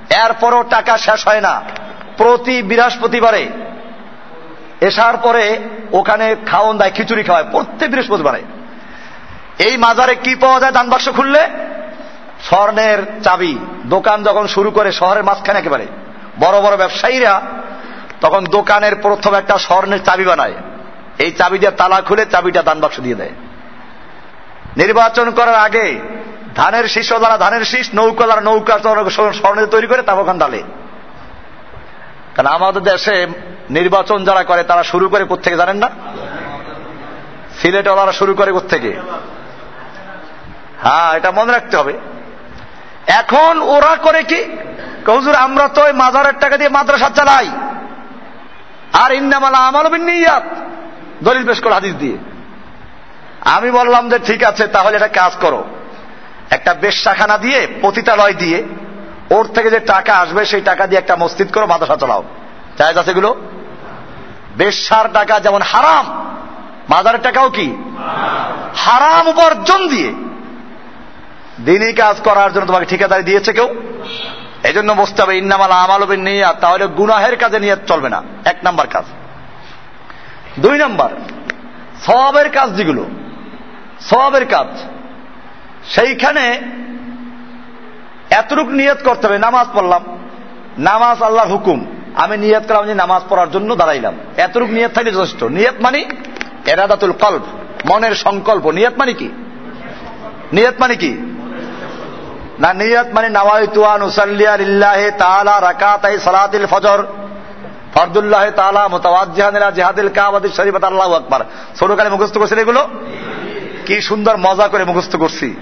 এরপরও 0.10 0.64
টাকা 0.64 0.98
শেষ 0.98 1.28
হয় 1.28 1.42
না। 1.42 1.62
প্রতি 2.20 2.62
বৃহস্পতিবারে 2.62 3.44
এসার 4.82 5.18
পরে 5.18 5.44
ওখানে 5.92 6.36
খাওয়ন 6.46 6.78
দেয়, 6.78 6.92
খিচুড়ি 6.96 7.24
খাওয়ায় 7.24 7.48
প্রত্যেক 7.52 7.92
বৃহস্পতিবারে। 7.92 8.42
এই 9.60 9.78
মাজারে 9.78 10.16
কি 10.16 10.36
পাওয়া 10.36 10.60
যায়? 10.60 10.72
দান 10.72 10.90
বাক্স 10.90 11.10
খুললে 11.10 11.42
স্বর্ণের 12.44 13.00
চাবি। 13.24 13.54
দোকান 13.86 14.24
যখন 14.24 14.48
শুরু 14.48 14.72
করে 14.72 14.92
শহরের 14.92 15.24
মাঝখানে 15.24 15.60
একেবারে। 15.60 15.86
বড় 16.40 16.62
বড় 16.62 16.78
ব্যবসায়ীরা 16.78 17.42
তখন 18.22 18.42
দোকানের 18.46 18.96
প্রথম 18.96 19.34
একটা 19.34 19.58
স্বর্ণের 19.58 20.02
চাবি 20.04 20.26
বানায়। 20.26 20.56
এই 21.20 21.32
চাবি 21.32 21.58
দিয়ে 21.60 21.72
তালা 21.72 22.02
খুলে 22.02 22.26
চাবিটা 22.26 22.62
দান 22.62 22.80
বাক্স 22.80 23.00
দিয়ে 23.00 23.16
দেয়। 23.16 23.36
নির্বাচন 24.78 25.32
করার 25.32 25.56
আগে 25.56 25.88
ধানের 26.56 26.86
শীষ 26.88 27.14
দ্বারা 27.14 27.38
ধানের 27.38 27.64
শীষ, 27.66 27.90
নৌকা 27.94 28.26
দ্বারা 28.26 28.42
নৌকা 28.42 28.80
স্বর্ণের 29.34 29.68
তৈরি 29.68 29.88
করে 29.88 30.02
তারপর 30.02 30.22
ওখান 30.22 30.38
ডালে 30.38 30.62
কারণ 32.40 32.52
আমাদের 32.52 32.84
দেশে 32.84 33.28
নির্বাচন 33.70 34.26
যারা 34.26 34.44
করে, 34.44 34.64
তারা 34.64 34.84
শুরু 34.84 35.10
করে 35.10 35.24
কোথেকে 35.24 35.58
জানেন 35.58 35.78
না? 35.78 35.90
সিলেটওয়ালারা 37.62 38.12
শুরু 38.12 38.34
করে 38.34 38.52
কোথেকে 38.52 39.00
হ্যাঁ 40.82 41.14
এটা 41.14 41.32
মনে 41.32 41.52
রাখতে 41.52 41.78
হবে। 41.78 41.94
এখন 43.08 43.62
ওরা 43.62 43.96
করে 43.96 44.24
কি? 44.24 44.44
হুজুর, 45.08 45.36
আমরা 45.36 45.68
তো 45.68 45.82
ওই 45.82 45.92
মাজারের 45.92 46.34
টাকা 46.40 46.58
দিয়ে 46.58 46.70
মাদ্রাসা 46.70 47.10
চালাই। 47.10 47.50
আর 48.94 49.12
ইন্দামালা 49.12 49.58
আমাল 49.58 50.02
নিয়াত 50.02 50.44
দলিল 51.24 51.48
পেশ 51.48 51.62
করো 51.62 51.74
হাদিস 51.74 51.96
দিয়ে। 51.96 52.18
আমি 53.42 53.72
বললাম 53.72 54.10
যে 54.10 54.20
ঠিক 54.20 54.44
আছে, 54.44 54.68
তাহলে 54.68 54.96
এটা 54.96 55.08
কাজ 55.08 55.32
করো। 55.42 55.66
একটা 56.50 56.74
বেশাখানা 56.74 57.38
দিয়ে, 57.38 57.68
পতিতালয় 57.82 58.34
দিয়ে 58.34 58.64
ওর 59.32 59.46
থেকে 59.46 59.72
যে 59.72 59.80
টাকা 59.80 60.14
আসবে, 60.14 60.46
সেই 60.46 60.62
টাকা 60.62 60.88
দিয়ে 60.88 61.00
একটা 61.00 61.16
মসজিদ 61.16 61.54
করো, 61.54 61.66
মাদ্রাসা 61.66 61.96
চালাও। 61.96 62.24
চাই 62.78 63.00
আছে 63.00 63.12
এগুলো? 63.12 63.36
বেশার 64.58 65.14
টাকা 65.14 65.40
যেমন 65.40 65.62
হারাম 65.62 66.06
মাজারের 66.90 67.22
টাকাও 67.22 67.50
কি? 67.50 67.76
হারাম 68.76 69.28
উপার্জন 69.28 69.88
দিয়ে। 69.88 70.14
দিনই 71.66 71.94
কাজ 71.94 72.22
করার 72.22 72.54
জন্য 72.54 72.66
তোমাকে 72.66 72.86
ঠিকাদারি 72.86 73.24
দিয়েছে 73.24 73.54
কেউ? 73.54 73.76
এই 74.64 74.74
জন্য 74.74 74.94
বসতে 74.98 75.22
হবে, 75.22 75.38
ইন্নামাল 75.38 75.72
আমালবের 75.72 76.20
নিয়াত 76.20 76.60
তাহলে 76.60 76.88
গুনাহের 76.88 77.38
কাজে 77.38 77.60
নিয়াত 77.60 77.80
চলবে 77.88 78.10
না। 78.10 78.24
এক 78.46 78.56
নাম্বার 78.64 78.88
কাজ। 78.88 79.04
দুই 80.60 80.78
নাম্বার 80.78 81.10
সবের 82.06 82.50
কাজ 82.50 82.76
যেগুলো 82.76 83.06
সবের 84.02 84.46
কাজ। 84.46 84.68
সেইখানে 85.90 86.62
এতটুকু 88.40 88.72
নিয়ত 88.72 88.98
করতে 89.04 89.28
হবে, 89.28 89.38
নামাজ 89.38 89.68
পড়লাম। 89.74 90.04
নামাজ 90.78 91.22
আল্লাহর 91.22 91.50
হুকুম। 91.50 91.86
আমি 92.16 92.38
নিয়ত 92.38 92.64
করলাম 92.68 92.86
যে 92.86 92.94
নামাজ 92.94 93.22
পড়ার 93.30 93.52
জন্য 93.52 93.76
দাঁড়াইলাম। 93.76 94.14
এতটুকু 94.38 94.72
নিয়ত 94.72 94.92
থাকে 94.92 95.12
যথেষ্ট। 95.12 95.44
নিয়ত 95.44 95.74
মানে 95.82 96.10
এরাদাতুল 96.66 97.12
কল্প 97.12 97.44
মনের 97.92 98.16
সংকল্প। 98.16 98.68
নিয়ত 98.68 98.94
মানে 98.98 99.14
কি? 99.14 99.30
নিয়ত 100.54 100.74
মানে 100.80 100.96
কি? 100.96 101.18
না, 102.60 102.74
নিয়ত 102.74 103.08
মানে 103.14 103.30
নাওয়াইতুয়ান 103.30 104.02
উসাল্লিয়া 104.02 104.58
লিল্লাহে 104.58 105.12
তাআলা 105.12 105.62
রাকাতাই 105.62 106.20
সালাতিল 106.20 106.66
ফজর। 106.66 107.06
ফরদুল্লাহ 107.94 108.48
মুখস্থ 112.10 112.38
করছেন 112.38 112.60
এগুলো? 112.60 112.88
কি 113.86 114.02
সুন্দর 114.02 114.38
মজা 114.38 114.68
করে 114.68 114.84
মুখস্থ 114.84 115.16
করছি। 115.16 115.56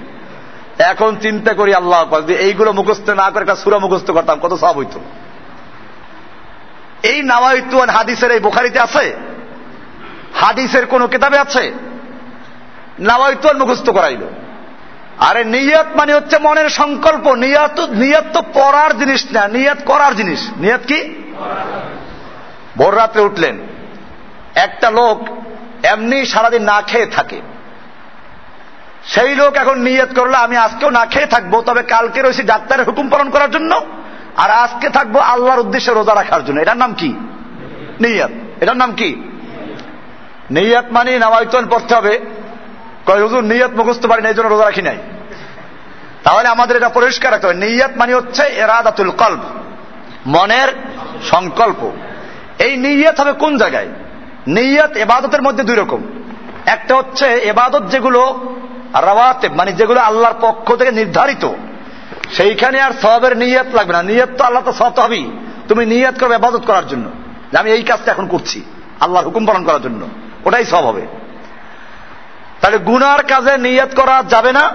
এখন 0.79 1.15
চিন্তা 1.15 1.53
করি 1.53 1.73
আল্লাহ 1.73 2.21
যে 2.21 2.35
এইগুলো 2.35 2.71
মুখস্থ 2.71 3.09
না 3.09 3.29
করে 3.29 3.41
একটা 3.41 3.55
সুরা 3.55 3.77
মুখস্থ 3.77 4.11
করতাম, 4.11 4.39
কত 4.39 4.53
সব 4.53 4.77
হইতো। 4.77 4.99
এই 7.03 7.23
নাওয়াইতুয়ান 7.23 7.89
হাদিসের 7.89 8.31
এই 8.31 8.39
বোখারিতে 8.39 8.79
আছে? 8.79 9.15
হাদিসের 10.33 10.85
কোন 10.85 11.07
কিতাবে 11.07 11.39
আছে? 11.39 11.73
নাওয়াইতুয়ান 12.99 13.57
মুখস্থ 13.57 13.89
করাইলো। 13.89 14.29
আরে 15.17 15.43
নিয়ত 15.43 15.85
মানে 15.95 16.13
হচ্ছে 16.13 16.37
মনের 16.37 16.69
সংকল্প, 16.69 17.33
নিয়ত 17.33 17.79
নিয়ত 17.79 18.23
তো 18.33 18.41
পড়ার 18.53 18.97
জিনিস 18.97 19.25
না, 19.31 19.47
নিয়ত 19.47 19.77
করার 19.85 20.15
জিনিস। 20.15 20.49
নিয়ত 20.57 20.81
কি? 20.87 21.15
ভোর 22.77 22.97
রাত্রে 22.97 23.21
উঠলেন। 23.21 23.57
একটা 24.55 24.91
লোক 24.91 25.27
এমনি 25.85 26.25
সারাদিন 26.25 26.63
না 26.63 26.81
খেয়ে 26.81 27.05
থাকে। 27.05 27.41
সেই 29.07 29.35
লোক 29.35 29.55
এখন 29.55 29.79
নিয়ত 29.79 30.19
করল, 30.19 30.33
আমি 30.33 30.57
আজকেও 30.57 30.89
না 30.89 31.05
খেয়ে 31.05 31.25
থাকব, 31.25 31.61
তবে 31.61 31.83
কালকে 31.83 32.21
রয়েছি 32.21 32.43
ডাক্তারের 32.43 32.85
হুকুম 32.85 33.09
পালন 33.09 33.29
করার 33.29 33.51
জন্য, 33.51 33.85
আর 34.37 34.49
আজকে 34.49 34.89
থাকব 34.89 35.17
আল্লাহর 35.17 35.59
উদ্দেশ্যে 35.59 35.93
রোজা 35.93 36.15
রাখার 36.15 36.45
জন্য। 36.45 36.61
এটার 36.61 36.77
নাম 36.77 36.93
কি? 36.93 37.09
নিয়ত। 38.01 38.31
এটার 38.61 38.77
নাম 38.77 38.91
কি? 38.91 39.15
নিয়ত 40.51 40.85
মানে 40.91 41.19
নামায়তন 41.19 41.65
পড়তে 41.65 41.95
হবে। 41.95 42.19
কয়, 43.05 43.23
হুজুর, 43.23 43.43
নিয়ত 43.43 43.71
মুখস্থ 43.71 44.05
পারি 44.05 44.21
না, 44.21 44.29
এই 44.29 44.35
জন্য 44.35 44.47
রোজা 44.47 44.65
রাখি 44.65 44.81
নাই। 44.81 44.97
তাহলে 46.23 46.47
আমাদের 46.47 46.77
এটা 46.77 46.89
পরিষ্কার 46.89 47.31
রাখতে 47.31 47.47
হবে। 47.47 47.55
নিয়ত 47.55 47.91
মানে 47.95 48.13
হচ্ছে 48.13 48.43
এরাদাতুল 48.43 49.09
কল্প 49.09 49.39
মনের 50.27 50.67
সংকল্প। 51.23 51.91
এই 52.59 52.77
নিয়ত 52.77 53.19
হবে 53.19 53.33
কোন 53.33 53.57
জায়গায়? 53.57 53.87
নিয়ত 54.47 54.97
এবাদতের 54.97 55.41
মধ্যে 55.41 55.63
দুই 55.63 55.75
রকম। 55.75 56.01
একটা 56.65 56.95
হচ্ছে 56.95 57.25
এবাদত 57.25 57.83
যেগুলো 57.83 58.53
রাওয়াতে 58.93 59.49
মানে 59.49 59.73
যেগুলো 59.73 59.99
আল্লাহর 59.99 60.35
পক্ষ 60.41 60.75
থেকে 60.75 60.91
নির্ধারিত। 60.91 61.53
সেইখানে 62.33 62.81
আর 62.81 62.91
সবের 63.01 63.37
নিয়ত 63.37 63.65
লাগবে 63.73 63.93
না। 63.93 64.03
নিয়ত 64.03 64.29
তো 64.37 64.43
আল্লাহ 64.43 64.63
তো 64.63 64.73
সব 64.73 64.99
হবেই। 64.99 65.31
তুমি 65.67 65.85
নিয়ত 65.85 66.19
করবে 66.19 66.35
এবাদত 66.35 66.61
করার 66.65 66.87
জন্য। 66.87 67.09
যে 67.51 67.57
আমি 67.57 67.71
এই 67.71 67.83
কাজটা 67.83 68.11
এখন 68.11 68.27
করছি, 68.27 68.63
আল্লাহর 68.99 69.25
হুকুম 69.25 69.45
পালন 69.45 69.63
করার 69.63 69.81
জন্য। 69.81 70.07
ওটাই 70.45 70.65
সব 70.65 70.85
হবে। 70.85 71.07
তাহলে 72.61 72.77
গুনার 72.77 73.23
কাজে 73.23 73.57
নিয়ত 73.57 73.99
করা 73.99 74.23
যাবে 74.29 74.53
না। 74.53 74.69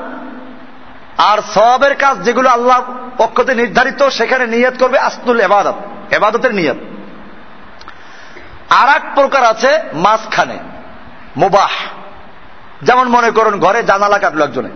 আর 1.18 1.38
সবের 1.54 1.94
কাজ 1.94 2.22
যেগুলো 2.22 2.48
আল্লাহ 2.48 2.82
পক্ষতে 3.18 3.54
নির্ধারিত, 3.54 4.08
সেখানে 4.08 4.46
নিয়ত 4.46 4.74
করবে 4.78 4.98
আস্তুল 4.98 5.40
এবাদত 5.40 5.74
এবাদতের 6.10 6.54
নিয়ত। 6.54 6.76
আর 8.70 8.88
এক 8.88 9.02
প্রকার 9.14 9.44
আছে 9.44 9.80
মাঝখানে, 9.92 10.58
মুবাহ। 11.36 11.70
যেমন 12.82 13.08
মনে 13.08 13.30
করুন 13.30 13.60
ঘরে 13.60 13.82
জানালা 13.82 14.18
কাটলো 14.18 14.44
একজনে। 14.44 14.70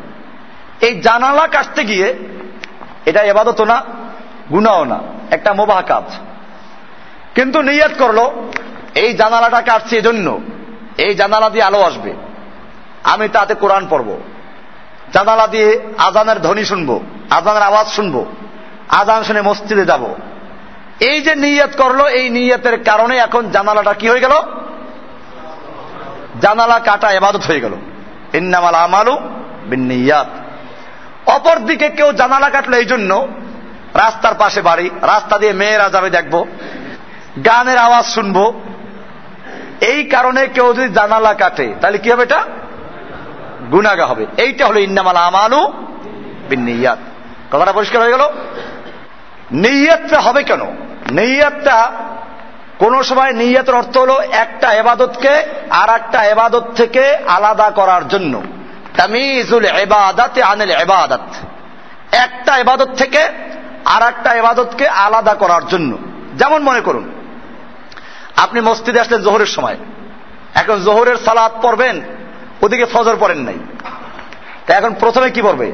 এই 0.87 1.01
জানালা 1.01 1.47
কাটতে 1.47 1.85
গিয়ে 1.85 2.15
এটা 3.07 3.21
এবাদত 3.23 3.61
না 3.61 3.83
গুনাও 4.51 4.85
না, 4.85 4.99
একটা 5.31 5.53
মোবাহ 5.53 5.81
কাজ। 5.81 6.05
কিন্তু 7.35 7.63
নিয়ত 7.63 7.93
করল, 7.99 8.21
এই 8.95 9.13
জানালাটা 9.13 9.61
কাটছি 9.61 9.97
এজন্য, 9.97 10.41
এই 10.99 11.15
জানালা 11.15 11.51
দিয়ে 11.51 11.65
আলো 11.65 11.81
আসবে, 11.83 12.13
আমি 13.05 13.29
তাতে 13.29 13.55
কোরআন 13.55 13.87
পড়ব। 13.91 14.21
জানালা 15.13 15.47
দিয়ে 15.47 15.81
আজানের 15.99 16.43
ধ্বনি 16.43 16.65
শুনব, 16.65 17.01
আজানের 17.31 17.63
আওয়াজ 17.63 17.87
শুনব, 17.87 18.25
আজান 18.89 19.25
শুনে 19.25 19.43
মসজিদে 19.43 19.85
যাব। 19.85 20.05
এই 21.01 21.21
যে 21.21 21.35
নিয়ত 21.35 21.83
করল, 21.83 22.01
এই 22.05 22.31
নিয়তের 22.31 22.85
কারণে 22.85 23.17
এখন 23.17 23.51
জানালাটা 23.51 23.93
কি 23.93 24.09
হয়ে 24.09 24.21
গেল? 24.21 24.35
জানালা 26.41 26.79
কাটা 26.79 27.09
এবাদত 27.13 27.43
হয়ে 27.43 27.61
গেল। 27.61 27.75
ইন্নামাল 28.35 28.75
আমালু 28.75 29.17
বিনিয়াত 29.67 30.27
অপরদিকে 31.27 31.89
কেউ 31.89 32.13
জানালা 32.13 32.51
কাটলো 32.51 32.77
এই 32.77 32.85
জন্য 32.85 33.29
রাস্তার 33.95 34.35
পাশে 34.35 34.63
বাড়ি, 34.63 34.91
রাস্তা 35.03 35.39
দিয়ে 35.39 35.53
মেয়েরা 35.53 35.89
যাবে 35.89 36.11
দেখব, 36.11 36.45
গানের 37.45 37.79
আওয়াজ 37.79 38.05
শুনব। 38.05 38.61
এই 39.81 40.05
কারণে 40.05 40.47
কেউ 40.47 40.75
যদি 40.75 40.89
জানালা 40.89 41.35
কাটে, 41.35 41.75
তাহলে 41.81 41.99
কি 41.99 42.11
হবে 42.11 42.23
এটা? 42.23 42.45
গুনাগা 43.71 44.07
হবে। 44.07 44.27
এইটা 44.37 44.67
হলো 44.67 44.81
ইন্নামাল 44.81 45.17
আমালু 45.17 45.73
বিনিয়াত 46.49 46.99
কথাটা 47.53 47.73
পরিষ্কার 47.73 48.03
হয়ে 48.03 48.11
গেল? 48.11 48.29
নিয়তটা 49.53 50.21
হবে 50.21 50.43
কেন? 50.43 50.63
নিয়তটা 51.11 51.93
কোন 52.79 53.03
সময় 53.03 53.33
নিয়তের 53.33 53.75
অর্থ 53.75 53.97
হলো 53.97 54.21
একটা 54.21 54.73
এবাদতকে 54.73 55.45
আর 55.71 55.89
একটা 55.89 56.25
এবাদত 56.25 56.65
থেকে 56.77 57.17
আলাদা 57.17 57.71
করার 57.71 58.09
জন্য। 58.09 58.43
তামিজুল 58.97 59.65
এবাদাতে 59.65 60.43
আনিল 60.43 60.71
এবাদাত 60.71 61.21
একটা 62.13 62.59
এবাদত 62.59 62.89
থেকে 62.95 63.29
আর 63.85 64.03
একটা 64.09 64.35
এবাদতকে 64.35 64.89
আলাদা 64.89 65.35
করার 65.35 65.67
জন্য। 65.67 65.99
যেমন 66.35 66.63
মনে 66.63 66.81
করুন, 66.81 67.13
আপনি 68.37 68.61
মসজিদে 68.61 69.01
আসলেন 69.01 69.23
জোহরের 69.23 69.47
সময়। 69.47 69.77
এখন 70.55 70.81
জোহরের 70.81 71.17
সালাদ 71.17 71.53
পড়বেন, 71.63 72.01
ওদিকে 72.63 72.87
ফজর 72.87 73.17
পড়েন 73.21 73.39
নাই। 73.39 73.55
তা 74.67 74.75
এখন 74.75 74.95
প্রথমে 74.95 75.31
কি 75.31 75.43
পড়বে? 75.43 75.73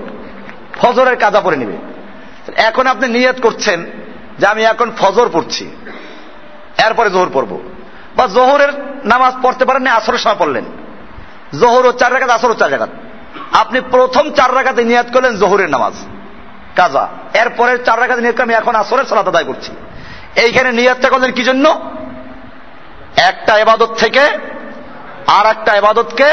ফজরের 0.77 1.17
কাজা 1.17 1.41
পড়ে 1.41 1.57
নেবে। 1.57 1.77
এখন 2.57 2.87
আপনি 2.87 3.09
নিয়ত 3.09 3.41
করছেন 3.41 3.87
যে 4.39 4.47
আমি 4.47 4.65
এখন 4.65 4.91
ফজর 4.99 5.29
পড়ছি। 5.33 5.71
এরপরে 6.87 7.11
জোহর 7.11 7.31
পড়ব। 7.33 7.61
বা 8.17 8.27
জোহরের 8.27 8.69
নামাজ 9.05 9.35
পড়তে 9.43 9.65
পারেন 9.65 9.83
না 9.83 9.93
আসরের 9.93 10.19
সময় 10.19 10.37
পড়লেন। 10.39 10.65
জোহর 11.61 11.87
ও 11.87 11.93
চার 11.93 12.11
জায়গা 12.11 12.35
আসর 12.35 12.51
ও 12.51 12.55
চার 12.55 12.71
জায়গা 12.71 12.87
আপনি 13.53 13.81
প্রথম 13.81 14.33
চার 14.33 14.57
রাখাতে 14.57 14.85
নিয়াত 14.85 15.07
করলেন 15.13 15.37
জহুরের 15.37 15.71
নামাজ। 15.71 15.95
কাজা। 16.77 17.09
এরপরের 17.35 17.85
চার 17.85 18.01
রাখাতে 18.01 18.21
নিয়াত 18.21 18.41
আমি 18.41 18.55
এখন 18.55 18.75
আসরের 18.75 19.05
সালাত 19.05 19.29
আদায় 19.29 19.45
করছি। 19.45 19.73
এইখানে 20.37 20.73
নিয়াতটা 20.73 21.09
করলেন 21.09 21.33
কি 21.33 21.45
জন্য? 21.45 21.91
একটা 23.17 23.59
এবাদত 23.59 23.95
থেকে 23.99 24.21
আর 25.27 25.47
একটা 25.47 25.73
এবাদতকে 25.73 26.25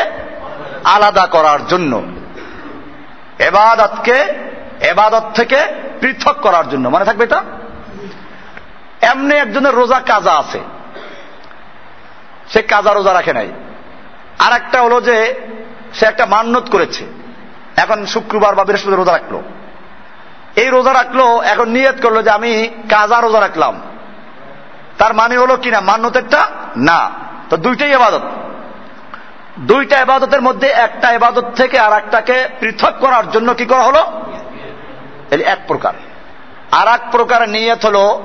আলাদা 0.83 1.25
করার 1.25 1.67
জন্য। 1.67 2.01
এবাদতকে, 3.39 4.25
এবাদত 4.81 5.23
থেকে 5.33 5.59
পৃথক 6.01 6.35
করার 6.41 6.69
জন্য। 6.69 6.89
মানে 6.89 7.05
থাকবে 7.05 7.23
এটা? 7.23 7.43
এমনি 9.01 9.35
একজনের 9.35 9.75
রোজা 9.75 9.99
কাজা 9.99 10.31
আছে। 10.33 10.59
সে 12.49 12.61
কাজা 12.61 12.93
রোজা 12.93 13.13
রাখে 13.13 13.33
নাই। 13.33 13.47
আর 14.39 14.53
একটা 14.53 14.81
হলো 14.81 15.01
যে 15.01 15.35
সে 15.93 16.05
একটা 16.05 16.25
মান্যত 16.25 16.69
করেছে। 16.69 17.05
এখন 17.77 18.05
শুক্রবার 18.05 18.55
বা 18.55 18.65
বৃহস্পতি 18.65 18.95
রোজা 18.95 19.11
রাখল। 19.11 19.41
এই 20.55 20.69
রোজা 20.69 20.93
রাখল 20.93 21.41
এখন 21.41 21.69
নিয়ত 21.69 21.95
করল 22.01 22.21
যে 22.21 22.29
আমি 22.29 22.69
কাজা 22.89 23.21
রোজা 23.21 23.39
রাখলাম। 23.39 23.81
তার 24.97 25.13
মানে 25.13 25.37
হলো 25.37 25.57
কিনা 25.57 25.79
মান্যতেরটা 25.79 26.47
না। 26.77 27.11
তো 27.49 27.57
দুইটাই 27.57 27.91
এবাদত। 27.91 28.21
দুইটা 29.59 29.97
এবাদতের 29.97 30.41
মধ্যে 30.41 30.67
একটা 30.67 31.11
এবাদত 31.11 31.51
থেকে 31.55 31.79
আর 31.79 31.93
একটাকে 31.93 32.49
পৃথক 32.59 32.93
করার 32.99 33.31
জন্য 33.31 33.53
কি 33.53 33.65
করা 33.65 33.83
হলো? 33.83 33.99
এক 35.31 35.59
প্রকার। 35.67 35.93
আর 36.71 36.87
এক 36.87 36.99
প্রকার 37.11 37.49
নিয়ত 37.49 37.85
হল 37.85 38.21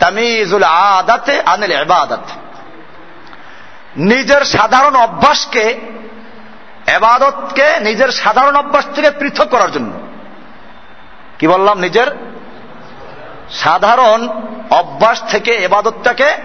তামিজুল 0.00 0.62
আদাতে 0.62 1.40
আনিল 1.40 1.72
এবাদত 1.72 2.20
নিজের 3.96 4.44
সাধারণ 4.44 4.96
অভ্যাসকে 4.96 5.78
এবাদতকে 6.86 7.80
নিজের 7.80 8.08
সাধারণ 8.08 8.56
অভ্যাস 8.56 8.84
থেকে 8.94 9.10
পৃথক 9.10 9.48
করার 9.48 9.72
জন্য। 9.72 9.92
কি 11.38 11.48
বললাম? 11.48 11.80
নিজের 11.80 12.06
সাধারণ 13.50 14.28
অভ্যাস 14.70 15.22
থেকে 15.30 15.50
এবাদতটাকে 15.50 16.36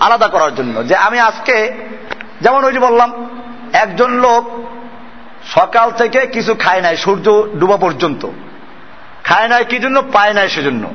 আলাদা 0.00 0.26
করার 0.26 0.54
জন্য। 0.54 0.88
যে 0.88 0.96
আমি 0.96 1.20
আজকে, 1.20 1.72
যেমন 2.40 2.64
ওই 2.64 2.72
যে 2.72 2.78
বললাম, 2.78 3.30
একজন 3.72 4.10
লোক 4.10 4.64
সকাল 5.46 5.90
থেকে 5.90 6.26
কিছু 6.26 6.54
খায় 6.54 6.80
নাই, 6.80 6.96
সূর্য 6.96 7.48
ডুবা 7.56 7.76
পর্যন্ত। 7.76 8.26
খায় 9.24 9.48
নাই 9.48 9.64
কি 9.64 9.78
জন্য? 9.78 10.02
পায় 10.12 10.34
নাই 10.34 10.48
সেজন্য। 10.48 10.88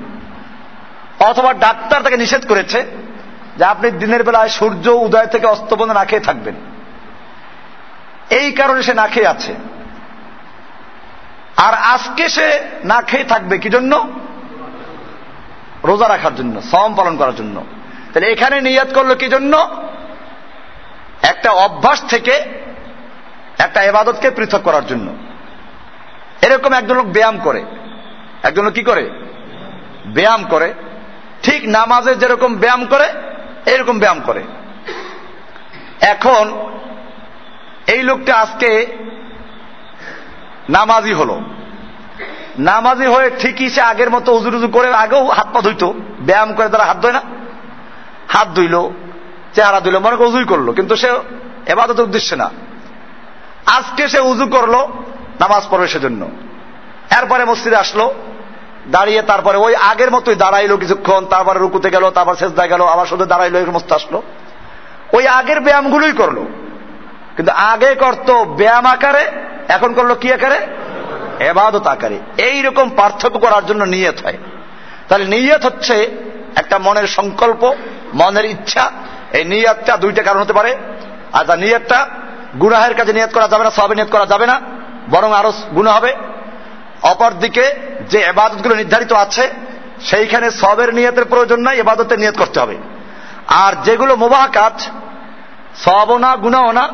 অথবা 1.20 1.54
ডাক্তার 1.54 2.04
তাকে 2.04 2.18
নিষেধ 2.18 2.48
করেছে 2.48 2.86
যে 3.58 3.66
আপনি 3.66 3.92
দিনের 3.92 4.24
বেলায় 4.24 4.50
সূর্য 4.50 4.88
উদয় 4.90 5.26
থেকে 5.26 5.46
অস্ত 5.46 5.74
না 5.74 6.06
খেয়ে 6.06 6.22
থাকবেন। 6.22 6.56
এই 8.30 8.52
কারণে 8.52 8.84
সে 8.84 8.94
না 8.94 9.08
খেয়ে 9.08 9.28
আছে। 9.28 9.56
আর 11.58 11.74
আজকে 11.74 12.30
সে 12.30 12.60
না 12.84 13.02
খেয়ে 13.02 13.24
থাকবে 13.24 13.58
কি 13.58 13.70
জন্য? 13.70 14.10
রোজা 15.84 16.10
রাখার 16.10 16.36
জন্য 16.36 16.62
সম 16.62 16.96
পালন 16.96 17.18
করার 17.18 17.36
জন্য। 17.36 17.66
তাহলে 18.14 18.32
এখানে 18.32 18.62
নিয়াত 18.62 18.94
করল 18.94 19.16
কি 19.16 19.28
জন্য? 19.28 19.70
একটা 21.22 21.52
অভ্যাস 21.52 22.04
থেকে 22.10 22.32
একটা 23.60 23.84
এবাদতকে 23.84 24.32
পৃথক 24.32 24.60
করার 24.64 24.88
জন্য। 24.88 25.16
এরকম 26.42 26.74
একজন 26.74 26.96
লোক 26.96 27.06
ব্যায়াম 27.06 27.40
করে। 27.44 27.66
একজন 28.44 28.64
লোক 28.64 28.74
কি 28.74 28.84
করে? 28.84 29.10
ব্যায়াম 30.06 30.44
করে। 30.50 30.74
ঠিক 31.44 31.68
নামাজে 31.68 32.16
যেরকম 32.16 32.56
ব্যায়াম 32.56 32.86
করে, 32.86 33.08
এরকম 33.66 34.00
ব্যায়াম 34.00 34.22
করে। 34.26 34.44
এখন 36.02 36.72
এই 37.88 38.04
লোকটা 38.04 38.36
আজকে 38.36 38.86
নামাজি 40.70 41.14
হলো। 41.14 41.42
নামাজি 42.60 43.06
হয়ে 43.06 43.30
ঠিকই 43.40 43.70
সে 43.70 43.82
আগের 43.82 44.10
মতো 44.10 44.34
উজু 44.34 44.58
উজু 44.58 44.68
করে 44.68 44.94
আগেও 44.94 45.28
হাত 45.28 45.48
পা 45.54 45.62
ধুইতো। 45.62 45.94
ব্যায়াম 46.20 46.54
করে 46.54 46.70
তারা 46.70 46.86
হাত 46.86 46.98
ধোয় 46.98 47.12
না। 47.12 47.22
হাত 48.28 48.48
ধুইল, 48.48 48.90
চেহারা 49.54 49.80
ধুইল, 49.80 50.00
মনে 50.00 50.16
উজুই 50.16 50.46
করল। 50.46 50.74
কিন্তু 50.74 50.96
সে 50.96 51.12
এবাদতের 51.66 52.06
উদ্দেশ্যে 52.06 52.38
না। 52.38 52.50
আজকে 53.66 54.08
সে 54.08 54.20
উজু 54.20 54.48
করল 54.48 54.76
নামাজ 55.40 55.68
পড়বে 55.70 55.88
সেজন্য। 55.88 56.30
এরপরে 57.20 57.46
মসজিদে 57.46 57.76
আসলো। 57.76 58.14
দাঁড়িয়ে 58.88 59.22
তারপরে 59.22 59.58
ওই 59.58 59.76
আগের 59.76 60.12
মতোই 60.12 60.36
দাঁড়াইলো 60.36 60.78
কিছুক্ষণ, 60.78 61.26
তারপরে 61.26 61.60
রুকুতে 61.60 61.90
গেল, 61.90 62.10
তারপর 62.10 62.36
শেষদায় 62.36 62.68
গেল, 62.68 62.86
আবার 62.86 63.06
শুধু 63.06 63.26
দাঁড়াইলো 63.26 63.66
সমস্ত 63.66 63.94
আসলো। 63.94 64.22
ওই 65.14 65.28
আগের 65.28 65.62
ব্যায়ামগুলোই 65.62 66.12
করল। 66.12 66.46
কিন্তু 67.36 67.52
আগে 67.52 67.96
করতো 67.96 68.46
ব্যায়াম 68.46 68.86
আকারে, 68.86 69.32
এখন 69.68 69.94
করল 69.94 70.16
কি 70.16 70.34
আকারে? 70.34 70.68
এবাদত 71.40 71.88
আকারে। 71.88 72.20
এইরকম 72.38 72.90
পার্থক্য 72.90 73.40
করার 73.40 73.66
জন্য 73.66 73.84
নিয়ত 73.84 74.24
হয়। 74.24 74.38
তাহলে 75.08 75.26
নিয়ত 75.26 75.66
হচ্ছে 75.66 76.12
একটা 76.56 76.78
মনের 76.78 77.08
সংকল্প, 77.08 77.74
মনের 78.14 78.46
ইচ্ছা। 78.46 78.92
এই 79.34 79.46
নিয়তটা 79.46 79.98
দুইটা 79.98 80.24
কারণ 80.24 80.42
হতে 80.42 80.54
পারে। 80.54 80.76
আর 81.34 81.46
তার 81.46 81.60
নিয়তটা 81.60 82.08
গুনাহের 82.60 82.96
কাছে 82.96 83.14
নিয়ত 83.14 83.34
করা 83.34 83.48
যাবে 83.48 83.64
না, 83.64 83.72
সবে 83.72 83.96
নিয়ত 83.96 84.10
করা 84.10 84.26
যাবে 84.26 84.48
না, 84.48 84.62
বরং 85.10 85.34
আরও 85.34 85.54
গুণা 85.76 85.92
হবে। 85.92 86.16
অপরদিকে 87.02 87.76
যে 88.10 88.20
এবাদতগুলো 88.20 88.76
নির্ধারিত 88.76 89.14
আছে, 89.14 89.50
সেইখানে 90.06 90.52
সবের 90.52 90.94
নিয়তের 90.94 91.26
প্রয়োজন 91.26 91.60
নাই 91.60 91.78
এবাদতের 91.78 92.20
নিয়ত 92.20 92.38
করতে 92.38 92.60
হবে। 92.60 92.78
আর 93.48 93.74
যেগুলো 93.84 94.16
মোবাহ 94.16 94.48
কাজ, 94.48 94.88
সবও 95.76 96.18
না 96.18 96.36
গুণাও 96.36 96.72
না, 96.72 96.90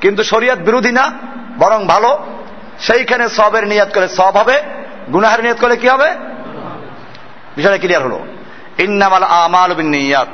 কিন্তু 0.00 0.24
শরীয়ত 0.24 0.58
বিরোধী 0.58 0.92
না, 0.92 1.12
বরং 1.58 1.86
ভালো, 1.86 2.26
সেইখানে 2.80 3.28
সবের 3.28 3.68
নিয়াত 3.68 3.94
করে 3.94 4.08
সব 4.08 4.36
হবে, 4.36 4.62
গুনাহের 5.12 5.42
নিয়ত 5.42 5.60
করলে 5.60 5.76
কি 5.76 5.88
হবে? 5.88 6.14
বিষয়টা 7.56 7.78
ক্লিয়ার 7.78 8.02
হলো। 8.02 8.18
ইন্নামাল 8.78 9.22
আমাল 9.22 9.82
নিয়াত 9.82 10.28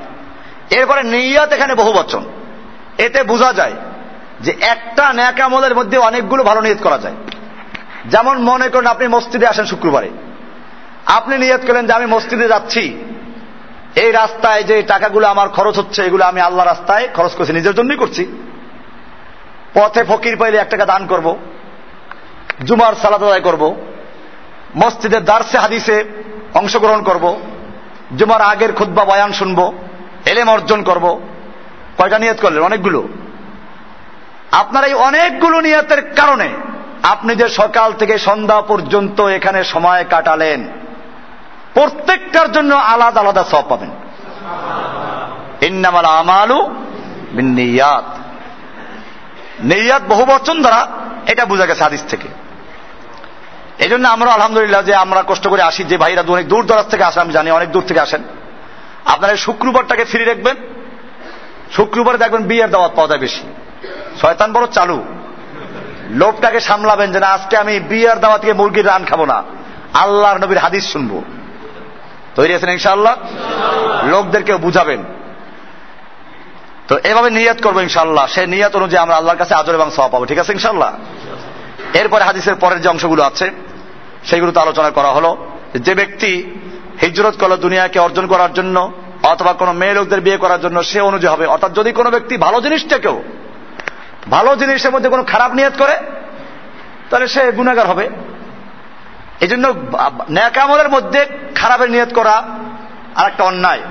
এরপরে 0.70 1.03
নিয়াত 1.03 1.53
এখানে 1.53 1.74
বহু 1.74 1.93
বচন। 1.93 2.24
এতে 2.99 3.22
বোঝা 3.22 3.53
যায় 3.53 3.72
যে 4.41 4.57
একটা 4.61 5.12
ন্যাকামলের 5.12 5.74
মধ্যে 5.74 5.99
অনেকগুলো 5.99 6.45
ভালো 6.45 6.61
নিয়ত 6.61 6.82
করা 6.82 6.99
যায়। 6.99 7.14
যেমন 8.07 8.38
মনে 8.38 8.68
করেন 8.68 8.86
আপনি 8.86 9.09
মসজিদে 9.09 9.46
আসেন 9.46 9.64
শুক্রবারে। 9.64 10.11
আপনি 11.07 11.38
নিয়ত 11.38 11.61
করেন 11.66 11.86
যে 11.86 11.92
আমি 11.92 12.07
মসজিদে 12.07 12.49
যাচ্ছি। 12.49 13.05
এই 13.96 14.12
রাস্তায় 14.12 14.62
যে 14.62 14.82
টাকাগুলো 14.82 15.26
আমার 15.28 15.49
খরচ 15.49 15.78
হচ্ছে, 15.78 16.03
এগুলো 16.03 16.24
আমি 16.24 16.40
আল্লাহ 16.40 16.66
রাস্তায় 16.66 17.09
খরচ 17.14 17.32
করছি, 17.32 17.53
নিজের 17.53 17.74
জন্যই 17.74 17.96
করছি। 17.96 18.26
পথে 19.74 20.05
ফকির 20.05 20.36
পাইলে 20.36 20.59
এক 20.59 20.68
টাকা 20.68 20.86
দান 20.86 21.07
করব, 21.07 21.36
জুমার 22.64 22.94
সালাদ 22.94 23.22
আদায় 23.22 23.40
করব 23.40 23.76
মসজিদের 24.76 25.24
দার্সে 25.24 25.59
হাদিসে 25.59 26.05
অংশগ্রহণ 26.55 27.03
করব, 27.03 27.40
জুমার 28.16 28.40
আগের 28.40 28.72
খুদ্া 28.72 29.05
বয়ান 29.05 29.32
শুনব, 29.32 29.72
এলেম 30.26 30.51
অর্জন 30.51 30.82
করব। 30.82 31.20
কয়টা 31.99 32.18
নিয়ত 32.18 32.36
করলেন? 32.40 32.62
অনেকগুলো। 32.62 33.09
আপনার 34.53 34.84
এই 34.84 34.94
অনেকগুলো 34.94 35.61
নিয়তের 35.61 36.14
কারণে 36.14 36.49
আপনি 37.03 37.34
যে 37.34 37.49
সকাল 37.49 37.92
থেকে 37.92 38.18
সন্ধ্যা 38.18 38.61
পর্যন্ত 38.61 39.20
এখানে 39.20 39.64
সময় 39.64 40.05
কাটালেন, 40.11 40.68
প্রত্যেকটার 41.74 42.53
জন্য 42.53 42.74
আলাদা 42.74 43.20
আলাদা 43.20 43.44
সব 43.44 43.68
পাবেন। 43.68 43.90
ইন্নামাল 45.61 46.05
আমালু 46.05 46.74
নিয়াত 47.32 48.05
নিয়াত 49.61 50.03
বহু 50.09 50.24
বচন 50.24 50.61
দ্বারা 50.61 50.88
এটা 51.26 51.44
বোঝা 51.44 51.66
গেছে 51.66 51.82
হাদিস 51.82 52.05
থেকে। 52.09 52.28
এই 53.78 53.88
জন্য 53.88 54.09
আমরা 54.09 54.32
আলহামদুলিল্লাহ 54.32 54.82
যে 54.82 54.94
আমরা 54.94 55.24
কষ্ট 55.26 55.49
করে 55.49 55.62
আসি, 55.62 55.84
যে 55.84 55.96
ভাইরা 55.96 56.24
অনেক 56.28 56.49
দূর 56.49 56.66
দরাজ 56.66 56.86
থেকে 56.86 57.05
আসেন 57.05 57.22
আমি 57.22 57.32
জানি 57.32 57.51
অনেক 57.51 57.72
দূর 57.72 57.82
থেকে 57.82 58.01
আসেন। 58.01 58.22
আপনারা 59.05 59.36
শুক্রবারটাকে 59.36 60.05
ফ্রি 60.05 60.24
রাখবেন 60.24 60.57
শুক্রবারে 61.76 62.18
দেখবেন 62.18 62.42
বিয়ের 62.42 62.70
দাওয়াত 62.70 62.92
পাওয়া 62.94 63.09
যায় 63.09 63.20
বেশি। 63.20 63.42
শয়তান 64.20 64.53
বড় 64.53 64.66
চালু। 64.66 65.05
লোকটাকে 66.11 66.61
সামলাবেন 66.61 67.13
যে 67.13 67.21
না, 67.21 67.27
আজকে 67.27 67.57
আমি 67.57 67.81
বিয়ার 67.81 68.21
দাওয়া 68.21 68.39
থেকে 68.39 68.53
মুরগির 68.53 68.87
রান 68.87 69.05
খাব 69.05 69.25
না। 69.25 69.43
আল্লাহর 69.95 70.39
নবীর 70.39 70.59
হাদিস 70.59 70.93
শুনব। 70.93 71.23
তৈরি 72.35 72.55
আছেন 72.55 72.69
ইনশাআল্লাহ? 72.69 73.17
লোকদেরকে 74.07 74.57
বুঝাবেন। 74.57 75.05
তো 76.89 76.99
এভাবে 77.05 77.31
নিয়াত 77.31 77.63
করব 77.63 77.81
ইনশাল্লাহ 77.81 78.27
সেই 78.27 78.47
নিয়াত 78.47 78.77
অনুযায়ী 78.77 79.03
আমরা 79.03 79.17
আল্লাহর 79.17 79.39
কাছে 79.39 79.55
আজর 79.55 79.75
এবং 79.75 79.91
সওয়া 79.91 80.09
পাবো। 80.09 80.25
ঠিক 80.25 80.39
আছে 80.39 80.53
ইনশাল্লাহ 80.53 80.95
এরপরে 81.95 82.25
হাদিসের 82.25 82.55
পরের 82.55 82.81
যে 82.81 82.89
অংশগুলো 82.89 83.23
আছে 83.23 83.51
সেগুলো 84.25 84.53
তো 84.53 84.61
আলোচনা 84.61 84.91
করা 84.91 85.09
হলো। 85.09 85.37
যে 85.75 85.95
ব্যক্তি 85.95 86.61
হিজরত 87.03 87.35
করল 87.41 87.57
দুনিয়াকে 87.57 87.99
অর্জন 87.99 88.27
করার 88.27 88.55
জন্য, 88.55 88.93
অথবা 89.23 89.53
কোনো 89.53 89.73
মেয়ে 89.73 89.95
লোকদের 89.95 90.21
বিয়ে 90.21 90.37
করার 90.37 90.61
জন্য, 90.61 90.85
সে 90.85 91.01
অনুযায়ী 91.01 91.35
হবে। 91.35 91.47
অর্থাৎ 91.47 91.75
যদি 91.75 91.93
কোনো 91.93 92.11
ব্যক্তি 92.11 92.37
ভালো 92.37 92.61
জিনিসটাকেও 92.61 93.23
ভালো 94.31 94.51
জিনিসের 94.61 94.93
মধ্যে 94.95 95.12
কোনো 95.14 95.24
খারাপ 95.33 95.51
নিয়ত 95.59 95.74
করে, 95.83 95.95
তাহলে 97.09 97.26
সে 97.35 97.43
গুণাগার 97.59 97.91
হবে। 97.93 98.07
এই 99.45 99.49
জন্য 99.53 99.64
ন্যাকামলের 100.37 100.89
মধ্যে 100.95 101.20
খারাপের 101.55 101.91
নিয়ত 101.95 102.11
করা 102.18 102.37
আর 103.18 103.26
একটা 103.31 103.43
অন্যায়। 103.45 103.83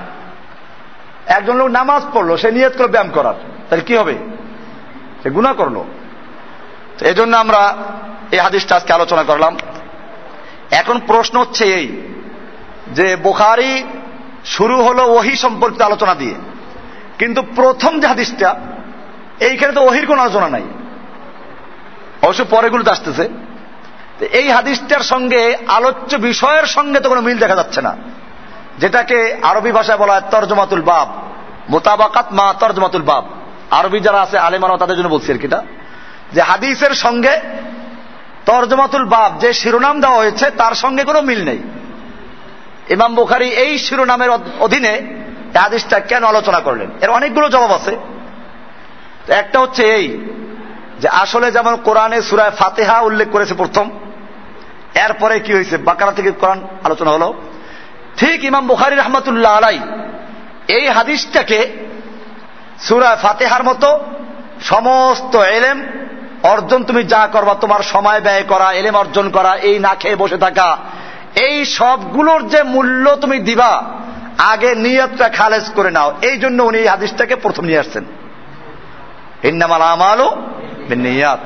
একজন 1.38 1.56
লোক 1.60 1.70
নামাজ 1.80 2.02
পড়ল, 2.14 2.30
সে 2.42 2.50
নিয়ত 2.52 2.74
করে 2.78 2.90
ব্যায়াম 2.94 3.10
করার, 3.18 3.38
তাহলে 3.68 3.84
কি 3.84 3.94
হবে? 4.02 4.16
সে 5.22 5.28
গুণা 5.30 5.52
করল। 5.54 5.78
এই 7.10 7.16
জন্য 7.20 7.34
আমরা 7.44 7.62
এই 8.32 8.40
হাদিসটা 8.46 8.74
আজকে 8.76 8.92
আলোচনা 8.94 9.24
করলাম। 9.24 9.54
এখন 10.82 10.98
প্রশ্ন 11.12 11.36
হচ্ছে 11.44 11.64
এই 11.80 11.88
যে 12.98 13.08
বোখারি 13.26 13.74
শুরু 14.56 14.76
হলো 14.88 15.04
ওহি 15.16 15.36
সম্পর্কিত 15.44 15.82
আলোচনা 15.82 16.16
দিয়ে, 16.22 16.36
কিন্তু 17.20 17.42
প্রথম 17.56 17.92
যে 18.02 18.08
হাদিসটা 18.08 18.50
এইখানে 19.40 19.74
তো 19.74 19.82
ওহির 19.82 20.08
কোন 20.08 20.20
আলোচনা 20.20 20.48
নাই। 20.48 20.64
অবশ্য 22.22 22.46
পরেগুলোতে 22.46 22.92
আসতেছে। 22.92 23.30
এই 24.26 24.50
হাদিসটার 24.50 25.00
সঙ্গে, 25.00 25.58
আলোচ্য 25.68 26.16
বিষয়ের 26.16 26.66
সঙ্গে 26.66 27.00
তো 27.00 27.10
কোনো 27.10 27.22
মিল 27.22 27.38
দেখা 27.38 27.56
যাচ্ছে 27.56 27.82
না। 27.82 27.98
যেটাকে 28.78 29.36
আরবি 29.42 29.72
ভাষায় 29.72 29.98
বলা 29.98 30.14
হয় 30.14 30.22
তর্জমাতুল 30.32 30.82
বাব। 30.82 31.14
মোতাবাকাত 31.70 32.26
মা 32.32 32.54
তর্জমাতুল 32.60 33.02
বাব। 33.02 33.26
আরবি 33.72 34.00
যারা 34.00 34.22
আছে 34.22 34.38
আলেমানো 34.38 34.78
তাদের 34.78 34.98
জন্য 34.98 35.08
বলছি 35.08 35.34
আর 35.34 35.38
কিটা 35.38 35.64
যে 36.34 36.42
হাদিসের 36.42 36.92
সঙ্গে 36.92 37.40
তর্জমাতুল 38.46 39.06
বাব 39.06 39.40
যে 39.40 39.54
শিরোনাম 39.54 40.02
দেওয়া 40.02 40.18
হয়েছে, 40.18 40.50
তার 40.50 40.74
সঙ্গে 40.74 41.04
কোনো 41.04 41.22
মিল 41.22 41.46
নেই। 41.46 41.64
ইমাম 42.90 43.16
বুখারি 43.16 43.50
এই 43.50 43.78
শিরোনামের 43.78 44.30
অধীনে 44.60 45.02
হাদিসটা 45.58 46.00
কেন 46.00 46.24
আলোচনা 46.24 46.60
করলেন? 46.60 46.90
এর 47.02 47.10
অনেকগুলো 47.10 47.50
জবাব 47.50 47.72
আছে। 47.72 47.98
একটা 49.34 49.60
হচ্ছে 49.60 49.84
এই, 49.84 50.08
যে 51.02 51.08
আসলে 51.08 51.52
যেমন 51.52 51.76
কোরআনে 51.76 52.22
সুরায় 52.22 52.52
ফাতেহা 52.52 53.00
উল্লেখ 53.02 53.30
করেছে 53.32 53.54
প্রথম, 53.54 53.90
এরপরে 54.96 55.40
কি 55.40 55.54
হয়েছে? 55.54 55.78
বাকারা 55.78 56.12
থেকে 56.12 56.32
কোরআন 56.32 56.68
আলোচনা 56.84 57.12
হলো। 57.12 57.34
ঠিক 58.18 58.44
ইমাম 58.44 58.68
বুখারি 58.68 58.96
রহমতুল্লাহ 58.96 59.58
আলাই 59.58 59.80
এই 60.68 60.88
হাদিসটাকে 60.88 61.60
সুরায় 62.80 63.16
ফাতেহার 63.16 63.64
মতো 63.64 64.00
সমস্ত 64.62 65.36
এলেম 65.36 65.84
অর্জন 66.44 66.84
তুমি 66.84 67.04
যা 67.04 67.28
করবা, 67.28 67.54
তোমার 67.54 67.84
সময় 67.84 68.22
ব্যয় 68.22 68.44
করা, 68.44 68.74
এলেম 68.74 68.96
অর্জন 68.96 69.30
করা, 69.30 69.56
এই 69.56 69.80
না 69.80 69.96
খেয়ে 69.96 70.16
বসে 70.16 70.38
থাকা, 70.38 70.78
এই 71.36 71.66
সবগুলোর 71.66 72.48
যে 72.48 72.64
মূল্য 72.64 73.16
তুমি 73.16 73.40
দিবা, 73.40 73.84
আগে 74.38 74.76
নিয়তটা 74.76 75.30
খালেজ 75.30 75.70
করে 75.76 75.92
নাও। 75.92 76.14
এই 76.22 76.38
জন্য 76.38 76.64
উনি 76.64 76.78
এই 76.78 76.88
হাদিসটাকে 76.88 77.36
প্রথম 77.36 77.66
নিয়ে 77.66 77.80
আসছেন। 77.80 78.06
নিয়াত 79.44 81.40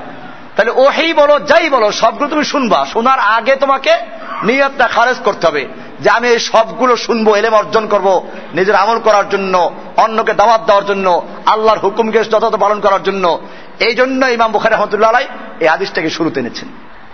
তাহলে 0.56 0.72
ওহি 0.72 1.14
বলো, 1.14 1.39
যাই 1.39 1.70
বলো, 1.70 1.92
সবগুলো 1.92 2.30
তুমি 2.30 2.44
শুনবা। 2.44 2.86
শোনার 2.86 3.20
আগে 3.20 3.56
তোমাকে 3.56 3.98
নিয়তটা 4.44 4.88
খারেজ 4.88 5.18
করতে 5.18 5.48
হবে 5.48 5.68
যে 6.00 6.10
আমি 6.10 6.28
এই 6.30 6.39
সবগুলো 6.39 6.96
শুনব, 6.96 7.36
এলেম 7.36 7.54
অর্জন 7.54 7.88
করব 7.88 8.28
নিজের 8.54 8.76
আমল 8.76 9.00
করার 9.00 9.30
জন্য, 9.30 9.74
অন্যকে 9.98 10.34
দাওয়াত 10.34 10.62
দেওয়ার 10.66 10.86
জন্য, 10.86 11.28
আল্লাহর 11.46 11.80
হুকুমকে 11.80 12.24
যথাযথ 12.24 12.56
পালন 12.56 12.80
করার 12.80 13.04
জন্য। 13.04 13.39
এই 13.80 13.96
জন্য 13.96 14.26
ইমাম 14.26 14.52
বুখারি 14.52 14.76
রহমতুল্লাহ 14.76 15.10
আলাই 15.10 15.28
এই 15.60 15.68
আদেশটাকে 15.68 16.10
শুরুতে 16.10 16.39
এনেছেন। 16.39 16.70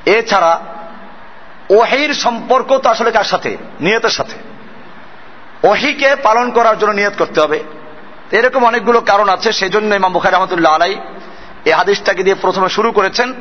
এছাড়া 0.05 0.59
ওহির 1.69 2.13
সম্পর্ক 2.13 2.77
তো 2.77 2.89
আসলে 2.89 3.11
কার 3.11 3.23
সাথে? 3.23 3.57
নিয়তের 3.79 4.09
সাথে। 4.09 4.33
ওহিকে 5.67 6.15
পালন 6.15 6.51
করার 6.51 6.79
জন্য 6.79 6.91
নিয়ত 6.91 7.13
করতে 7.17 7.41
হবে। 7.41 7.63
এরকম 8.31 8.65
অনেকগুলো 8.65 9.01
কারণ 9.01 9.29
আছে 9.29 9.53
সেই 9.53 9.69
জন্য 9.69 9.95
ইমাম 9.95 10.13
বুখারি 10.13 10.35
রহমতুল্লাহ 10.35 10.73
আলাই 10.73 10.95
এই 11.65 11.71
হাদিসটাকে 11.71 12.23
দিয়ে 12.23 12.35
প্রথমে 12.35 12.69
শুরু 12.69 12.91
করেছেন 12.91 13.33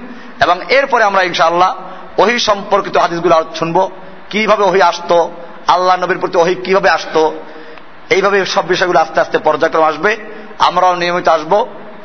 এবং 0.42 0.60
এরপরে 0.68 1.04
আমরা 1.04 1.22
ইনশাআল্লাহ 1.22 1.74
ওহি 2.18 2.38
সম্পর্কিত 2.38 2.96
হাদিসগুলো 2.96 3.44
শুনব। 3.54 3.90
কীভাবে 4.30 4.64
ওহি 4.64 4.82
আসতো, 4.82 5.30
আল্লাহ 5.66 5.96
নবীর 5.96 6.18
প্রতি 6.18 6.38
ওহি 6.38 6.54
কীভাবে 6.54 6.90
আসতো, 6.90 7.40
এইভাবে 8.10 8.44
সব 8.44 8.66
বিষয়গুলো 8.66 9.00
আস্তে 9.00 9.20
আস্তে 9.20 9.38
পর্যায়ক্রম 9.38 9.84
আসবে। 9.84 10.16
আমরাও 10.58 10.94
নিয়মিত 10.94 11.28
আসব। 11.28 11.66